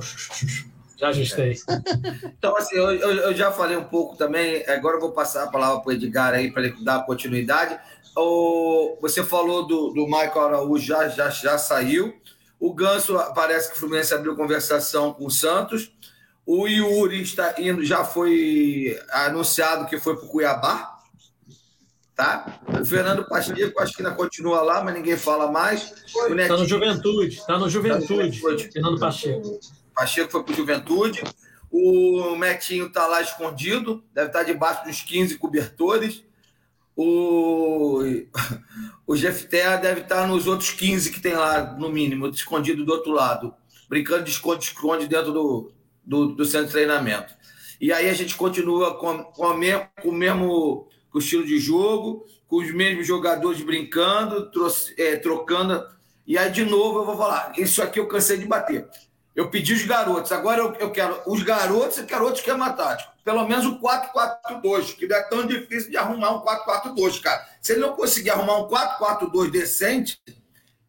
Já 1.00 1.08
ajustei. 1.10 1.56
Então, 2.38 2.56
assim, 2.56 2.76
eu, 2.76 2.91
eu, 2.91 3.36
já 3.36 3.52
falei 3.52 3.76
um 3.76 3.84
pouco 3.84 4.16
também. 4.16 4.64
Agora 4.68 4.95
eu 4.95 5.02
vou 5.02 5.12
passar 5.12 5.43
a 5.43 5.47
palavra 5.47 5.82
para 5.82 5.89
o 5.89 5.91
Edgar 5.91 6.34
aí 6.34 6.52
para 6.52 6.64
ele 6.64 6.84
dar 6.84 7.06
continuidade. 7.06 7.78
O, 8.16 8.97
você 9.02 9.24
falou 9.24 9.68
do, 9.68 9.89
do 9.89 10.06
Michael 10.06 10.41
Araújo, 10.41 10.86
já, 10.86 11.08
já, 11.10 11.30
já 11.30 11.58
saiu. 11.58 12.14
O 12.60 12.74
Ganso 12.74 13.18
parece 13.34 13.70
que 13.70 13.76
o 13.76 13.80
Fluminense 13.80 14.14
abriu 14.14 14.36
conversação 14.36 15.14
com 15.14 15.26
o 15.26 15.32
Santos. 15.32 15.91
O 16.45 16.68
Yuri 16.68 17.22
está 17.22 17.56
indo, 17.58 17.84
já 17.84 18.04
foi 18.04 19.00
anunciado 19.12 19.86
que 19.86 20.00
foi 20.00 20.16
para 20.16 20.26
o 20.26 20.30
Cuiabá. 20.30 20.97
Tá? 22.16 22.60
O 22.82 22.86
Fernando 22.86 23.26
Pacheco, 23.26 23.80
acho 23.80 23.93
que 23.93 24.02
ainda 24.02 24.16
continua 24.16 24.62
lá, 24.62 24.84
mas 24.84 24.93
ninguém 24.93 25.16
fala 25.16 25.52
mais. 25.52 25.93
Está 26.06 26.58
no 26.58 26.66
Juventude, 26.66 27.36
está 27.36 27.58
no 27.58 27.70
Juventude, 27.70 28.41
tá 28.41 28.52
no 28.52 28.72
Fernando 28.72 29.00
Pacheco. 29.00 29.60
Pacheco 30.00 30.32
foi 30.32 30.43
para 30.43 30.56
Juventude. 30.56 31.22
O 31.70 32.34
Metinho 32.38 32.88
está 32.88 33.06
lá 33.06 33.22
escondido, 33.22 34.02
deve 34.14 34.28
estar 34.28 34.39
tá 34.39 34.45
debaixo 34.45 34.86
dos 34.86 35.02
15 35.02 35.38
cobertores. 35.38 36.24
O, 36.95 38.00
o 39.06 39.16
Jefté 39.16 39.78
deve 39.78 40.02
estar 40.02 40.22
tá 40.22 40.28
nos 40.28 40.47
outros 40.47 40.72
15 40.72 41.12
que 41.12 41.20
tem 41.20 41.34
lá, 41.34 41.76
no 41.78 41.89
mínimo, 41.89 42.28
escondido 42.30 42.86
do 42.86 42.93
outro 42.93 43.12
lado, 43.12 43.54
brincando 43.89 44.24
de 44.24 44.32
esconde-esconde 44.32 45.06
dentro 45.06 45.34
do, 45.34 45.72
do, 46.04 46.28
do, 46.28 46.45
centro 46.45 46.68
de 46.68 46.74
treinamento. 46.74 47.34
E 47.80 47.91
aí 47.91 48.10
a 48.10 48.14
gente 48.14 48.36
continua 48.36 48.97
com, 48.97 49.24
com, 49.26 49.47
o, 49.47 49.58
mesmo, 49.58 49.88
com 50.02 50.10
o 50.10 50.14
mesmo 50.14 50.88
com 51.12 51.18
o 51.18 51.22
estilo 51.22 51.45
de 51.45 51.60
jogo, 51.60 52.26
com 52.47 52.58
os 52.58 52.72
mesmos 52.74 53.06
jogadores 53.06 53.62
brincando, 53.62 54.50
é, 54.97 55.18
trocando. 55.18 55.86
E 56.26 56.38
aí, 56.38 56.50
de 56.52 56.64
novo, 56.64 57.00
eu 57.00 57.06
vou 57.06 57.18
falar: 57.18 57.54
isso 57.58 57.82
aqui 57.82 58.00
eu 58.00 58.08
cansei 58.08 58.38
de 58.38 58.45
bater. 58.45 58.88
Eu 59.39 59.49
pedi 59.49 59.71
os 59.71 59.85
garotos, 59.85 60.33
agora 60.33 60.59
eu, 60.59 60.73
eu 60.73 60.91
quero 60.91 61.21
os 61.25 61.41
garotos 61.43 61.97
e 61.97 62.03
quero 62.03 62.25
outro 62.25 62.41
esquema 62.41 62.73
tático. 62.73 63.13
Pelo 63.23 63.47
menos 63.47 63.65
o 63.65 63.79
4-4-2, 63.79 64.97
que 64.97 65.07
não 65.07 65.15
é 65.15 65.23
tão 65.29 65.47
difícil 65.47 65.89
de 65.89 65.95
arrumar 65.95 66.31
um 66.31 66.41
4-4-2, 66.41 67.21
cara. 67.21 67.47
Se 67.61 67.71
ele 67.71 67.79
não 67.79 67.95
conseguir 67.95 68.31
arrumar 68.31 68.57
um 68.57 68.67
4-4-2 68.67 69.49
decente, 69.49 70.21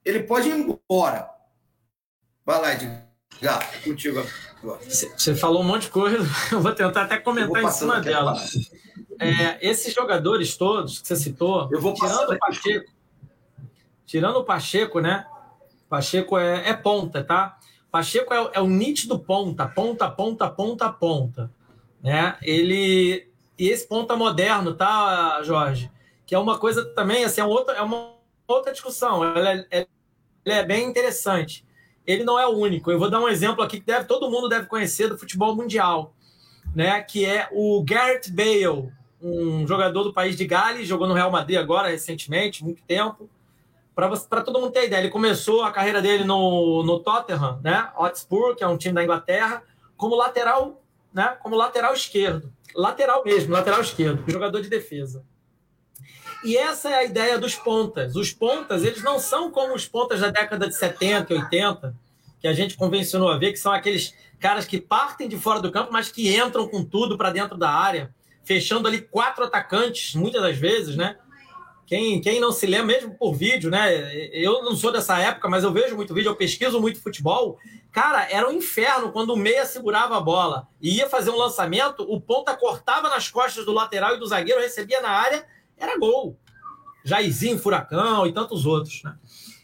ele 0.05 0.25
pode 0.25 0.49
ir 0.49 0.57
embora. 0.57 1.31
Vai 2.45 2.61
lá, 2.61 2.73
Edgar, 2.73 3.85
contigo 3.85 4.19
agora. 4.61 4.81
Você 4.83 5.37
falou 5.37 5.61
um 5.61 5.67
monte 5.67 5.83
de 5.83 5.91
coisa, 5.91 6.19
eu 6.51 6.61
vou 6.61 6.75
tentar 6.75 7.03
até 7.03 7.19
comentar 7.19 7.63
em 7.63 7.71
cima 7.71 8.01
dela. 8.01 8.35
É, 9.21 9.65
esses 9.65 9.95
jogadores 9.95 10.57
todos 10.57 10.99
que 10.99 11.07
você 11.07 11.15
citou, 11.15 11.69
eu 11.71 11.81
vou 11.81 11.95
tirando 11.95 12.33
o 12.33 12.37
Pacheco, 12.41 12.91
tirando 14.05 14.37
o 14.39 14.45
Pacheco, 14.45 14.99
né? 14.99 15.25
Pacheco 15.89 16.37
é, 16.37 16.71
é 16.71 16.75
ponta, 16.75 17.23
tá? 17.23 17.60
Pacheco 17.91 18.33
é, 18.33 18.51
é 18.55 18.61
o 18.61 18.69
nítido 18.69 19.19
ponta, 19.19 19.67
ponta, 19.67 20.09
ponta, 20.09 20.49
ponta, 20.49 20.93
ponta. 20.93 21.51
Né? 22.03 22.37
Ele. 22.43 23.29
E 23.59 23.69
esse 23.69 23.87
ponta 23.87 24.17
moderno, 24.17 24.75
tá, 24.75 25.43
Jorge? 25.43 25.91
Que 26.25 26.35
é 26.35 26.39
uma 26.39 26.59
coisa 26.59 26.85
também, 26.95 27.25
assim, 27.25 27.41
é, 27.41 27.45
outra, 27.45 27.75
é 27.75 27.83
uma 27.83 28.15
outra 28.49 28.73
discussão. 28.73 29.23
Ela 29.23 29.53
é, 29.53 29.67
é, 29.71 29.87
ela 30.45 30.57
é 30.57 30.65
bem 30.65 30.89
interessante. 30.89 31.67
Ele 32.07 32.25
não 32.25 32.39
é 32.39 32.47
o 32.47 32.57
único. 32.57 32.91
Eu 32.91 32.99
vou 32.99 33.11
dar 33.11 33.21
um 33.21 33.29
exemplo 33.29 33.63
aqui 33.63 33.81
que 33.81 33.87
deve, 33.87 34.07
todo 34.07 34.31
mundo 34.31 34.49
deve 34.49 34.67
conhecer 34.67 35.09
do 35.09 35.19
futebol 35.19 35.55
mundial, 35.55 36.15
né? 36.75 37.03
Que 37.03 37.27
é 37.27 37.49
o 37.53 37.85
Gareth 37.85 38.31
Bale, 38.31 38.91
um 39.21 39.67
jogador 39.67 40.05
do 40.05 40.13
país 40.13 40.37
de 40.37 40.47
Gales, 40.47 40.89
jogou 40.89 41.07
no 41.07 41.15
Real 41.15 41.31
Madrid 41.31 41.59
agora 41.59 41.89
recentemente, 41.89 42.65
muito 42.65 42.83
tempo 42.85 43.29
para 44.29 44.43
todo 44.43 44.61
mundo 44.61 44.73
ter 44.73 44.87
ideia, 44.87 45.01
ele 45.01 45.11
começou 45.11 45.63
a 45.63 45.73
carreira 45.73 46.01
dele 46.01 46.25
no, 46.25 46.83
no 46.83 47.01
Tottenham, 47.01 47.61
né? 47.63 47.91
Hotspur, 47.97 48.55
que 48.55 48.65
é 48.65 48.67
um 48.67 48.77
time 48.77 48.95
da 48.95 49.03
Inglaterra, 49.03 49.63
como 49.97 50.15
lateral, 50.15 50.83
né? 51.13 51.37
Como 51.43 51.57
lateral 51.57 51.93
esquerdo. 51.93 52.53
Lateral 52.75 53.25
mesmo, 53.25 53.53
lateral 53.53 53.81
esquerdo, 53.81 54.25
jogador 54.31 54.61
de 54.63 54.69
defesa. 54.69 55.25
E 56.43 56.57
essa 56.57 56.89
é 56.89 56.95
a 56.95 57.05
ideia 57.05 57.39
dos 57.39 57.55
pontas. 57.55 58.17
Os 58.17 58.33
pontas, 58.33 58.83
eles 58.83 59.03
não 59.03 59.19
são 59.19 59.51
como 59.51 59.75
os 59.75 59.87
pontas 59.87 60.21
da 60.21 60.29
década 60.29 60.69
de 60.69 60.75
70 60.75 61.35
e 61.35 61.37
80, 61.37 61.95
que 62.41 62.49
a 62.49 62.53
gente 62.53 62.77
convencionou 62.77 63.29
a 63.29 63.37
ver, 63.37 63.53
que 63.53 63.59
são 63.59 63.73
aqueles 63.73 64.15
caras 64.39 64.65
que 64.65 64.81
partem 64.81 65.29
de 65.29 65.37
fora 65.37 65.61
do 65.61 65.71
campo, 65.71 65.93
mas 65.93 66.11
que 66.11 66.35
entram 66.35 66.67
com 66.67 66.83
tudo 66.83 67.19
para 67.19 67.31
dentro 67.31 67.59
da 67.59 67.71
área, 67.71 68.15
fechando 68.43 68.89
ali 68.89 69.03
quatro 69.03 69.45
atacantes, 69.45 70.15
muitas 70.15 70.41
das 70.41 70.57
vezes, 70.57 70.97
né? 70.97 71.19
Quem, 71.91 72.21
quem 72.21 72.39
não 72.39 72.53
se 72.53 72.69
lembra, 72.69 72.87
mesmo 72.87 73.17
por 73.17 73.35
vídeo, 73.35 73.69
né? 73.69 74.15
Eu 74.33 74.63
não 74.63 74.77
sou 74.77 74.93
dessa 74.93 75.19
época, 75.19 75.49
mas 75.49 75.65
eu 75.65 75.73
vejo 75.73 75.97
muito 75.97 76.15
vídeo, 76.15 76.31
eu 76.31 76.37
pesquiso 76.37 76.81
muito 76.81 77.03
futebol. 77.03 77.59
Cara, 77.91 78.31
era 78.31 78.49
um 78.49 78.53
inferno 78.53 79.11
quando 79.11 79.31
o 79.31 79.37
meia 79.37 79.67
segurava 79.67 80.17
a 80.17 80.21
bola 80.21 80.69
e 80.81 80.99
ia 80.99 81.09
fazer 81.09 81.31
um 81.31 81.37
lançamento, 81.37 82.05
o 82.09 82.21
ponta 82.21 82.57
cortava 82.57 83.09
nas 83.09 83.29
costas 83.29 83.65
do 83.65 83.73
lateral 83.73 84.15
e 84.15 84.21
do 84.21 84.27
zagueiro, 84.29 84.61
recebia 84.61 85.01
na 85.01 85.09
área, 85.09 85.45
era 85.77 85.99
gol. 85.99 86.39
Jairzinho, 87.05 87.59
Furacão 87.59 88.25
e 88.25 88.33
tantos 88.33 88.67
outros, 88.67 89.03
né? 89.03 89.17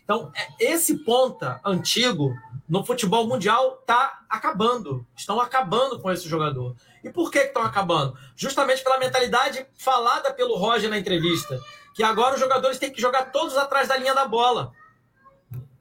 Então, 0.02 0.32
é, 0.34 0.72
esse 0.72 1.04
ponta 1.04 1.60
antigo 1.64 2.34
no 2.68 2.84
futebol 2.84 3.24
mundial 3.28 3.78
está 3.80 4.24
acabando. 4.28 5.06
Estão 5.16 5.40
acabando 5.40 6.00
com 6.00 6.10
esse 6.10 6.28
jogador. 6.28 6.74
E 7.04 7.10
por 7.10 7.30
que 7.30 7.38
estão 7.38 7.62
acabando? 7.62 8.18
Justamente 8.34 8.82
pela 8.82 8.98
mentalidade 8.98 9.64
falada 9.76 10.34
pelo 10.34 10.56
Roger 10.56 10.90
na 10.90 10.98
entrevista 10.98 11.56
que 11.96 12.02
agora 12.02 12.34
os 12.34 12.40
jogadores 12.40 12.78
têm 12.78 12.92
que 12.92 13.00
jogar 13.00 13.32
todos 13.32 13.56
atrás 13.56 13.88
da 13.88 13.96
linha 13.96 14.14
da 14.14 14.28
bola. 14.28 14.70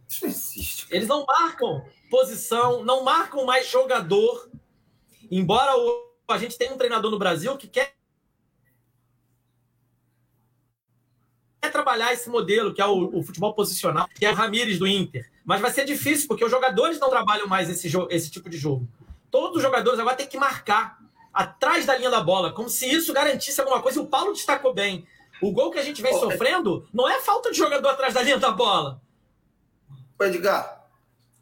Isso 0.07 0.23
não 0.23 0.31
existe. 0.31 0.87
Eles 0.89 1.09
não 1.09 1.25
marcam 1.25 1.85
posição, 2.09 2.85
não 2.85 3.03
marcam 3.03 3.45
mais 3.45 3.67
jogador. 3.67 4.49
Embora 5.29 5.77
o, 5.77 6.15
a 6.29 6.37
gente 6.37 6.57
tenha 6.57 6.73
um 6.73 6.77
treinador 6.77 7.11
no 7.11 7.19
Brasil 7.19 7.57
que 7.57 7.67
quer 7.67 7.93
trabalhar 11.69 12.13
esse 12.13 12.29
modelo, 12.29 12.73
que 12.73 12.81
é 12.81 12.85
o, 12.85 13.17
o, 13.17 13.21
futebol 13.21 13.53
posicional, 13.53 14.07
que 14.15 14.25
é 14.25 14.31
o 14.31 14.35
Ramires 14.35 14.79
do 14.79 14.87
Inter. 14.87 15.29
Mas 15.43 15.59
vai 15.59 15.71
ser 15.71 15.83
difícil, 15.83 16.29
porque 16.29 16.45
os 16.45 16.51
jogadores 16.51 16.97
não 16.97 17.09
trabalham 17.09 17.47
mais 17.47 17.69
esse, 17.69 17.91
esse 18.09 18.31
tipo 18.31 18.49
de 18.49 18.57
jogo. 18.57 18.87
Todos 19.29 19.57
os 19.57 19.63
jogadores 19.63 19.99
agora 19.99 20.15
têm 20.15 20.27
que 20.27 20.37
marcar 20.37 20.97
atrás 21.33 21.85
da 21.85 21.97
linha 21.97 22.09
da 22.09 22.21
bola, 22.21 22.53
como 22.53 22.69
se 22.69 22.89
isso 22.89 23.11
garantisse 23.11 23.59
alguma 23.59 23.81
coisa. 23.81 23.99
E 23.99 24.01
o 24.01 24.07
Paulo 24.07 24.31
destacou 24.31 24.73
bem. 24.73 25.05
O 25.41 25.51
gol 25.51 25.71
que 25.71 25.79
a 25.79 25.83
gente 25.83 26.01
vem 26.01 26.13
oh, 26.13 26.19
sofrendo 26.19 26.87
não 26.93 27.09
é 27.09 27.19
falta 27.21 27.51
de 27.51 27.57
jogador 27.57 27.89
atrás 27.89 28.13
da 28.13 28.21
linha 28.21 28.37
da 28.37 28.51
bola. 28.51 29.01
Edgar. 30.21 30.87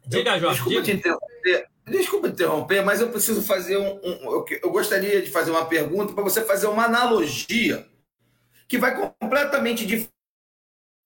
Diga, 0.06 0.38
Jorge. 0.38 0.56
Desculpa 0.56 0.82
diga. 0.82 0.84
te 0.84 0.92
interromper. 0.92 1.68
Desculpa 1.86 2.28
interromper, 2.28 2.82
mas 2.82 3.00
eu 3.00 3.10
preciso 3.10 3.42
fazer 3.42 3.76
um. 3.76 4.00
um 4.02 4.32
eu, 4.32 4.44
eu 4.62 4.70
gostaria 4.70 5.22
de 5.22 5.30
fazer 5.30 5.50
uma 5.50 5.66
pergunta 5.66 6.12
para 6.12 6.24
você 6.24 6.42
fazer 6.42 6.66
uma 6.66 6.84
analogia 6.84 7.86
que 8.66 8.78
vai 8.78 8.96
completamente 9.20 9.86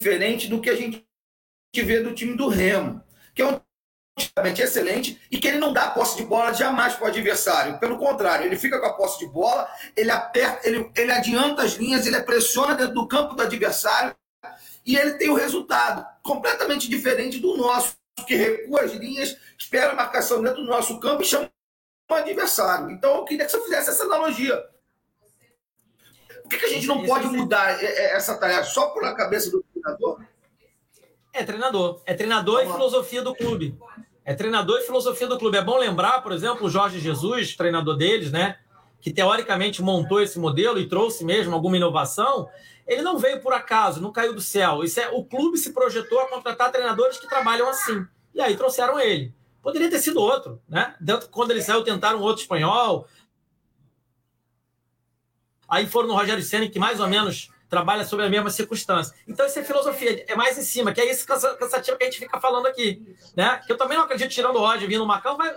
diferente 0.01 0.49
do 0.49 0.61
que 0.61 0.71
a 0.71 0.77
gente 0.77 1.05
vê 1.75 2.01
do 2.01 2.15
time 2.15 2.37
do 2.37 2.49
Remo, 2.49 3.03
que 3.35 3.43
é 3.43 3.47
um 3.47 3.61
excelente 4.61 5.21
e 5.31 5.39
que 5.39 5.49
ele 5.49 5.59
não 5.59 5.73
dá 5.73 5.91
posse 5.91 6.17
de 6.17 6.25
bola 6.25 6.53
jamais 6.53 6.95
para 6.95 7.05
o 7.05 7.09
adversário. 7.09 7.79
Pelo 7.79 7.99
contrário, 7.99 8.47
ele 8.47 8.57
fica 8.57 8.79
com 8.81 8.87
a 8.87 8.93
posse 8.93 9.19
de 9.19 9.27
bola, 9.27 9.69
ele 9.97 10.11
aperta, 10.11 10.69
ele, 10.69 10.91
ele 10.97 11.13
adianta 11.13 11.63
as 11.63 11.73
linhas, 11.73 12.07
ele 12.07 12.21
pressiona 12.23 12.75
dentro 12.75 12.95
do 12.95 13.09
campo 13.09 13.35
do 13.35 13.43
adversário 13.43 14.15
e 14.85 14.97
ele 14.97 15.15
tem 15.15 15.29
o 15.29 15.35
resultado 15.35 16.07
completamente 16.23 16.89
diferente 16.89 17.39
do 17.39 17.57
nosso, 17.57 17.97
que 18.27 18.35
recua 18.35 18.83
as 18.83 18.93
linhas, 18.93 19.37
espera 19.59 19.93
a 19.93 19.95
marcação 19.95 20.43
dentro 20.43 20.63
do 20.63 20.69
nosso 20.69 20.99
campo 20.99 21.23
e 21.23 21.27
chama 21.27 21.51
o 22.11 22.15
adversário. 22.15 22.91
Então 22.91 23.17
eu 23.17 23.25
queria 23.25 23.45
que 23.45 23.53
você 23.53 23.61
fizesse 23.63 23.91
essa 23.91 24.05
analogia. 24.05 24.57
Por 26.43 26.49
que, 26.51 26.59
que 26.59 26.65
a 26.65 26.71
gente 26.71 26.87
não 26.87 27.05
pode 27.05 27.27
mudar 27.27 27.85
essa 27.85 28.35
tarefa 28.39 28.65
só 28.65 28.89
por 28.89 29.05
a 29.05 29.15
cabeça 29.15 29.51
do 29.51 29.63
treinador? 29.63 30.23
É 31.35 31.45
treinador. 31.45 32.01
É 32.07 32.15
treinador 32.15 32.63
e 32.63 32.73
filosofia 32.73 33.23
do 33.23 33.35
clube. 33.35 33.79
É 34.29 34.35
treinador 34.35 34.79
e 34.79 34.83
filosofia 34.83 35.27
do 35.27 35.39
clube. 35.39 35.57
É 35.57 35.65
bom 35.65 35.79
lembrar, 35.79 36.21
por 36.21 36.33
exemplo, 36.33 36.67
o 36.67 36.69
Jorge 36.69 37.01
Jesus, 37.01 37.57
treinador 37.57 37.97
deles, 37.97 38.31
né? 38.31 38.59
Que 39.01 39.11
teoricamente 39.11 39.81
montou 39.81 40.21
esse 40.21 40.39
modelo 40.39 40.79
e 40.79 40.87
trouxe 40.87 41.25
mesmo 41.25 41.55
alguma 41.55 41.79
inovação. 41.79 42.47
Ele 42.87 43.01
não 43.01 43.17
veio 43.17 43.41
por 43.41 43.55
acaso, 43.55 44.03
não 44.03 44.13
caiu 44.13 44.35
do 44.35 44.41
céu. 44.43 44.85
Isso 44.85 45.01
é, 45.01 45.09
o 45.09 45.25
clube 45.25 45.57
se 45.57 45.73
projetou 45.73 46.21
a 46.21 46.29
contratar 46.29 46.71
treinadores 46.71 47.17
que 47.17 47.27
trabalham 47.27 47.71
assim. 47.71 48.07
E 48.35 48.41
aí 48.43 48.55
trouxeram 48.55 49.01
ele. 49.01 49.33
Poderia 49.63 49.89
ter 49.89 49.99
sido 49.99 50.21
outro, 50.21 50.61
né? 50.69 50.95
Quando 51.31 51.53
ele 51.53 51.63
saiu, 51.63 51.83
tentaram 51.83 52.21
outro 52.21 52.43
espanhol. 52.43 53.09
Aí 55.67 55.87
foram 55.87 56.09
no 56.09 56.15
Rogério 56.15 56.45
Senna, 56.45 56.69
que 56.69 56.79
mais 56.79 57.01
ou 57.01 57.09
menos 57.09 57.49
trabalha 57.69 58.05
sobre 58.05 58.25
a 58.25 58.31
mesma 58.31 58.51
circunstância. 58.51 59.15
Então, 59.27 59.47
isso 59.47 59.59
é 59.59 59.65
filosofia, 59.65 60.25
é 60.27 60.35
mais 60.35 60.57
em 60.57 60.63
cima, 60.63 60.93
que 60.93 61.01
é 61.01 61.07
esse 61.07 61.27
cansativo 61.27 61.97
que 61.97 62.05
a 62.05 62.07
gente 62.07 62.19
fica 62.19 62.41
falando 62.41 62.67
aqui. 62.67 63.17
Né? 63.37 63.61
Que 63.67 63.73
eu 63.73 63.77
também 63.77 63.97
não 63.97 64.05
acredito, 64.05 64.31
tirando 64.31 64.57
o 64.57 64.61
Roger 64.61 64.89
vindo 64.89 65.05
o 65.05 65.07
Marcão, 65.07 65.37
mas 65.37 65.55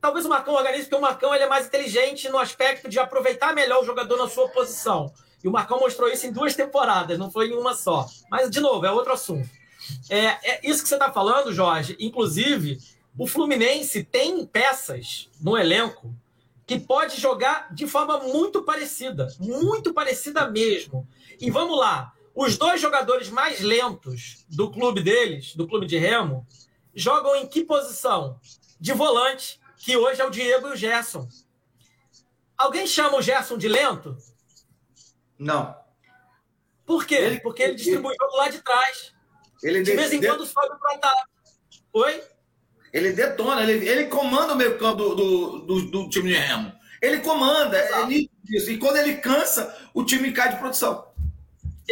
talvez 0.00 0.24
o 0.24 0.28
Marcão 0.28 0.54
organize, 0.54 0.84
porque 0.84 0.96
o 0.96 1.00
Marcão 1.00 1.34
ele 1.34 1.44
é 1.44 1.48
mais 1.48 1.66
inteligente 1.66 2.28
no 2.28 2.38
aspecto 2.38 2.88
de 2.88 2.98
aproveitar 2.98 3.54
melhor 3.54 3.82
o 3.82 3.86
jogador 3.86 4.16
na 4.16 4.28
sua 4.28 4.48
posição. 4.48 5.12
E 5.42 5.48
o 5.48 5.52
Marcão 5.52 5.80
mostrou 5.80 6.08
isso 6.08 6.26
em 6.26 6.32
duas 6.32 6.54
temporadas, 6.54 7.18
não 7.18 7.30
foi 7.30 7.48
em 7.48 7.56
uma 7.56 7.74
só. 7.74 8.06
Mas, 8.30 8.50
de 8.50 8.60
novo, 8.60 8.84
é 8.86 8.90
outro 8.90 9.12
assunto. 9.12 9.48
É, 10.08 10.26
é 10.26 10.60
isso 10.62 10.82
que 10.82 10.88
você 10.88 10.94
está 10.94 11.10
falando, 11.10 11.52
Jorge. 11.52 11.96
Inclusive, 11.98 12.78
o 13.18 13.26
Fluminense 13.26 14.04
tem 14.04 14.46
peças 14.46 15.28
no 15.40 15.56
elenco 15.56 16.14
que 16.66 16.78
pode 16.78 17.20
jogar 17.20 17.74
de 17.74 17.86
forma 17.86 18.18
muito 18.18 18.62
parecida, 18.62 19.26
muito 19.40 19.92
parecida 19.92 20.48
mesmo. 20.48 21.04
E 21.40 21.50
vamos 21.50 21.78
lá, 21.78 22.12
os 22.34 22.58
dois 22.58 22.80
jogadores 22.80 23.30
mais 23.30 23.60
lentos 23.60 24.44
do 24.48 24.70
clube 24.70 25.02
deles, 25.02 25.54
do 25.54 25.66
clube 25.66 25.86
de 25.86 25.96
Remo, 25.96 26.46
jogam 26.94 27.34
em 27.36 27.46
que 27.46 27.64
posição? 27.64 28.38
De 28.78 28.92
volante, 28.92 29.58
que 29.78 29.96
hoje 29.96 30.20
é 30.20 30.24
o 30.24 30.30
Diego 30.30 30.68
e 30.68 30.72
o 30.72 30.76
Gerson. 30.76 31.26
Alguém 32.56 32.86
chama 32.86 33.16
o 33.16 33.22
Gerson 33.22 33.56
de 33.56 33.68
lento? 33.68 34.16
Não. 35.38 35.74
Por 36.84 37.06
quê? 37.06 37.14
Ele, 37.14 37.40
Porque 37.40 37.62
ele 37.62 37.74
distribui 37.74 38.12
o 38.12 38.24
jogo 38.24 38.36
lá 38.36 38.48
de 38.48 38.60
trás. 38.60 39.14
Ele 39.62 39.82
de 39.82 39.96
vez 39.96 40.12
em 40.12 40.20
quando 40.20 40.44
sobe 40.44 40.78
para 40.78 40.96
ataque. 40.96 41.30
Oi? 41.92 42.22
Ele 42.92 43.12
detona, 43.12 43.62
ele, 43.62 43.88
ele 43.88 44.06
comanda 44.06 44.52
o 44.52 44.56
meio 44.56 44.78
campo 44.78 44.96
do, 44.96 45.14
do, 45.14 45.58
do, 45.60 45.90
do 45.90 46.10
time 46.10 46.30
de 46.30 46.36
Remo. 46.36 46.72
Ele 47.00 47.20
comanda, 47.20 47.78
é 47.78 48.08
isso. 48.50 48.70
E 48.70 48.78
quando 48.78 48.96
ele 48.96 49.16
cansa, 49.16 49.74
o 49.94 50.04
time 50.04 50.32
cai 50.32 50.50
de 50.50 50.58
produção. 50.58 51.09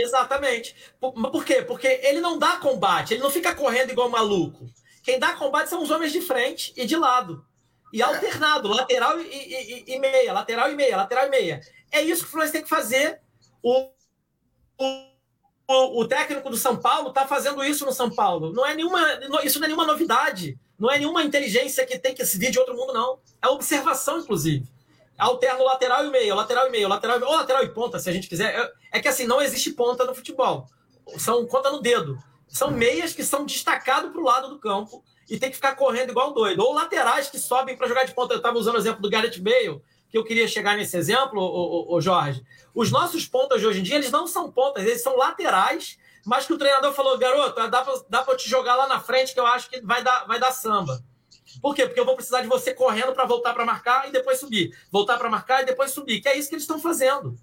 Exatamente. 0.01 0.75
Por, 1.01 1.13
por 1.13 1.45
quê? 1.45 1.63
Porque 1.63 1.87
ele 2.03 2.21
não 2.21 2.39
dá 2.39 2.57
combate, 2.57 3.15
ele 3.15 3.23
não 3.23 3.31
fica 3.31 3.55
correndo 3.55 3.91
igual 3.91 4.09
maluco. 4.09 4.67
Quem 5.03 5.19
dá 5.19 5.33
combate 5.33 5.69
são 5.69 5.83
os 5.83 5.91
homens 5.91 6.13
de 6.13 6.21
frente 6.21 6.73
e 6.77 6.85
de 6.87 6.97
lado. 6.97 7.45
E 7.93 8.03
alternado, 8.03 8.69
lateral 8.69 9.19
e, 9.21 9.25
e, 9.25 9.85
e, 9.95 9.99
meia, 9.99 10.33
lateral 10.33 10.71
e 10.71 10.77
meia, 10.77 10.97
lateral 10.97 11.27
e 11.27 11.31
meia. 11.31 11.61
É 11.91 12.03
isso 12.03 12.23
que 12.23 12.29
o 12.29 12.31
Fluminense 12.31 12.53
tem 12.53 12.63
que 12.63 12.69
fazer. 12.69 13.21
O, 13.63 13.91
o, 14.79 16.01
o 16.01 16.07
técnico 16.07 16.51
do 16.51 16.57
São 16.57 16.77
Paulo 16.77 17.09
está 17.09 17.27
fazendo 17.27 17.65
isso 17.65 17.87
no 17.87 17.93
São 17.93 18.11
Paulo. 18.11 18.53
Não 18.53 18.67
é 18.67 18.75
nenhuma, 18.75 19.01
isso 19.43 19.59
não 19.59 19.65
é 19.65 19.69
nenhuma 19.69 19.87
novidade. 19.87 20.59
Não 20.79 20.91
é 20.91 20.99
nenhuma 20.99 21.25
inteligência 21.25 21.87
que 21.87 21.99
tem 21.99 22.15
que 22.15 22.25
se 22.25 22.39
vir 22.39 22.51
de 22.51 22.59
outro 22.59 22.77
mundo, 22.77 22.93
não. 22.93 23.19
É 23.43 23.49
observação, 23.49 24.21
inclusive. 24.21 24.67
Alterno 25.19 25.65
lateral 25.65 26.07
e 26.07 26.11
meia, 26.11 26.35
lateral 26.35 26.69
e 26.69 26.71
meia, 26.71 26.89
lateral 26.89 27.17
e 27.17 27.21
meia, 27.21 27.31
ou 27.31 27.37
lateral 27.37 27.65
e 27.65 27.69
ponta, 27.69 27.99
se 27.99 28.09
a 28.09 28.13
gente 28.13 28.29
quiser. 28.29 28.55
É, 28.55 28.99
é 28.99 29.01
que 29.01 29.09
assim, 29.09 29.27
não 29.27 29.43
existe 29.43 29.73
ponta 29.73 30.05
no 30.05 30.15
futebol. 30.15 30.69
São 31.17 31.45
conta 31.47 31.71
no 31.71 31.81
dedo. 31.81 32.17
São 32.47 32.71
meias 32.71 33.13
que 33.13 33.25
são 33.25 33.45
destacados 33.45 34.11
para 34.13 34.21
o 34.21 34.25
lado 34.25 34.49
do 34.49 34.59
campo 34.59 35.03
e 35.29 35.39
tem 35.39 35.51
que 35.51 35.57
ficar 35.57 35.75
correndo 35.75 36.11
igual 36.11 36.33
doido. 36.33 36.61
Ou 36.61 36.73
laterais 36.73 37.29
que 37.29 37.39
sobem 37.39 37.77
para 37.77 37.89
jogar 37.89 38.05
de 38.05 38.15
ponta. 38.15 38.33
Eu 38.33 38.39
estava 38.39 38.57
usando 38.57 38.77
o 38.77 38.79
exemplo 38.79 39.03
do 39.03 39.11
Gareth 39.11 39.41
Bale, 39.41 39.83
que 40.09 40.17
eu 40.17 40.25
queria 40.25 40.49
chegar 40.49 40.77
nesse 40.77 40.97
exemplo, 40.97 41.41
o, 41.41 41.93
o, 41.93 41.97
o, 41.97 42.01
Jorge. 42.01 42.43
Os 42.75 42.91
nossos 42.91 43.27
pontas 43.27 43.61
de 43.61 43.67
hoje 43.67 43.81
em 43.81 43.83
dia, 43.83 43.97
eles 43.97 44.11
não 44.11 44.27
são 44.27 44.51
pontas, 44.51 44.85
eles 44.85 45.03
são 45.03 45.17
laterais, 45.17 45.99
mas 46.25 46.47
que 46.47 46.53
o 46.53 46.59
treinador 46.59 46.93
falou, 46.93 47.19
garoto, 47.19 47.61
dá 48.09 48.23
para 48.23 48.37
te 48.37 48.49
jogar 48.49 48.75
lá 48.77 48.87
na 48.87 49.01
frente 49.01 49.35
que 49.35 49.41
eu 49.41 49.47
acho 49.47 49.69
que 49.69 49.81
vai 49.83 50.03
dar, 50.03 50.27
vai 50.27 50.39
dar 50.39 50.53
samba. 50.53 51.03
Por 51.61 51.75
quê? 51.75 51.87
Porque 51.87 52.01
eu 52.01 52.05
vou 52.05 52.15
precisar 52.15 52.41
de 52.43 52.49
você 52.49 52.75
correndo 52.75 53.13
para 53.13 53.25
voltar 53.25 53.55
para 53.55 53.65
marcar 53.65 54.09
e 54.09 54.13
depois 54.13 54.39
subir. 54.39 54.77
Voltar 54.91 55.19
para 55.19 55.29
marcar 55.29 55.63
e 55.63 55.67
depois 55.67 55.91
subir. 55.91 56.21
Que 56.21 56.29
é 56.29 56.39
isso 56.39 56.49
que 56.49 56.55
eles 56.55 56.65
estão 56.65 56.81
fazendo 56.81 57.39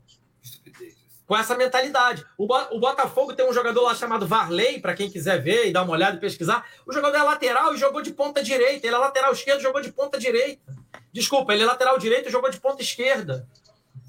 com 1.25 1.35
essa 1.35 1.55
mentalidade. 1.55 2.25
O, 2.37 2.45
o 2.45 2.79
Botafogo 2.79 3.33
tem 3.33 3.47
um 3.47 3.53
jogador 3.53 3.81
lá 3.81 3.95
chamado 3.95 4.27
Varley, 4.27 4.79
para 4.79 4.93
quem 4.93 5.09
quiser 5.09 5.41
ver 5.41 5.67
e 5.67 5.73
dar 5.73 5.83
uma 5.83 5.93
olhada 5.93 6.17
e 6.17 6.19
pesquisar. 6.19 6.65
O 6.85 6.93
jogador 6.93 7.17
é 7.17 7.23
lateral 7.23 7.73
e 7.73 7.77
jogou 7.77 8.01
de 8.01 8.13
ponta 8.13 8.43
direita. 8.43 8.85
Ele 8.85 8.95
é 8.95 8.99
lateral 8.99 9.31
esquerdo 9.33 9.59
e 9.59 9.63
jogou 9.63 9.81
de 9.81 9.91
ponta 9.91 10.19
direita. 10.19 10.75
Desculpa, 11.11 11.53
ele 11.53 11.63
é 11.63 11.65
lateral 11.65 11.97
direito 11.97 12.29
e 12.29 12.31
jogou 12.31 12.49
de 12.49 12.59
ponta 12.59 12.81
esquerda. 12.81 13.47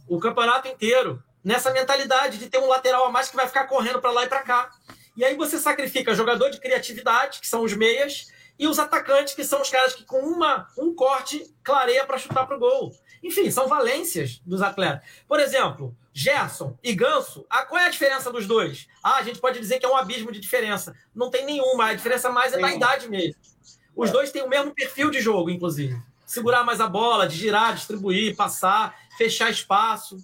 O 0.07 0.19
campeonato 0.19 0.69
inteiro. 0.69 1.23
Nessa 1.43 1.73
mentalidade 1.73 2.39
de 2.39 2.51
ter 2.51 2.59
um 2.59 2.67
lateral 2.67 3.07
a 3.07 3.11
mais 3.11 3.29
que 3.29 3.37
vai 3.37 3.47
ficar 3.47 3.65
correndo 3.65 4.01
para 4.01 4.11
lá 4.11 4.25
e 4.25 4.29
para 4.29 4.43
cá. 4.43 4.71
E 5.17 5.25
aí 5.25 5.37
você 5.37 5.59
sacrifica 5.59 6.15
jogador 6.15 6.51
de 6.51 6.61
criatividade, 6.61 7.41
que 7.41 7.47
são 7.47 7.63
os 7.63 7.73
meias, 7.73 8.27
e 8.59 8.67
os 8.67 8.79
atacantes, 8.79 9.35
que 9.35 9.45
são 9.45 9.61
os 9.61 9.71
caras 9.71 9.95
que 9.95 10.05
com 10.05 10.21
uma, 10.21 10.69
um 10.79 10.95
corte 10.95 11.55
clareia 11.63 12.05
para 12.07 12.19
chutar 12.19 12.47
para 12.47 12.57
o 12.57 12.61
gol. 12.61 12.93
Enfim, 13.23 13.51
são 13.51 13.69
valências 13.69 14.41
dos 14.47 14.63
atletas. 14.63 15.07
Por 15.27 15.41
exemplo, 15.41 15.97
Gerson 16.13 16.79
e 16.83 16.95
Ganso, 16.95 17.47
ah, 17.51 17.65
qual 17.65 17.81
é 17.81 17.87
a 17.87 17.91
diferença 17.91 18.31
dos 18.31 18.47
dois? 18.47 18.89
Ah, 19.03 19.17
a 19.17 19.23
gente 19.23 19.39
pode 19.39 19.59
dizer 19.59 19.79
que 19.79 19.87
é 19.87 19.89
um 19.89 19.97
abismo 19.97 20.33
de 20.33 20.41
diferença. 20.41 20.95
Não 21.15 21.31
tem 21.31 21.45
nenhuma, 21.45 21.87
a 21.87 21.95
diferença 21.95 22.31
mais 22.31 22.53
é 22.53 22.59
da 22.59 22.73
idade 22.73 23.09
mesmo. 23.09 23.41
Os 23.95 24.11
dois 24.11 24.31
têm 24.31 24.43
o 24.43 24.49
mesmo 24.49 24.75
perfil 24.75 25.11
de 25.11 25.21
jogo, 25.21 25.51
inclusive. 25.51 26.01
Segurar 26.27 26.65
mais 26.65 26.81
a 26.81 26.89
bola, 26.89 27.27
de 27.27 27.37
girar, 27.37 27.75
distribuir, 27.75 28.37
passar, 28.37 28.95
fechar 29.17 29.51
espaço. 29.51 30.19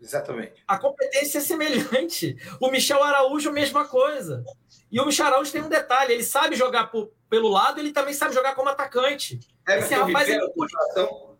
Exatamente. 0.00 0.62
A 0.66 0.78
competência 0.78 1.38
é 1.38 1.40
semelhante. 1.40 2.36
O 2.60 2.70
Michel 2.70 3.02
Araújo, 3.02 3.52
mesma 3.52 3.86
coisa. 3.86 4.44
E 4.90 5.00
o 5.00 5.06
Michel 5.06 5.26
Araújo 5.26 5.52
tem 5.52 5.62
um 5.62 5.68
detalhe: 5.68 6.12
ele 6.12 6.24
sabe 6.24 6.56
jogar 6.56 6.88
por, 6.88 7.10
pelo 7.32 7.48
lado, 7.48 7.80
ele 7.80 7.92
também 7.92 8.12
sabe 8.12 8.34
jogar 8.34 8.54
como 8.54 8.68
atacante. 8.68 9.40
É, 9.66 9.78
Esse 9.78 9.94
rapaz 9.94 10.28
é 10.28 10.38
muito. 10.54 11.38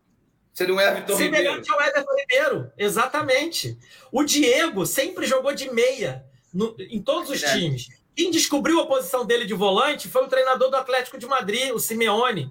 Seria 0.54 0.74
um 0.74 0.80
Everton 0.80 1.16
Semelhante 1.18 1.68
Ribeiro. 1.68 1.74
ao 1.74 1.82
Everton 1.82 2.16
Ribeiro, 2.16 2.72
exatamente. 2.78 3.78
O 4.10 4.24
Diego 4.24 4.86
sempre 4.86 5.26
jogou 5.26 5.54
de 5.54 5.70
meia 5.70 6.24
no, 6.50 6.74
em 6.78 7.02
todos 7.02 7.28
os 7.28 7.42
é. 7.42 7.52
times. 7.52 7.88
Quem 8.16 8.30
descobriu 8.30 8.80
a 8.80 8.86
posição 8.86 9.26
dele 9.26 9.44
de 9.44 9.52
volante 9.52 10.08
foi 10.08 10.24
o 10.24 10.28
treinador 10.28 10.70
do 10.70 10.76
Atlético 10.78 11.18
de 11.18 11.26
Madrid, 11.26 11.72
o 11.74 11.78
Simeone, 11.78 12.50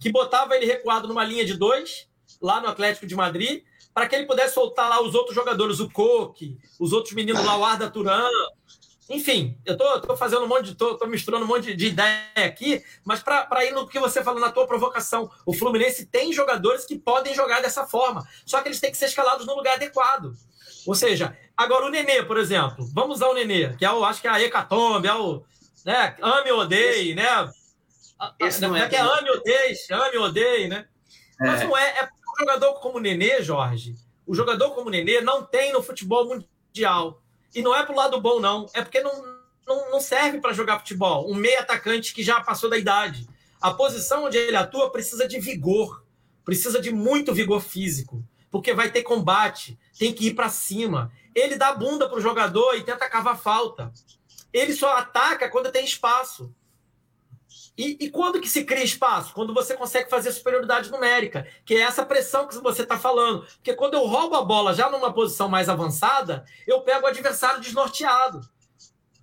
que 0.00 0.10
botava 0.10 0.56
ele 0.56 0.66
recuado 0.66 1.06
numa 1.06 1.24
linha 1.24 1.44
de 1.44 1.54
dois, 1.54 2.08
lá 2.42 2.60
no 2.60 2.66
Atlético 2.66 3.06
de 3.06 3.14
Madrid, 3.14 3.62
para 3.94 4.08
que 4.08 4.16
ele 4.16 4.26
pudesse 4.26 4.54
soltar 4.54 4.88
lá 4.88 5.00
os 5.00 5.14
outros 5.14 5.36
jogadores, 5.36 5.78
o 5.78 5.88
Coque, 5.88 6.58
os 6.80 6.92
outros 6.92 7.14
meninos 7.14 7.44
lá, 7.44 7.56
o 7.56 7.64
Arda 7.64 7.88
Turan, 7.88 8.28
enfim, 9.10 9.58
eu 9.66 9.76
tô, 9.76 10.00
tô 10.00 10.16
fazendo 10.16 10.44
um 10.44 10.46
monte 10.46 10.66
de. 10.66 10.74
Tô, 10.76 10.96
tô 10.96 11.04
misturando 11.08 11.44
um 11.44 11.48
monte 11.48 11.74
de 11.74 11.86
ideia 11.88 12.22
aqui, 12.36 12.80
mas 13.04 13.20
para 13.20 13.64
ir 13.64 13.72
no 13.72 13.88
que 13.88 13.98
você 13.98 14.22
falou 14.22 14.40
na 14.40 14.52
tua 14.52 14.68
provocação, 14.68 15.28
o 15.44 15.52
Fluminense 15.52 16.06
tem 16.06 16.32
jogadores 16.32 16.84
que 16.84 16.96
podem 16.96 17.34
jogar 17.34 17.60
dessa 17.60 17.84
forma, 17.84 18.24
só 18.46 18.62
que 18.62 18.68
eles 18.68 18.78
têm 18.78 18.92
que 18.92 18.96
ser 18.96 19.06
escalados 19.06 19.44
no 19.44 19.56
lugar 19.56 19.74
adequado. 19.74 20.32
Ou 20.86 20.94
seja, 20.94 21.36
agora 21.56 21.86
o 21.86 21.90
Nenê, 21.90 22.22
por 22.22 22.38
exemplo, 22.38 22.88
vamos 22.94 23.16
usar 23.16 23.28
o 23.28 23.34
Nenê, 23.34 23.76
que 23.76 23.84
é 23.84 23.90
o, 23.92 24.04
acho 24.04 24.20
que 24.20 24.28
é 24.28 24.30
a 24.30 24.40
Hecatombe, 24.40 25.08
é 25.08 25.14
o. 25.14 25.42
Né, 25.84 26.14
ame 26.22 26.52
ou 26.52 26.60
odeie, 26.60 27.14
né? 27.14 27.50
Esse 28.38 28.60
não 28.60 28.76
é, 28.76 28.82
é 28.82 28.88
que 28.88 28.94
é 28.94 29.00
ame 29.00 29.28
ou 29.28 29.36
odeie, 29.38 29.76
ame 29.90 30.16
ou 30.18 30.24
odeie, 30.26 30.68
né? 30.68 30.86
É. 31.40 31.46
Mas 31.46 31.62
não 31.62 31.76
é, 31.76 31.98
é 31.98 32.04
um 32.04 32.38
jogador 32.38 32.74
como 32.74 32.98
o 32.98 33.00
Nenê, 33.00 33.42
Jorge. 33.42 33.96
O 34.24 34.34
jogador 34.36 34.70
como 34.70 34.86
o 34.86 34.90
Nenê 34.90 35.20
não 35.20 35.44
tem 35.44 35.72
no 35.72 35.82
futebol 35.82 36.26
mundial. 36.26 37.20
E 37.54 37.62
não 37.62 37.74
é 37.74 37.84
pro 37.84 37.94
lado 37.94 38.20
bom, 38.20 38.40
não. 38.40 38.66
É 38.74 38.82
porque 38.82 39.00
não, 39.00 39.12
não, 39.66 39.90
não 39.90 40.00
serve 40.00 40.40
para 40.40 40.52
jogar 40.52 40.78
futebol. 40.78 41.30
Um 41.30 41.34
meio 41.34 41.58
atacante 41.58 42.14
que 42.14 42.22
já 42.22 42.40
passou 42.40 42.70
da 42.70 42.78
idade. 42.78 43.28
A 43.60 43.72
posição 43.72 44.24
onde 44.24 44.38
ele 44.38 44.56
atua 44.56 44.90
precisa 44.90 45.26
de 45.26 45.38
vigor. 45.38 46.04
Precisa 46.44 46.80
de 46.80 46.92
muito 46.92 47.34
vigor 47.34 47.60
físico. 47.60 48.24
Porque 48.50 48.74
vai 48.74 48.90
ter 48.90 49.02
combate, 49.02 49.78
tem 49.98 50.12
que 50.12 50.28
ir 50.28 50.34
para 50.34 50.48
cima. 50.48 51.12
Ele 51.34 51.56
dá 51.56 51.72
bunda 51.72 52.08
pro 52.08 52.20
jogador 52.20 52.74
e 52.74 52.82
tenta 52.82 53.08
cavar 53.08 53.38
falta. 53.38 53.92
Ele 54.52 54.72
só 54.72 54.96
ataca 54.96 55.48
quando 55.48 55.70
tem 55.70 55.84
espaço. 55.84 56.52
E, 57.80 57.96
e, 57.98 58.10
quando 58.10 58.42
que 58.42 58.48
se 58.48 58.62
cria 58.62 58.84
espaço? 58.84 59.32
Quando 59.32 59.54
você 59.54 59.74
consegue 59.74 60.10
fazer 60.10 60.30
superioridade 60.32 60.90
numérica, 60.90 61.46
que 61.64 61.74
é 61.74 61.80
essa 61.80 62.04
pressão 62.04 62.46
que 62.46 62.54
você 62.56 62.82
está 62.82 62.98
falando. 62.98 63.46
Porque 63.54 63.72
quando 63.72 63.94
eu 63.94 64.04
roubo 64.04 64.36
a 64.36 64.44
bola 64.44 64.74
já 64.74 64.90
numa 64.90 65.14
posição 65.14 65.48
mais 65.48 65.66
avançada, 65.66 66.44
eu 66.66 66.82
pego 66.82 67.06
o 67.06 67.08
adversário 67.08 67.58
desnorteado. 67.58 68.42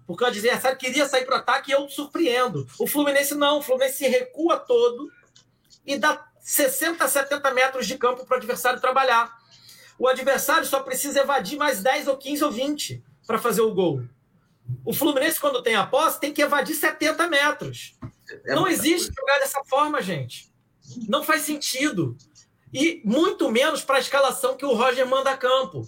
Porque 0.08 0.24
o 0.24 0.28
adversário 0.28 0.76
queria 0.76 1.08
sair 1.08 1.24
para 1.24 1.36
o 1.36 1.38
ataque 1.38 1.70
e 1.70 1.76
eu 1.76 1.88
surpreendo. 1.88 2.68
O 2.80 2.88
Fluminense 2.88 3.36
não. 3.36 3.60
O 3.60 3.62
Fluminense 3.62 3.98
se 3.98 4.08
recua 4.08 4.58
todo 4.58 5.12
e 5.86 5.96
dá 5.96 6.26
60, 6.40 7.08
70 7.08 7.52
metros 7.52 7.86
de 7.86 7.96
campo 7.96 8.26
para 8.26 8.34
o 8.34 8.38
adversário 8.38 8.82
trabalhar. 8.82 9.38
O 10.00 10.08
adversário 10.08 10.66
só 10.66 10.80
precisa 10.80 11.20
evadir 11.20 11.60
mais 11.60 11.84
10 11.84 12.08
ou 12.08 12.18
15 12.18 12.44
ou 12.44 12.52
20 12.52 13.04
para 13.28 13.38
fazer 13.38 13.62
o 13.62 13.72
gol. 13.72 14.02
O 14.84 14.94
Fluminense, 14.94 15.40
quando 15.40 15.62
tem 15.62 15.76
a 15.76 15.86
posse, 15.86 16.20
tem 16.20 16.34
que 16.34 16.42
evadir 16.42 16.76
70 16.76 17.28
metros. 17.28 17.97
É 18.46 18.56
não 18.56 18.68
existe 18.68 19.08
coisa. 19.08 19.14
jogar 19.20 19.40
dessa 19.40 19.64
forma, 19.66 20.02
gente. 20.02 20.52
Não 21.08 21.24
faz 21.24 21.44
sentido. 21.44 22.18
E 22.74 23.02
muito 23.04 23.50
menos 23.52 23.84
para 23.84 23.98
a 23.98 24.02
escalação 24.02 24.58
que 24.58 24.66
o 24.66 24.74
Roger 24.74 25.08
manda 25.08 25.32
a 25.32 25.38
campo. 25.38 25.88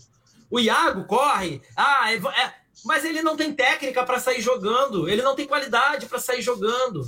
O 0.50 0.60
Iago 0.60 1.06
corre, 1.06 1.62
ah, 1.76 2.12
é, 2.12 2.16
é, 2.16 2.54
mas 2.84 3.06
ele 3.06 3.22
não 3.22 3.38
tem 3.38 3.54
técnica 3.54 4.04
para 4.04 4.20
sair 4.20 4.42
jogando, 4.42 5.08
ele 5.08 5.22
não 5.22 5.36
tem 5.36 5.46
qualidade 5.46 6.08
para 6.08 6.20
sair 6.20 6.42
jogando. 6.42 7.06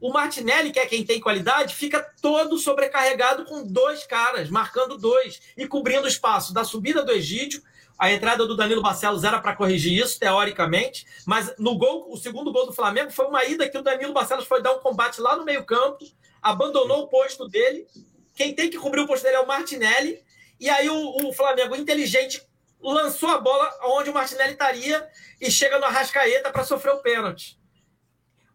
O 0.00 0.12
Martinelli, 0.12 0.70
que 0.70 0.78
é 0.78 0.86
quem 0.86 1.04
tem 1.04 1.18
qualidade, 1.18 1.74
fica 1.74 2.00
todo 2.22 2.56
sobrecarregado 2.56 3.44
com 3.44 3.66
dois 3.66 4.04
caras, 4.06 4.48
marcando 4.48 4.96
dois 4.96 5.40
e 5.56 5.66
cobrindo 5.66 6.04
o 6.04 6.08
espaço 6.08 6.54
da 6.54 6.62
subida 6.62 7.02
do 7.02 7.10
Egídio 7.10 7.62
a 7.98 8.12
entrada 8.12 8.46
do 8.46 8.56
Danilo 8.56 8.80
Barcelos 8.80 9.24
era 9.24 9.40
para 9.40 9.56
corrigir 9.56 10.00
isso, 10.00 10.20
teoricamente, 10.20 11.04
mas 11.26 11.52
no 11.58 11.76
gol, 11.76 12.06
o 12.08 12.16
segundo 12.16 12.52
gol 12.52 12.66
do 12.66 12.72
Flamengo 12.72 13.10
foi 13.10 13.26
uma 13.26 13.44
ida 13.44 13.68
que 13.68 13.76
o 13.76 13.82
Danilo 13.82 14.12
Barcelos 14.12 14.46
foi 14.46 14.62
dar 14.62 14.72
um 14.72 14.78
combate 14.78 15.20
lá 15.20 15.34
no 15.34 15.44
meio-campo, 15.44 16.04
abandonou 16.40 17.02
o 17.02 17.08
posto 17.08 17.48
dele. 17.48 17.88
Quem 18.34 18.54
tem 18.54 18.70
que 18.70 18.78
cobrir 18.78 19.00
o 19.00 19.06
posto 19.06 19.24
dele 19.24 19.36
é 19.36 19.40
o 19.40 19.48
Martinelli. 19.48 20.22
E 20.60 20.70
aí 20.70 20.88
o, 20.88 21.26
o 21.26 21.32
Flamengo, 21.32 21.74
inteligente, 21.74 22.40
lançou 22.80 23.30
a 23.30 23.38
bola 23.38 23.68
onde 23.82 24.10
o 24.10 24.14
Martinelli 24.14 24.52
estaria 24.52 25.08
e 25.40 25.50
chega 25.50 25.78
no 25.80 25.84
Arrascaeta 25.84 26.52
para 26.52 26.62
sofrer 26.62 26.94
o 26.94 27.02
pênalti. 27.02 27.58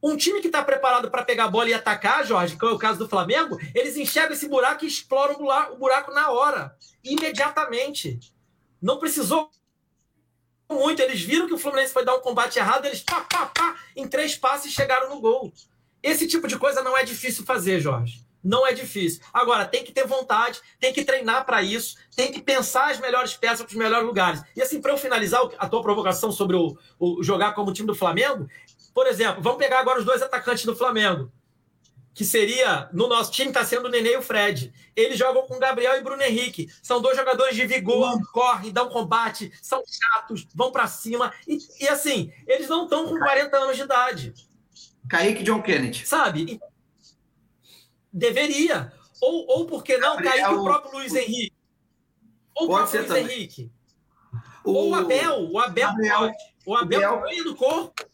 Um 0.02 0.16
time 0.16 0.40
que 0.42 0.48
está 0.48 0.64
preparado 0.64 1.12
para 1.12 1.24
pegar 1.24 1.46
a 1.46 1.50
bola 1.50 1.70
e 1.70 1.74
atacar, 1.74 2.26
Jorge, 2.26 2.58
que 2.58 2.66
é 2.66 2.70
o 2.70 2.78
caso 2.78 3.00
do 3.00 3.10
Flamengo, 3.10 3.58
eles 3.74 3.96
enxergam 3.98 4.34
esse 4.34 4.48
buraco 4.48 4.86
e 4.86 4.88
exploram 4.88 5.36
o 5.36 5.78
buraco 5.78 6.12
na 6.12 6.30
hora, 6.32 6.76
imediatamente. 7.04 8.20
Não 8.84 9.00
precisou 9.00 9.50
muito. 10.70 11.02
Eles 11.02 11.22
viram 11.22 11.48
que 11.48 11.54
o 11.54 11.58
Fluminense 11.58 11.94
foi 11.94 12.04
dar 12.04 12.16
um 12.16 12.20
combate 12.20 12.60
errado, 12.60 12.86
eles 12.86 13.02
pá, 13.02 13.22
pá, 13.22 13.46
pá, 13.46 13.78
em 13.96 14.06
três 14.06 14.36
passes 14.36 14.74
chegaram 14.74 15.10
no 15.10 15.22
gol. 15.22 15.54
Esse 16.04 16.28
tipo 16.28 16.50
de 16.50 16.60
coisa 16.60 16.84
não 16.84 16.98
é 16.98 17.06
difícil 17.06 17.46
fazer, 17.46 17.80
Jorge. 17.80 18.22
Não 18.44 18.68
é 18.68 18.74
difícil. 18.74 19.24
Agora, 19.34 19.66
tem 19.66 19.86
que 19.86 19.94
ter 19.94 20.06
vontade, 20.06 20.60
tem 20.78 20.92
que 20.92 21.06
treinar 21.06 21.46
para 21.46 21.64
isso, 21.64 21.96
tem 22.14 22.30
que 22.30 22.42
pensar 22.42 22.92
as 22.92 23.00
melhores 23.00 23.38
peças 23.38 23.62
para 23.62 23.72
os 23.72 23.76
melhores 23.78 24.06
lugares. 24.06 24.44
E 24.54 24.62
assim, 24.62 24.82
para 24.82 24.92
eu 24.92 24.98
finalizar 24.98 25.42
a 25.58 25.70
tua 25.70 25.82
provocação 25.82 26.30
sobre 26.30 26.58
o, 26.58 26.78
o, 27.00 27.24
jogar 27.24 27.54
como 27.54 27.72
time 27.72 27.88
do 27.88 27.96
Flamengo, 27.96 28.50
por 28.94 29.08
exemplo, 29.08 29.42
vamos 29.42 29.60
pegar 29.60 29.80
agora 29.80 30.00
os 30.00 30.06
dois 30.06 30.22
atacantes 30.22 30.66
do 30.66 30.76
Flamengo, 30.76 31.32
que 32.14 32.24
seria, 32.24 32.90
no 32.94 33.08
nosso 33.08 33.32
time, 33.32 33.50
está 33.50 33.66
sendo 33.66 33.88
o 33.88 33.90
Nenê 33.90 34.14
e 34.14 34.18
o 34.18 34.22
Fred. 34.22 34.72
Eles 34.96 35.18
jogam 35.18 35.48
com 35.48 35.58
Gabriel 35.58 35.98
e 35.98 36.04
Bruno 36.04 36.22
Henrique. 36.22 36.70
São 36.82 37.02
dois 37.02 37.18
jogadores 37.18 37.56
de 37.56 37.66
vigor, 37.66 38.20
correm, 38.32 38.72
dão 38.72 38.90
combate, 38.90 39.52
são 39.62 39.82
chatos, 39.86 40.48
vão 40.54 40.72
para 40.72 40.88
cima. 40.88 41.34
E, 41.48 41.58
e 41.80 41.88
assim, 41.88 42.32
eles 42.46 42.68
não 42.68 42.84
estão 42.84 43.08
com 43.08 43.18
40 43.18 43.58
anos 43.58 43.76
de 43.76 43.84
idade. 43.84 44.34
Kaique 45.10 45.44
John 45.44 45.62
Kennedy. 45.62 46.06
Sabe? 46.06 46.60
Deveria. 48.12 48.94
Ou, 49.20 49.48
ou 49.48 49.66
por 49.66 49.84
que 49.84 49.98
não, 49.98 50.16
Gabriel... 50.16 50.34
Kaique 50.34 50.54
o 50.54 50.64
próprio 50.64 50.92
Luiz 50.94 51.16
Henrique. 51.16 51.54
Ou 52.56 52.66
o 52.66 52.68
próprio 52.70 53.00
Luiz 53.00 53.08
também. 53.08 53.24
Henrique. 53.24 53.72
O... 54.64 54.72
Ou 54.72 54.90
o 54.92 54.96
Abel. 54.96 55.52
O 55.52 55.60
Abel 55.60 55.88
Gabriel... 55.88 56.20
pode. 56.20 56.54
O 56.66 56.76
Abel 56.76 57.22
meio 57.22 57.44
do 57.44 57.56
corpo. 57.56 58.06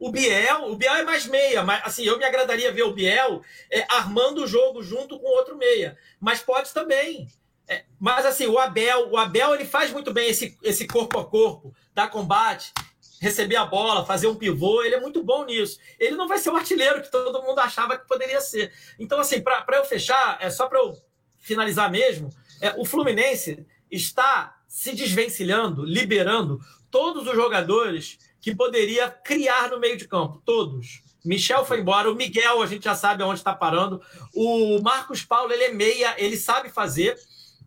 O 0.00 0.10
Biel, 0.10 0.64
o 0.70 0.76
Biel 0.76 0.94
é 0.94 1.02
mais 1.04 1.26
meia, 1.26 1.62
mas 1.62 1.82
assim, 1.84 2.04
eu 2.04 2.16
me 2.16 2.24
agradaria 2.24 2.72
ver 2.72 2.84
o 2.84 2.94
Biel 2.94 3.42
é, 3.70 3.84
armando 3.90 4.42
o 4.42 4.46
jogo 4.46 4.82
junto 4.82 5.20
com 5.20 5.26
outro 5.26 5.58
meia. 5.58 5.96
Mas 6.18 6.40
pode 6.40 6.72
também. 6.72 7.28
É, 7.68 7.84
mas 8.00 8.24
assim, 8.24 8.46
o 8.46 8.58
Abel, 8.58 9.10
o 9.10 9.18
Abel 9.18 9.54
ele 9.54 9.66
faz 9.66 9.92
muito 9.92 10.10
bem 10.10 10.30
esse, 10.30 10.58
esse 10.62 10.86
corpo 10.86 11.18
a 11.18 11.24
corpo, 11.26 11.74
dar 11.94 12.08
combate, 12.08 12.72
receber 13.20 13.56
a 13.56 13.66
bola, 13.66 14.06
fazer 14.06 14.26
um 14.26 14.34
pivô, 14.34 14.82
ele 14.82 14.94
é 14.94 15.00
muito 15.00 15.22
bom 15.22 15.44
nisso. 15.44 15.78
Ele 15.98 16.16
não 16.16 16.26
vai 16.26 16.38
ser 16.38 16.48
o 16.48 16.56
artilheiro 16.56 17.02
que 17.02 17.10
todo 17.10 17.42
mundo 17.42 17.58
achava 17.58 17.98
que 17.98 18.08
poderia 18.08 18.40
ser. 18.40 18.72
Então, 18.98 19.20
assim, 19.20 19.42
para 19.42 19.76
eu 19.76 19.84
fechar, 19.84 20.38
é 20.40 20.48
só 20.48 20.66
para 20.66 20.78
eu 20.78 20.96
finalizar 21.38 21.90
mesmo, 21.90 22.30
é, 22.62 22.74
o 22.78 22.86
Fluminense 22.86 23.66
está 23.90 24.56
se 24.66 24.94
desvencilhando, 24.94 25.84
liberando 25.84 26.58
todos 26.90 27.26
os 27.26 27.34
jogadores 27.34 28.18
que 28.40 28.54
poderia 28.54 29.10
criar 29.10 29.70
no 29.70 29.78
meio 29.78 29.96
de 29.96 30.08
campo, 30.08 30.42
todos. 30.44 31.02
Michel 31.24 31.64
foi 31.64 31.80
embora, 31.80 32.10
o 32.10 32.14
Miguel 32.14 32.62
a 32.62 32.66
gente 32.66 32.84
já 32.84 32.94
sabe 32.94 33.22
aonde 33.22 33.40
está 33.40 33.54
parando, 33.54 34.00
o 34.34 34.80
Marcos 34.80 35.22
Paulo 35.22 35.52
ele 35.52 35.64
é 35.64 35.72
meia, 35.72 36.14
ele 36.16 36.36
sabe 36.36 36.70
fazer, 36.70 37.18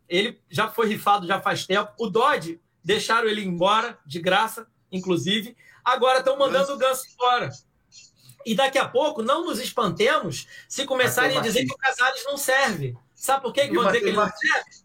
ele 0.10 0.42
já 0.50 0.68
foi 0.68 0.88
rifado 0.88 1.28
já 1.28 1.40
faz 1.40 1.66
tempo, 1.66 1.92
o 2.00 2.10
Dodge 2.10 2.60
deixaram 2.84 3.28
ele 3.28 3.44
embora 3.44 3.98
de 4.06 4.20
graça, 4.20 4.68
inclusive. 4.92 5.56
Agora 5.84 6.20
estão 6.20 6.38
mandando 6.38 6.74
o 6.74 6.78
Ganso 6.78 7.06
embora. 7.14 7.50
E 8.46 8.54
daqui 8.56 8.78
a 8.78 8.88
pouco, 8.88 9.22
não 9.22 9.46
nos 9.46 9.60
espantemos 9.60 10.48
se 10.68 10.86
começarem 10.86 11.38
a 11.38 11.42
dizer 11.42 11.66
que 11.66 11.74
o 11.74 11.78
Casares 11.78 12.24
não 12.26 12.38
serve. 12.38 12.98
Sabe 13.16 13.42
por 13.42 13.54
quê 13.54 13.68
que 13.68 13.74
vão 13.74 13.86
dizer 13.86 14.02
que 14.02 14.08
ele 14.08 14.18
não 14.18 14.30
serve? 14.30 14.83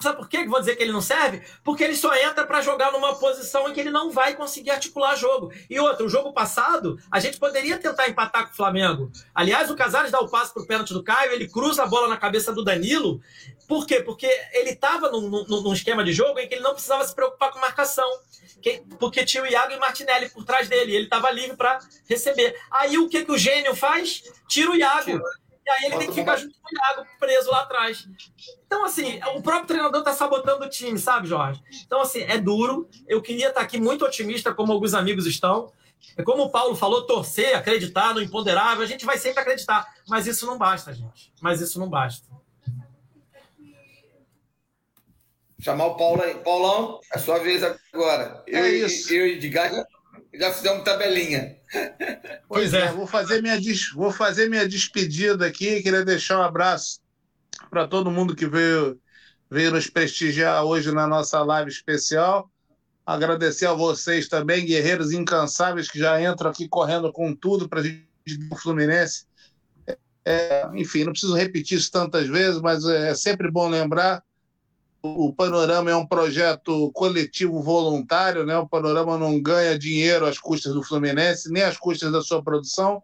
Sabe 0.00 0.16
por 0.16 0.28
que 0.28 0.44
vou 0.46 0.60
dizer 0.60 0.76
que 0.76 0.82
ele 0.82 0.92
não 0.92 1.00
serve? 1.00 1.42
Porque 1.62 1.84
ele 1.84 1.96
só 1.96 2.14
entra 2.14 2.46
para 2.46 2.60
jogar 2.60 2.92
numa 2.92 3.14
posição 3.16 3.68
em 3.68 3.72
que 3.72 3.80
ele 3.80 3.90
não 3.90 4.10
vai 4.10 4.34
conseguir 4.34 4.70
articular 4.70 5.16
jogo. 5.16 5.52
E 5.68 5.78
outro, 5.78 6.06
o 6.06 6.08
jogo 6.08 6.32
passado, 6.32 6.98
a 7.10 7.20
gente 7.20 7.38
poderia 7.38 7.78
tentar 7.78 8.08
empatar 8.08 8.46
com 8.46 8.52
o 8.52 8.56
Flamengo. 8.56 9.10
Aliás, 9.34 9.70
o 9.70 9.76
Casares 9.76 10.10
dá 10.10 10.20
o 10.20 10.28
passe 10.28 10.52
pro 10.52 10.66
pênalti 10.66 10.92
do 10.92 11.02
Caio, 11.02 11.32
ele 11.32 11.48
cruza 11.48 11.82
a 11.82 11.86
bola 11.86 12.08
na 12.08 12.16
cabeça 12.16 12.52
do 12.52 12.64
Danilo. 12.64 13.20
Por 13.66 13.86
quê? 13.86 14.00
Porque 14.00 14.26
ele 14.52 14.70
estava 14.70 15.10
num, 15.10 15.28
num, 15.28 15.62
num, 15.62 15.72
esquema 15.72 16.04
de 16.04 16.12
jogo 16.12 16.38
em 16.38 16.48
que 16.48 16.54
ele 16.54 16.62
não 16.62 16.72
precisava 16.72 17.04
se 17.04 17.14
preocupar 17.14 17.50
com 17.50 17.58
marcação. 17.58 18.08
porque 18.98 19.24
tinha 19.24 19.42
o 19.42 19.46
Iago 19.46 19.72
e 19.72 19.78
Martinelli 19.78 20.28
por 20.28 20.44
trás 20.44 20.68
dele. 20.68 20.94
Ele 20.94 21.04
estava 21.04 21.30
livre 21.30 21.56
para 21.56 21.78
receber. 22.08 22.54
Aí 22.70 22.98
o 22.98 23.08
que, 23.08 23.24
que 23.24 23.32
o 23.32 23.38
gênio 23.38 23.74
faz? 23.74 24.22
Tira 24.48 24.70
o 24.70 24.76
Iago. 24.76 25.04
Tira. 25.04 25.43
E 25.66 25.70
aí 25.70 25.84
ele 25.86 25.96
tem 25.96 26.08
que 26.08 26.14
ficar 26.14 26.36
junto 26.36 26.54
com 26.60 26.68
o 26.68 26.78
Iago, 26.78 27.08
preso 27.18 27.50
lá 27.50 27.62
atrás. 27.62 28.06
Então, 28.66 28.84
assim, 28.84 29.18
o 29.34 29.42
próprio 29.42 29.66
treinador 29.66 30.00
está 30.00 30.12
sabotando 30.12 30.64
o 30.64 30.68
time, 30.68 30.98
sabe, 30.98 31.26
Jorge? 31.26 31.62
Então, 31.86 32.02
assim, 32.02 32.20
é 32.22 32.36
duro. 32.36 32.88
Eu 33.08 33.22
queria 33.22 33.48
estar 33.48 33.62
aqui 33.62 33.80
muito 33.80 34.04
otimista, 34.04 34.52
como 34.52 34.72
alguns 34.72 34.92
amigos 34.92 35.26
estão. 35.26 35.72
É 36.18 36.22
como 36.22 36.42
o 36.42 36.50
Paulo 36.50 36.76
falou, 36.76 37.06
torcer, 37.06 37.56
acreditar 37.56 38.12
no 38.12 38.20
imponderável. 38.20 38.84
A 38.84 38.86
gente 38.86 39.06
vai 39.06 39.16
sempre 39.16 39.40
acreditar. 39.40 39.86
Mas 40.06 40.26
isso 40.26 40.44
não 40.44 40.58
basta, 40.58 40.92
gente. 40.92 41.32
Mas 41.40 41.62
isso 41.62 41.80
não 41.80 41.88
basta. 41.88 42.28
Chamar 45.58 45.86
o 45.86 45.96
Paulo 45.96 46.22
aí. 46.22 46.34
Paulão, 46.34 47.00
é 47.10 47.18
sua 47.18 47.38
vez 47.38 47.62
agora. 47.62 48.44
É 48.46 48.60
eu, 48.60 48.86
isso. 48.86 49.10
Eu 49.14 49.26
e 49.26 49.32
Edgar 49.32 49.72
já, 50.38 50.52
fizemos 50.52 50.84
tabelinha. 50.84 51.56
Pois 52.48 52.72
é. 52.72 52.82
é. 52.82 52.92
Vou 52.92 53.06
fazer, 53.06 53.42
minha, 53.42 53.58
vou 53.94 54.12
fazer 54.12 54.48
minha 54.48 54.68
despedida 54.68 55.46
aqui. 55.46 55.82
Queria 55.82 56.04
deixar 56.04 56.38
um 56.38 56.42
abraço 56.42 57.00
para 57.70 57.88
todo 57.88 58.10
mundo 58.10 58.36
que 58.36 58.46
veio, 58.46 59.00
veio 59.50 59.72
nos 59.72 59.88
prestigiar 59.88 60.64
hoje 60.64 60.92
na 60.92 61.06
nossa 61.06 61.42
live 61.42 61.70
especial. 61.70 62.50
Agradecer 63.06 63.66
a 63.66 63.74
vocês 63.74 64.28
também, 64.28 64.64
guerreiros 64.64 65.12
incansáveis, 65.12 65.90
que 65.90 65.98
já 65.98 66.20
entram 66.22 66.50
aqui 66.50 66.68
correndo 66.68 67.12
com 67.12 67.34
tudo 67.34 67.68
para 67.68 67.80
a 67.80 67.82
gente 67.82 68.38
do 68.48 68.56
Fluminense. 68.56 69.26
É, 70.24 70.66
enfim, 70.74 71.04
não 71.04 71.12
preciso 71.12 71.34
repetir 71.34 71.76
isso 71.76 71.90
tantas 71.90 72.26
vezes, 72.28 72.60
mas 72.62 72.84
é 72.86 73.14
sempre 73.14 73.50
bom 73.50 73.68
lembrar. 73.68 74.22
O 75.06 75.30
Panorama 75.34 75.90
é 75.90 75.94
um 75.94 76.06
projeto 76.06 76.90
coletivo 76.92 77.60
voluntário, 77.60 78.46
né? 78.46 78.56
O 78.56 78.66
Panorama 78.66 79.18
não 79.18 79.38
ganha 79.38 79.78
dinheiro 79.78 80.24
às 80.24 80.38
custas 80.38 80.72
do 80.72 80.82
Fluminense, 80.82 81.52
nem 81.52 81.62
às 81.62 81.76
custas 81.76 82.10
da 82.10 82.22
sua 82.22 82.42
produção. 82.42 83.02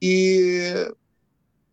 E 0.00 0.94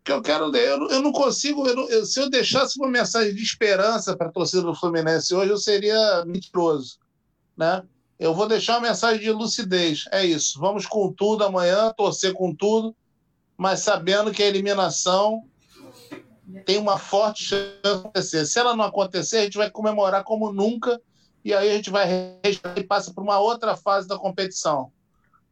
que 0.02 0.10
eu 0.10 0.20
quero 0.20 0.54
eu, 0.56 0.88
eu 0.88 1.00
não 1.00 1.12
consigo, 1.12 1.64
eu 1.68 1.76
não, 1.76 1.88
eu, 1.88 2.04
se 2.04 2.18
eu 2.18 2.28
deixasse 2.28 2.76
uma 2.76 2.88
mensagem 2.88 3.32
de 3.32 3.40
esperança 3.40 4.16
para 4.16 4.26
a 4.26 4.32
torcida 4.32 4.62
do 4.62 4.74
Fluminense 4.74 5.32
hoje, 5.32 5.52
eu 5.52 5.56
seria 5.56 6.24
mentiroso, 6.26 6.98
né? 7.56 7.84
Eu 8.18 8.34
vou 8.34 8.48
deixar 8.48 8.78
uma 8.78 8.88
mensagem 8.88 9.20
de 9.20 9.30
lucidez, 9.30 10.06
é 10.10 10.26
isso. 10.26 10.58
Vamos 10.58 10.86
com 10.86 11.12
tudo 11.12 11.44
amanhã, 11.44 11.92
torcer 11.96 12.32
com 12.32 12.52
tudo, 12.52 12.96
mas 13.56 13.78
sabendo 13.78 14.32
que 14.32 14.42
a 14.42 14.48
eliminação 14.48 15.44
tem 16.60 16.78
uma 16.78 16.98
forte 16.98 17.44
chance 17.44 17.72
de 17.82 17.90
acontecer. 17.90 18.46
Se 18.46 18.58
ela 18.58 18.76
não 18.76 18.84
acontecer, 18.84 19.38
a 19.38 19.44
gente 19.44 19.58
vai 19.58 19.70
comemorar 19.70 20.24
como 20.24 20.52
nunca 20.52 21.00
e 21.44 21.52
aí 21.52 21.70
a 21.70 21.74
gente 21.74 21.90
vai 21.90 22.08
e 22.76 22.84
passa 22.84 23.12
para 23.12 23.22
uma 23.22 23.38
outra 23.38 23.76
fase 23.76 24.06
da 24.06 24.18
competição. 24.18 24.92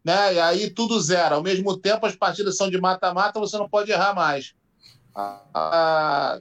Né? 0.04 0.34
E 0.34 0.40
aí 0.40 0.70
tudo 0.70 1.00
zero. 1.00 1.36
Ao 1.36 1.42
mesmo 1.42 1.76
tempo, 1.76 2.06
as 2.06 2.14
partidas 2.14 2.56
são 2.56 2.70
de 2.70 2.80
mata-mata, 2.80 3.40
você 3.40 3.58
não 3.58 3.68
pode 3.68 3.90
errar 3.90 4.14
mais. 4.14 4.54
A, 5.14 6.38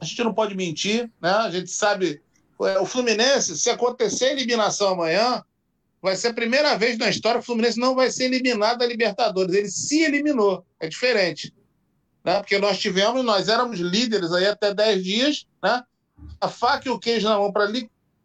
a, 0.00 0.04
gente 0.04 0.22
não 0.22 0.32
pode 0.32 0.54
mentir, 0.54 1.10
né? 1.20 1.30
A 1.30 1.50
gente 1.50 1.70
sabe. 1.70 2.22
É, 2.62 2.78
o 2.78 2.86
Fluminense, 2.86 3.58
se 3.58 3.68
acontecer 3.68 4.26
a 4.26 4.32
eliminação 4.32 4.88
amanhã, 4.88 5.42
vai 6.00 6.16
ser 6.16 6.28
a 6.28 6.34
primeira 6.34 6.78
vez 6.78 6.96
na 6.96 7.10
história 7.10 7.40
que 7.40 7.42
o 7.42 7.46
Fluminense 7.46 7.78
não 7.78 7.94
vai 7.94 8.10
ser 8.10 8.24
eliminado 8.24 8.78
da 8.78 8.86
Libertadores. 8.86 9.54
Ele 9.54 9.68
se 9.68 10.02
eliminou. 10.02 10.64
É 10.80 10.88
diferente 10.88 11.52
né? 12.26 12.40
Porque 12.40 12.58
nós 12.58 12.76
tivemos, 12.80 13.24
nós 13.24 13.48
éramos 13.48 13.78
líderes 13.78 14.32
aí 14.32 14.48
até 14.48 14.74
10 14.74 15.04
dias, 15.04 15.46
né? 15.62 15.80
A 16.40 16.48
faca 16.48 16.88
e 16.88 16.90
o 16.90 16.98
queijo 16.98 17.28
na 17.28 17.38
mão 17.38 17.52
para 17.52 17.70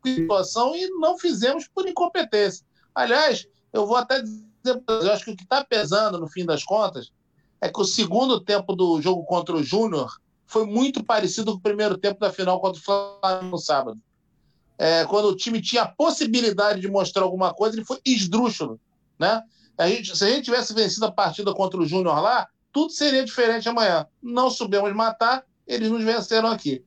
situação 0.03 0.75
e 0.75 0.89
não 0.99 1.19
fizemos 1.19 1.67
por 1.67 1.87
incompetência. 1.87 2.65
Aliás, 2.95 3.45
eu 3.71 3.85
vou 3.85 3.95
até 3.95 4.19
dizer, 4.19 4.41
eu 4.87 5.11
acho 5.11 5.25
que 5.25 5.31
o 5.31 5.37
que 5.37 5.43
está 5.43 5.63
pesando 5.63 6.17
no 6.17 6.27
fim 6.27 6.43
das 6.43 6.63
contas 6.63 7.11
é 7.61 7.69
que 7.69 7.79
o 7.79 7.85
segundo 7.85 8.39
tempo 8.39 8.75
do 8.75 8.99
jogo 8.99 9.23
contra 9.23 9.55
o 9.55 9.61
Júnior 9.61 10.19
foi 10.47 10.65
muito 10.65 11.03
parecido 11.03 11.51
com 11.51 11.59
o 11.59 11.61
primeiro 11.61 11.95
tempo 11.95 12.19
da 12.19 12.33
final 12.33 12.59
contra 12.59 12.81
o 12.81 12.83
Flamengo 12.83 13.51
no 13.51 13.57
sábado. 13.59 14.01
É, 14.79 15.05
quando 15.05 15.25
o 15.25 15.35
time 15.35 15.61
tinha 15.61 15.83
a 15.83 15.87
possibilidade 15.87 16.81
de 16.81 16.89
mostrar 16.89 17.21
alguma 17.21 17.53
coisa, 17.53 17.75
ele 17.75 17.85
foi 17.85 17.99
esdrúxulo. 18.03 18.79
Né? 19.19 19.43
A 19.77 19.87
gente, 19.87 20.17
se 20.17 20.25
a 20.25 20.29
gente 20.29 20.45
tivesse 20.45 20.73
vencido 20.73 21.05
a 21.05 21.11
partida 21.11 21.53
contra 21.53 21.79
o 21.79 21.85
Júnior 21.85 22.19
lá, 22.19 22.47
tudo 22.71 22.91
seria 22.91 23.23
diferente 23.23 23.67
amanhã. 23.67 24.05
Não 24.21 24.49
soubemos 24.49 24.93
matar, 24.93 25.43
eles 25.67 25.89
nos 25.89 26.03
venceram 26.03 26.49
aqui. 26.49 26.83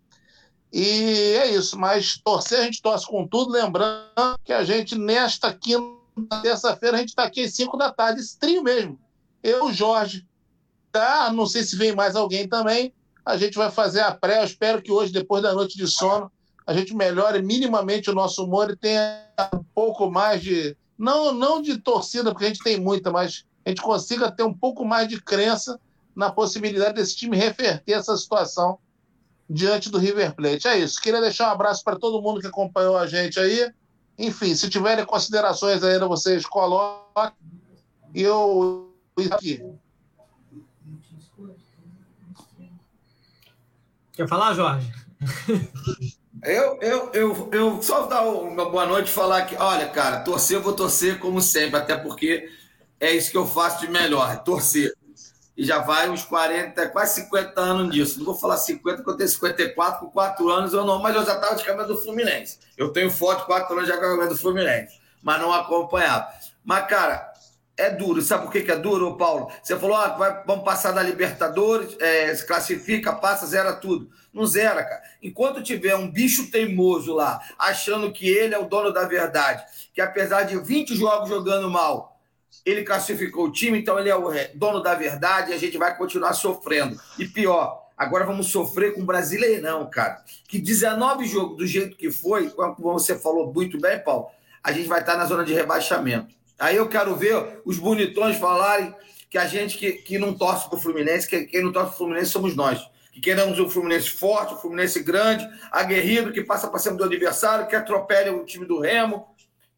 E 0.73 1.37
é 1.37 1.55
isso, 1.55 1.79
mas 1.79 2.19
torcer 2.25 2.59
a 2.59 2.63
gente 2.65 2.83
torce 2.83 3.07
com 3.07 3.27
tudo, 3.29 3.53
lembrando 3.53 4.39
que 4.45 4.53
a 4.53 4.65
gente, 4.65 4.99
nesta 4.99 5.53
quinta, 5.53 6.43
terça-feira, 6.43 6.97
a 6.97 7.01
gente 7.01 7.11
está 7.11 7.25
aqui 7.25 7.45
às 7.45 7.55
5 7.55 7.77
da 7.77 7.93
tarde, 7.93 8.21
esse 8.21 8.61
mesmo. 8.61 8.99
Eu, 9.43 9.73
Jorge, 9.73 10.27
tá? 10.91 11.31
Não 11.33 11.47
sei 11.47 11.63
se 11.63 11.77
vem 11.77 11.95
mais 11.95 12.17
alguém 12.17 12.49
também. 12.49 12.93
A 13.25 13.37
gente 13.37 13.57
vai 13.57 13.71
fazer 13.71 14.01
a 14.01 14.13
pré. 14.13 14.41
Eu 14.41 14.45
espero 14.45 14.83
que 14.83 14.91
hoje, 14.91 15.13
depois 15.13 15.43
da 15.43 15.55
noite 15.55 15.77
de 15.77 15.87
sono, 15.87 16.31
a 16.67 16.73
gente 16.73 16.95
melhore 16.95 17.43
minimamente 17.43 18.11
o 18.11 18.15
nosso 18.15 18.45
humor 18.45 18.71
e 18.71 18.77
tenha 18.77 19.29
um 19.55 19.63
pouco 19.75 20.11
mais 20.11 20.43
de. 20.43 20.77
Não, 20.97 21.33
não 21.33 21.61
de 21.61 21.79
torcida, 21.79 22.31
porque 22.31 22.47
a 22.47 22.49
gente 22.49 22.63
tem 22.63 22.81
muita, 22.81 23.11
mas 23.11 23.45
a 23.65 23.69
gente 23.71 23.83
consiga 23.83 24.31
ter 24.31 24.43
um 24.43 24.53
pouco 24.53 24.85
mais 24.85 25.09
de 25.09 25.21
crença 25.21 25.81
na 26.15 26.31
possibilidade 26.31 26.95
desse 26.95 27.17
time 27.17 27.37
reverter 27.37 27.93
essa 27.93 28.17
situação 28.17 28.79
diante 29.49 29.91
do 29.91 29.99
River 29.99 30.35
Plate. 30.35 30.69
É 30.69 30.79
isso. 30.79 31.01
Queria 31.01 31.21
deixar 31.21 31.49
um 31.49 31.53
abraço 31.53 31.83
para 31.83 31.97
todo 31.97 32.23
mundo 32.23 32.41
que 32.41 32.47
acompanhou 32.47 32.97
a 32.97 33.07
gente 33.07 33.39
aí. 33.41 33.73
Enfim, 34.19 34.55
se 34.55 34.71
tiverem 34.71 35.05
considerações 35.05 35.83
ainda, 35.83 36.07
vocês 36.07 36.47
coloquem. 36.47 37.33
Eu 38.15 38.95
aqui. 39.33 39.63
Quer 44.13 44.29
falar, 44.29 44.55
Jorge? 44.55 44.93
Eu, 46.43 46.79
eu, 46.83 47.11
eu, 47.13 47.51
eu 47.53 47.83
só 47.83 48.07
dar 48.07 48.29
uma 48.29 48.69
boa 48.69 48.87
noite 48.87 49.09
e 49.09 49.13
falar 49.13 49.47
que, 49.47 49.57
olha, 49.57 49.89
cara, 49.89 50.21
torcer 50.21 50.59
eu 50.59 50.63
vou 50.63 50.75
torcer 50.75 51.19
como 51.19 51.41
sempre, 51.41 51.77
até 51.77 51.97
porque 51.97 52.49
é 53.05 53.13
isso 53.13 53.31
que 53.31 53.37
eu 53.37 53.47
faço 53.47 53.81
de 53.81 53.91
melhor, 53.91 54.33
é 54.33 54.37
torcer. 54.37 54.93
E 55.57 55.65
já 55.65 55.79
vai 55.79 56.09
uns 56.11 56.25
40, 56.25 56.89
quase 56.89 57.23
50 57.23 57.61
anos 57.61 57.95
nisso. 57.95 58.19
Não 58.19 58.27
vou 58.27 58.35
falar 58.35 58.57
50, 58.57 58.97
porque 58.99 59.11
eu 59.11 59.17
tenho 59.17 59.29
54, 59.29 60.01
com 60.01 60.11
4 60.11 60.51
anos 60.51 60.73
eu 60.73 60.85
não, 60.85 61.01
mas 61.01 61.15
eu 61.15 61.25
já 61.25 61.35
estava 61.35 61.55
de 61.55 61.65
camisa 61.65 61.87
do 61.87 61.97
Fluminense. 61.97 62.59
Eu 62.77 62.93
tenho 62.93 63.11
foto, 63.11 63.47
4 63.47 63.77
anos 63.77 63.89
já 63.89 63.97
com 63.97 64.05
a 64.05 64.11
camisa 64.11 64.31
do 64.31 64.39
Fluminense, 64.39 64.99
mas 65.23 65.41
não 65.41 65.53
acompanhava. 65.53 66.29
Mas, 66.65 66.87
cara, 66.89 67.33
é 67.77 67.91
duro. 67.91 68.23
Sabe 68.23 68.45
por 68.45 68.53
que, 68.53 68.63
que 68.63 68.71
é 68.71 68.77
duro, 68.77 69.17
Paulo? 69.17 69.51
Você 69.63 69.79
falou, 69.79 69.97
ah, 69.97 70.09
vai, 70.09 70.43
vamos 70.45 70.65
passar 70.65 70.93
da 70.93 71.03
Libertadores, 71.03 71.97
é, 72.01 72.35
se 72.35 72.47
classifica, 72.47 73.13
passa, 73.13 73.47
zera 73.47 73.75
tudo. 73.75 74.11
Não 74.33 74.47
zera, 74.47 74.83
cara. 74.83 75.03
Enquanto 75.23 75.63
tiver 75.63 75.95
um 75.95 76.11
bicho 76.11 76.51
teimoso 76.51 77.15
lá, 77.15 77.41
achando 77.59 78.13
que 78.13 78.29
ele 78.29 78.55
é 78.55 78.59
o 78.59 78.69
dono 78.69 78.93
da 78.93 79.07
verdade, 79.07 79.65
que 79.93 80.01
apesar 80.01 80.43
de 80.43 80.57
20 80.57 80.97
jogos 80.97 81.29
jogando 81.29 81.71
mal, 81.71 82.14
ele 82.65 82.83
classificou 82.83 83.47
o 83.47 83.53
time, 83.53 83.79
então 83.79 83.99
ele 83.99 84.09
é 84.09 84.17
o 84.17 84.31
dono 84.55 84.83
da 84.83 84.95
verdade 84.95 85.51
e 85.51 85.55
a 85.55 85.59
gente 85.59 85.77
vai 85.77 85.97
continuar 85.97 86.33
sofrendo. 86.33 86.99
E 87.19 87.27
pior, 87.27 87.89
agora 87.97 88.25
vamos 88.25 88.47
sofrer 88.51 88.95
com 88.95 89.03
o 89.03 89.07
Brasileirão, 89.07 89.89
cara. 89.91 90.23
Que 90.49 90.59
19 90.59 91.27
jogos 91.27 91.59
do 91.59 91.67
jeito 91.67 91.97
que 91.97 92.11
foi, 92.11 92.51
como 92.51 92.93
você 92.93 93.19
falou 93.19 93.53
muito 93.53 93.79
bem, 93.79 93.99
Paulo, 93.99 94.29
a 94.63 94.73
gente 94.73 94.89
vai 94.89 95.01
estar 95.01 95.17
na 95.17 95.27
zona 95.27 95.45
de 95.45 95.53
rebaixamento. 95.53 96.35
Aí 96.59 96.77
eu 96.77 96.89
quero 96.89 97.15
ver 97.17 97.61
os 97.65 97.79
bonitões 97.79 98.37
falarem 98.37 98.95
que 99.29 99.37
a 99.37 99.47
gente 99.47 99.77
que, 99.77 99.93
que 99.93 100.19
não 100.19 100.33
torce 100.33 100.69
para 100.69 100.79
o 100.79 100.81
Fluminense, 100.81 101.29
que 101.29 101.43
quem 101.45 101.63
não 101.63 101.73
torce 101.73 101.89
para 101.89 101.95
o 101.95 101.99
Fluminense 101.99 102.31
somos 102.31 102.55
nós. 102.55 102.81
Que 103.13 103.21
queremos 103.21 103.59
um 103.59 103.69
Fluminense 103.69 104.11
forte, 104.11 104.55
um 104.55 104.57
Fluminense 104.57 105.03
grande, 105.03 105.47
aguerrido, 105.71 106.33
que 106.33 106.43
passa 106.43 106.69
para 106.69 106.79
cima 106.79 106.97
do 106.97 107.05
adversário, 107.05 107.67
que 107.67 107.77
atropele 107.77 108.31
o 108.31 108.45
time 108.45 108.65
do 108.65 108.81
Remo. 108.81 109.27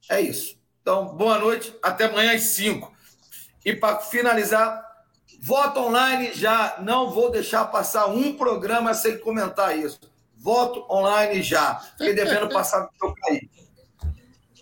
É 0.08 0.20
isso. 0.20 0.56
Então, 0.86 1.06
boa 1.16 1.36
noite, 1.36 1.74
até 1.82 2.04
amanhã 2.04 2.32
às 2.32 2.42
5. 2.42 2.94
E 3.64 3.74
para 3.74 3.98
finalizar, 3.98 4.86
voto 5.42 5.80
online 5.80 6.30
já. 6.32 6.76
Não 6.80 7.10
vou 7.10 7.28
deixar 7.28 7.64
passar 7.64 8.06
um 8.06 8.36
programa 8.36 8.94
sem 8.94 9.18
comentar 9.18 9.76
isso. 9.76 9.98
Voto 10.36 10.86
online 10.88 11.42
já. 11.42 11.74
Fiquei 11.98 12.14
devendo 12.14 12.48
passar 12.48 12.82
do 12.82 12.90
seu 12.96 13.12
cair. 13.14 13.50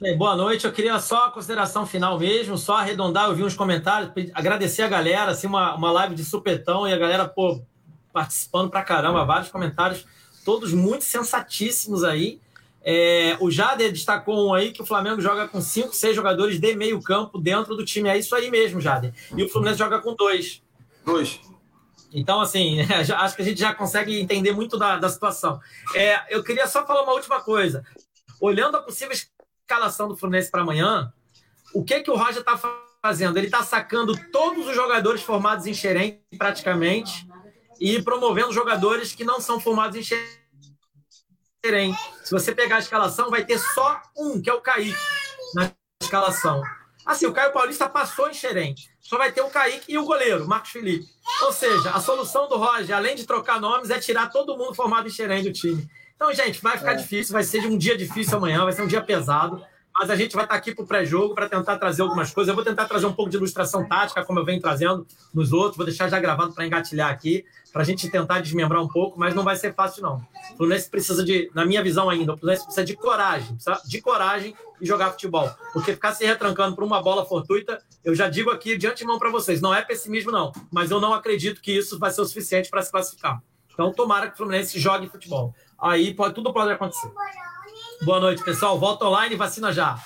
Bem, 0.01 0.17
boa 0.17 0.35
noite. 0.35 0.65
Eu 0.65 0.73
queria 0.73 0.99
só 0.99 1.27
a 1.27 1.31
consideração 1.31 1.87
final 1.87 2.19
mesmo, 2.19 2.57
só 2.57 2.77
arredondar, 2.77 3.29
eu 3.29 3.35
vi 3.35 3.45
uns 3.45 3.55
comentários, 3.55 4.11
agradecer 4.33 4.81
a 4.81 4.89
galera, 4.89 5.33
assim, 5.33 5.47
uma, 5.47 5.75
uma 5.75 5.93
live 5.93 6.15
de 6.15 6.25
supetão 6.25 6.89
e 6.89 6.93
a 6.95 6.97
galera, 6.97 7.29
pô, 7.29 7.61
participando 8.15 8.71
pra 8.71 8.83
caramba, 8.83 9.27
vários 9.27 9.51
comentários, 9.51 10.07
todos 10.43 10.73
muito 10.73 11.05
sensatíssimos 11.05 12.03
aí. 12.03 12.41
É, 12.87 13.37
o 13.41 13.51
Jader 13.51 13.91
destacou 13.91 14.49
um 14.49 14.53
aí 14.53 14.71
que 14.71 14.83
o 14.83 14.87
Flamengo 14.87 15.21
joga 15.21 15.49
com 15.49 15.61
cinco, 15.61 15.95
seis 15.95 16.15
jogadores 16.15 16.61
de 16.61 16.77
meio 16.77 17.01
campo 17.03 17.39
dentro 17.39 17.75
do 17.75 17.85
time. 17.85 18.11
É 18.11 18.19
isso 18.19 18.35
aí 18.35 18.51
mesmo, 18.51 18.81
Jader. 18.81 19.15
E 19.35 19.43
o 19.43 19.49
Fluminense 19.49 19.79
joga 19.79 20.01
com 20.01 20.15
dois. 20.15 20.63
Dois. 21.05 21.41
Então, 22.13 22.41
assim, 22.43 22.81
acho 23.17 23.35
que 23.37 23.43
a 23.43 23.45
gente 23.45 23.59
já 23.59 23.75
consegue 23.75 24.21
entender 24.21 24.53
muito 24.53 24.77
da, 24.77 24.99
da 24.99 25.09
situação. 25.09 25.59
É, 25.95 26.35
eu 26.35 26.45
queria 26.45 26.67
só 26.67 26.87
falar 26.87 27.03
uma 27.03 27.15
última 27.15 27.41
coisa. 27.41 27.85
Olhando 28.39 28.77
a 28.77 28.83
possível 28.83 29.17
escalação 29.65 30.07
do 30.07 30.17
Fluminense 30.17 30.51
para 30.51 30.61
amanhã, 30.61 31.11
o 31.75 31.83
que 31.83 32.01
que 32.01 32.11
o 32.11 32.17
Roger 32.17 32.41
está 32.41 32.61
fazendo? 33.03 33.39
Ele 33.39 33.47
está 33.47 33.63
sacando 33.63 34.15
todos 34.31 34.69
os 34.69 34.75
jogadores 34.75 35.23
formados 35.23 35.67
em 35.67 35.73
Xerém, 35.73 36.21
praticamente, 36.37 37.27
e 37.81 38.03
promovendo 38.03 38.53
jogadores 38.53 39.15
que 39.15 39.25
não 39.25 39.41
são 39.41 39.59
formados 39.59 39.97
em 39.97 40.03
Xerém. 40.03 40.44
Se 42.23 42.31
você 42.31 42.55
pegar 42.55 42.77
a 42.77 42.81
escalação, 42.81 43.31
vai 43.31 43.45
ter 43.45 43.59
só 43.59 44.03
um, 44.17 44.41
que 44.41 44.51
é 44.51 44.53
o 44.53 44.61
Kaique, 44.61 44.95
na 45.55 45.73
escalação. 46.03 46.63
Assim, 47.07 47.27
o 47.27 47.33
Caio 47.33 47.53
Paulista 47.53 47.89
passou 47.89 48.29
em 48.29 48.35
Xerém. 48.35 48.75
Só 49.01 49.17
vai 49.17 49.33
ter 49.33 49.41
o 49.41 49.49
Kaique 49.49 49.93
e 49.93 49.97
o 49.97 50.05
goleiro, 50.05 50.47
Marcos 50.47 50.71
Felipe. 50.71 51.07
Ou 51.43 51.53
seja, 51.53 51.91
a 51.91 52.01
solução 52.01 52.49
do 52.49 52.57
Roger, 52.57 52.95
além 52.95 53.15
de 53.15 53.25
trocar 53.25 53.61
nomes, 53.61 53.91
é 53.91 53.99
tirar 53.99 54.31
todo 54.31 54.57
mundo 54.57 54.75
formado 54.75 55.07
em 55.07 55.11
Xerém 55.11 55.43
do 55.43 55.53
time. 55.53 55.89
Então, 56.15 56.33
gente, 56.33 56.61
vai 56.63 56.77
ficar 56.77 56.93
é. 56.93 56.97
difícil, 56.97 57.33
vai 57.33 57.43
ser 57.43 57.67
um 57.67 57.77
dia 57.77 57.97
difícil 57.97 58.37
amanhã, 58.37 58.65
vai 58.65 58.73
ser 58.73 58.83
um 58.83 58.87
dia 58.87 59.03
pesado. 59.03 59.65
Mas 59.97 60.11
a 60.11 60.17
gente 60.17 60.35
vai 60.35 60.45
estar 60.45 60.57
aqui 60.57 60.75
para 60.75 60.83
o 60.83 60.87
pré-jogo 60.87 61.37
para 61.37 61.49
tentar 61.49 61.79
trazer 61.79 62.03
algumas 62.03 62.33
coisas. 62.33 62.49
Eu 62.49 62.55
vou 62.57 62.65
tentar 62.65 62.87
trazer 62.87 63.07
um 63.07 63.13
pouco 63.13 63.31
de 63.31 63.37
ilustração 63.37 63.87
tática, 63.87 64.25
como 64.25 64.41
eu 64.41 64.45
venho 64.45 64.61
trazendo 64.61 65.07
nos 65.33 65.53
outros. 65.53 65.77
Vou 65.77 65.87
deixar 65.87 66.09
já 66.09 66.19
gravado 66.19 66.53
para 66.53 66.67
engatilhar 66.67 67.11
aqui, 67.11 67.45
para 67.73 67.83
a 67.83 67.85
gente 67.85 68.11
tentar 68.11 68.41
desmembrar 68.41 68.83
um 68.83 68.89
pouco, 68.89 69.19
mas 69.19 69.35
não 69.37 69.45
vai 69.45 69.55
ser 69.55 69.73
fácil, 69.73 70.03
não. 70.03 70.17
O 70.53 70.57
Fluminense 70.57 70.91
precisa 70.91 71.25
de, 71.25 71.49
na 71.55 71.65
minha 71.65 71.81
visão 71.81 72.11
ainda, 72.11 72.35
o 72.35 72.37
Fluminense 72.37 72.65
precisa 72.65 72.85
de 72.85 72.97
coragem, 72.97 73.55
precisa 73.55 73.81
de 73.87 74.01
coragem 74.01 74.55
e 74.81 74.87
jogar 74.87 75.13
futebol. 75.13 75.49
Porque 75.73 75.93
ficar 75.93 76.13
se 76.13 76.27
retrancando 76.27 76.75
por 76.75 76.83
uma 76.83 77.01
bola 77.01 77.25
fortuita, 77.25 77.81
eu 78.05 78.17
já 78.17 78.29
digo 78.29 78.51
aqui 78.51 78.77
de 78.77 78.89
antemão 78.89 79.19
para 79.19 79.31
vocês, 79.31 79.61
não 79.61 79.73
é 79.73 79.81
pessimismo, 79.81 80.33
não. 80.33 80.51
Mas 80.73 80.91
eu 80.91 81.01
não 81.01 81.15
acredito 81.15 81.61
que 81.61 81.71
isso 81.71 82.01
vai 82.01 82.11
ser 82.11 82.21
o 82.21 82.27
suficiente 82.27 82.69
para 82.69 82.83
se 82.83 82.91
classificar. 82.91 83.41
Então, 83.73 83.93
tomara 83.93 84.27
que 84.27 84.35
o 84.35 84.37
Fluminense 84.37 84.79
jogue 84.79 85.09
futebol. 85.09 85.55
Aí 85.79 86.15
pode, 86.15 86.35
tudo 86.35 86.53
pode 86.53 86.73
acontecer. 86.73 87.11
Boa 88.03 88.21
noite, 88.21 88.43
pessoal. 88.45 88.79
Volta 88.79 89.07
online 89.07 89.35
e 89.35 89.39
vacina 89.39 89.73
já. 89.73 89.99